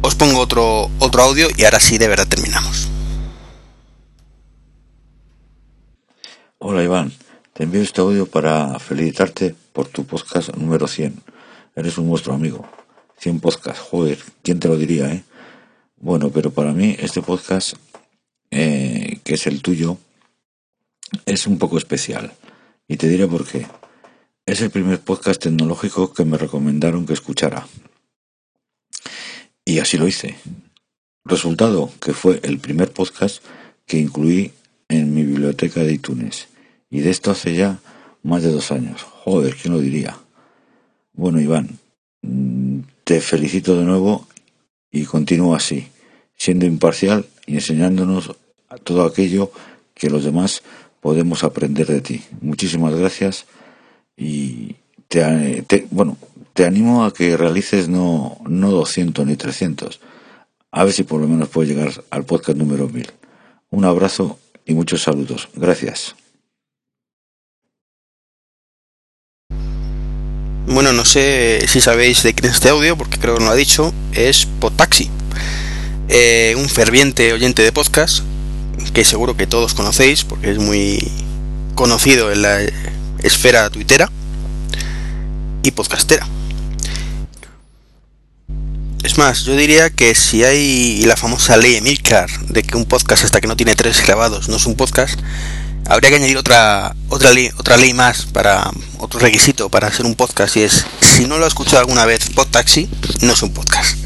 [0.00, 2.88] Os pongo otro, otro audio y ahora sí de verdad terminamos.
[6.60, 7.12] Hola Iván,
[7.52, 11.14] te envío este audio para felicitarte por tu podcast número 100.
[11.76, 12.68] Eres un monstruo amigo.
[13.18, 15.22] 100 podcasts, joder, ¿quién te lo diría, eh?
[15.98, 17.74] Bueno, pero para mí este podcast,
[18.50, 19.98] eh, que es el tuyo,
[21.26, 22.32] es un poco especial.
[22.88, 23.64] Y te diré por qué.
[24.44, 27.68] Es el primer podcast tecnológico que me recomendaron que escuchara.
[29.64, 30.36] Y así lo hice.
[31.24, 33.44] Resultado que fue el primer podcast
[33.86, 34.52] que incluí
[34.88, 36.48] en mi biblioteca de iTunes.
[36.90, 37.78] Y de esto hace ya
[38.22, 39.02] más de dos años.
[39.02, 40.16] Joder, ¿quién lo diría?
[41.12, 41.78] Bueno, Iván,
[42.22, 44.26] mm, te felicito de nuevo
[44.90, 45.88] y continúa así,
[46.36, 48.34] siendo imparcial y enseñándonos
[48.84, 49.50] todo aquello
[49.94, 50.62] que los demás
[51.00, 52.22] podemos aprender de ti.
[52.40, 53.46] Muchísimas gracias
[54.16, 54.76] y
[55.08, 56.16] te, bueno,
[56.52, 60.00] te animo a que realices no, no 200 ni 300.
[60.70, 63.10] A ver si por lo menos puedes llegar al podcast número 1000.
[63.70, 65.48] Un abrazo y muchos saludos.
[65.54, 66.14] Gracias.
[70.66, 73.52] Bueno, no sé si sabéis de quién es este audio, porque creo que no lo
[73.52, 73.92] ha dicho.
[74.12, 75.10] Es Potaxi,
[76.08, 78.22] eh, un ferviente oyente de podcast
[78.92, 80.98] que seguro que todos conocéis, porque es muy
[81.74, 82.60] conocido en la
[83.22, 84.10] esfera tuitera
[85.62, 86.26] y podcastera.
[89.04, 93.24] Es más, yo diría que si hay la famosa ley Emilcar de que un podcast
[93.24, 95.18] hasta que no tiene tres grabados no es un podcast,
[95.86, 100.14] habría que añadir otra otra ley otra ley más para otro requisito para ser un
[100.14, 102.88] podcast y es si no lo ha escuchado alguna vez Podtaxi
[103.22, 103.96] no es un podcast.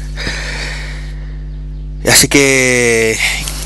[2.07, 3.17] Así que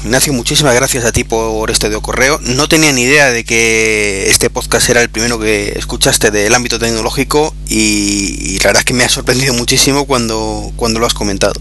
[0.07, 2.39] Ignacio, muchísimas gracias a ti por este de correo.
[2.41, 6.79] No tenía ni idea de que este podcast era el primero que escuchaste del ámbito
[6.79, 11.59] tecnológico y, la verdad es que me ha sorprendido muchísimo cuando, cuando lo has comentado.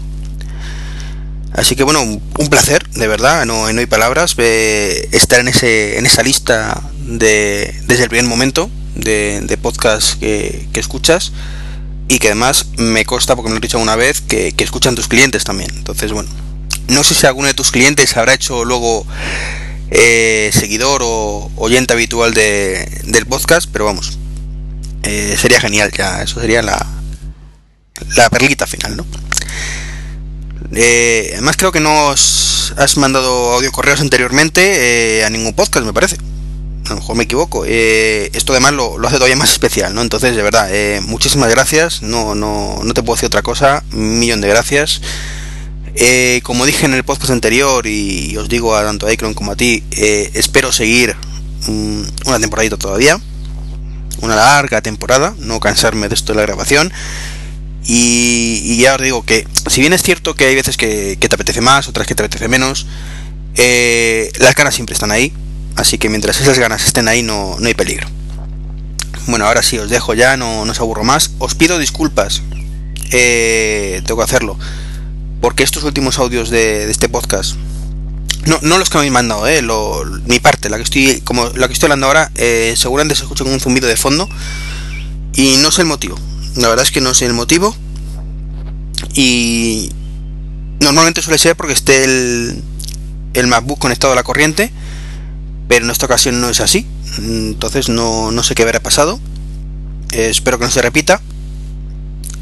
[1.51, 6.05] Así que bueno, un placer, de verdad, no, no hay palabras, estar en, ese, en
[6.05, 11.33] esa lista de, desde el primer momento de, de podcast que, escuchas
[12.07, 15.09] y que además me consta, porque me lo he dicho una vez, que escuchan tus
[15.09, 15.69] clientes también.
[15.75, 16.29] Entonces, bueno,
[16.89, 19.05] no sé si alguno de tus clientes habrá hecho luego
[19.89, 24.17] eh, seguidor o oyente habitual de, del podcast, pero vamos,
[25.03, 26.85] eh, sería genial ya, eso sería la,
[28.15, 29.05] la perlita final, ¿no?
[30.73, 36.17] Eh, además creo que no has mandado audio correos anteriormente a ningún podcast, me parece.
[36.85, 37.65] A lo mejor me equivoco.
[37.65, 40.01] esto además lo, lo, hace todavía más especial, ¿no?
[40.01, 40.69] Entonces, de verdad,
[41.01, 42.01] muchísimas gracias.
[42.01, 43.83] No, no, no te puedo decir otra cosa.
[43.91, 45.01] Un millón de gracias.
[45.99, 49.53] Eh, como dije en el podcast anterior y os digo a tanto a Icron como
[49.53, 51.15] a ti, eh, espero seguir
[51.67, 53.19] mm, una temporadita todavía,
[54.21, 56.93] una larga temporada, no cansarme de esto de la grabación.
[57.87, 61.61] Y, ya os digo que, si bien es cierto que hay veces que, te apetece
[61.61, 62.85] más, otras que te apetece menos,
[63.55, 65.33] eh, las ganas siempre están ahí,
[65.77, 68.07] así que mientras esas ganas estén ahí no, no hay peligro.
[69.25, 71.31] Bueno, ahora sí, os dejo ya, no, no os aburro más.
[71.39, 72.43] Os pido disculpas,
[73.09, 74.59] tengo que hacerlo
[75.41, 77.55] porque estos últimos audios de, este podcast,
[78.45, 79.61] no, no los que me habéis mandado, eh,
[80.25, 83.43] mi parte, la que estoy, como la que estoy hablando ahora, eh, seguramente se escucha
[83.43, 84.27] con un zumbido de fondo
[85.33, 86.17] y no sé el motivo.
[86.55, 87.75] La verdad es que no sé el motivo
[89.13, 89.91] y
[90.79, 92.63] normalmente suele ser porque esté el,
[93.33, 94.71] el MacBook conectado a la corriente,
[95.67, 96.87] pero en esta ocasión no es así.
[97.19, 99.19] Entonces no, no sé qué habrá pasado.
[100.11, 101.21] Eh, espero que no se repita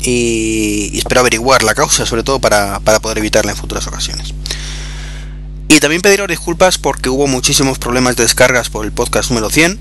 [0.06, 4.34] y, espero averiguar la causa, sobre todo para, poder evitarla en futuras ocasiones.
[5.68, 9.80] Y también pediros disculpas porque hubo muchísimos problemas de descargas por el podcast número 100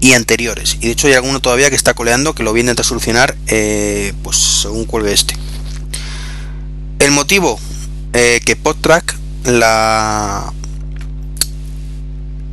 [0.00, 0.76] y anteriores.
[0.80, 3.36] Y de hecho hay alguno todavía que está coleando que lo voy a intentar solucionar
[3.46, 5.34] eh, pues según cuelgue este.
[6.98, 7.60] El motivo
[8.12, 10.52] eh, que PodTrack, la,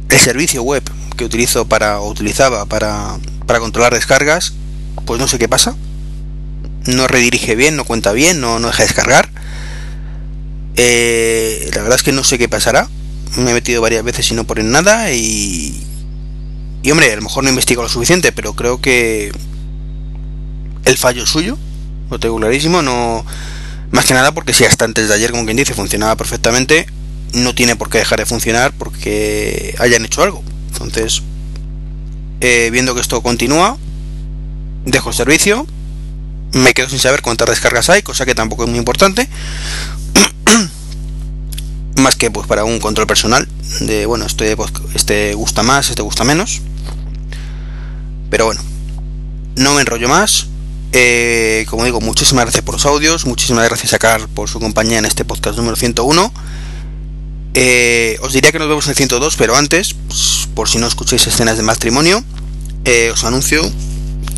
[0.09, 0.83] el servicio web
[1.17, 3.17] que utilizo para o utilizaba para,
[3.47, 4.53] para controlar descargas,
[5.05, 5.75] pues no sé qué pasa
[6.85, 9.29] no redirige bien, no cuenta bien, no, no deja descargar.
[10.77, 12.87] Eh, la verdad es que no sé qué pasará.
[13.37, 15.81] Me he metido varias veces y no ponen nada y...
[16.83, 19.31] Y hombre, a lo mejor no investigo lo suficiente, pero creo que
[20.85, 21.57] el fallo suyo,
[22.11, 23.25] lo tengo clarísimo, no...
[23.91, 26.85] Más que nada porque si hasta antes de ayer, como quien dice, funcionaba perfectamente,
[27.33, 30.43] no tiene por qué dejar de funcionar porque hayan hecho algo.
[30.73, 31.23] Entonces,
[32.41, 33.77] eh, viendo que esto continúa,
[34.85, 35.65] dejo el servicio
[36.53, 39.27] me quedo sin saber cuántas descargas hay, cosa que tampoco es muy importante.
[42.01, 43.47] más que pues para un control personal
[43.79, 44.55] de bueno, este,
[44.93, 46.61] este gusta más, este gusta menos.
[48.29, 48.61] Pero bueno,
[49.55, 50.47] no me enrollo más.
[50.91, 54.97] Eh, como digo, muchísimas gracias por los audios, muchísimas gracias a Carl por su compañía
[54.97, 56.31] en este podcast número 101.
[57.53, 60.87] Eh, os diría que nos vemos en el 102, pero antes, pues, por si no
[60.87, 62.23] escucháis escenas de matrimonio,
[62.85, 63.61] eh, os anuncio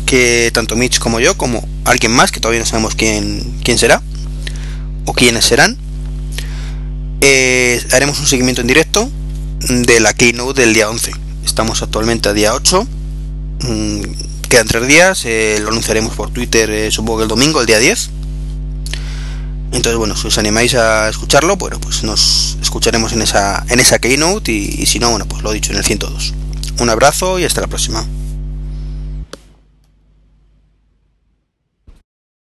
[0.08, 4.02] que tanto Mitch como yo, como alguien más, que todavía no sabemos quién, quién será,
[5.04, 5.76] o quiénes serán,
[7.20, 9.10] eh, haremos un seguimiento en directo
[9.68, 11.12] de la Keynote del día 11.
[11.44, 12.88] Estamos actualmente a día 8.
[13.64, 14.00] Mm,
[14.48, 17.78] quedan tres días, eh, lo anunciaremos por Twitter, eh, supongo que el domingo, el día
[17.78, 18.08] 10.
[19.72, 23.98] Entonces, bueno, si os animáis a escucharlo, bueno, pues nos escucharemos en esa, en esa
[23.98, 26.32] keynote y, y si no, bueno, pues lo dicho en el 102.
[26.80, 28.06] Un abrazo y hasta la próxima.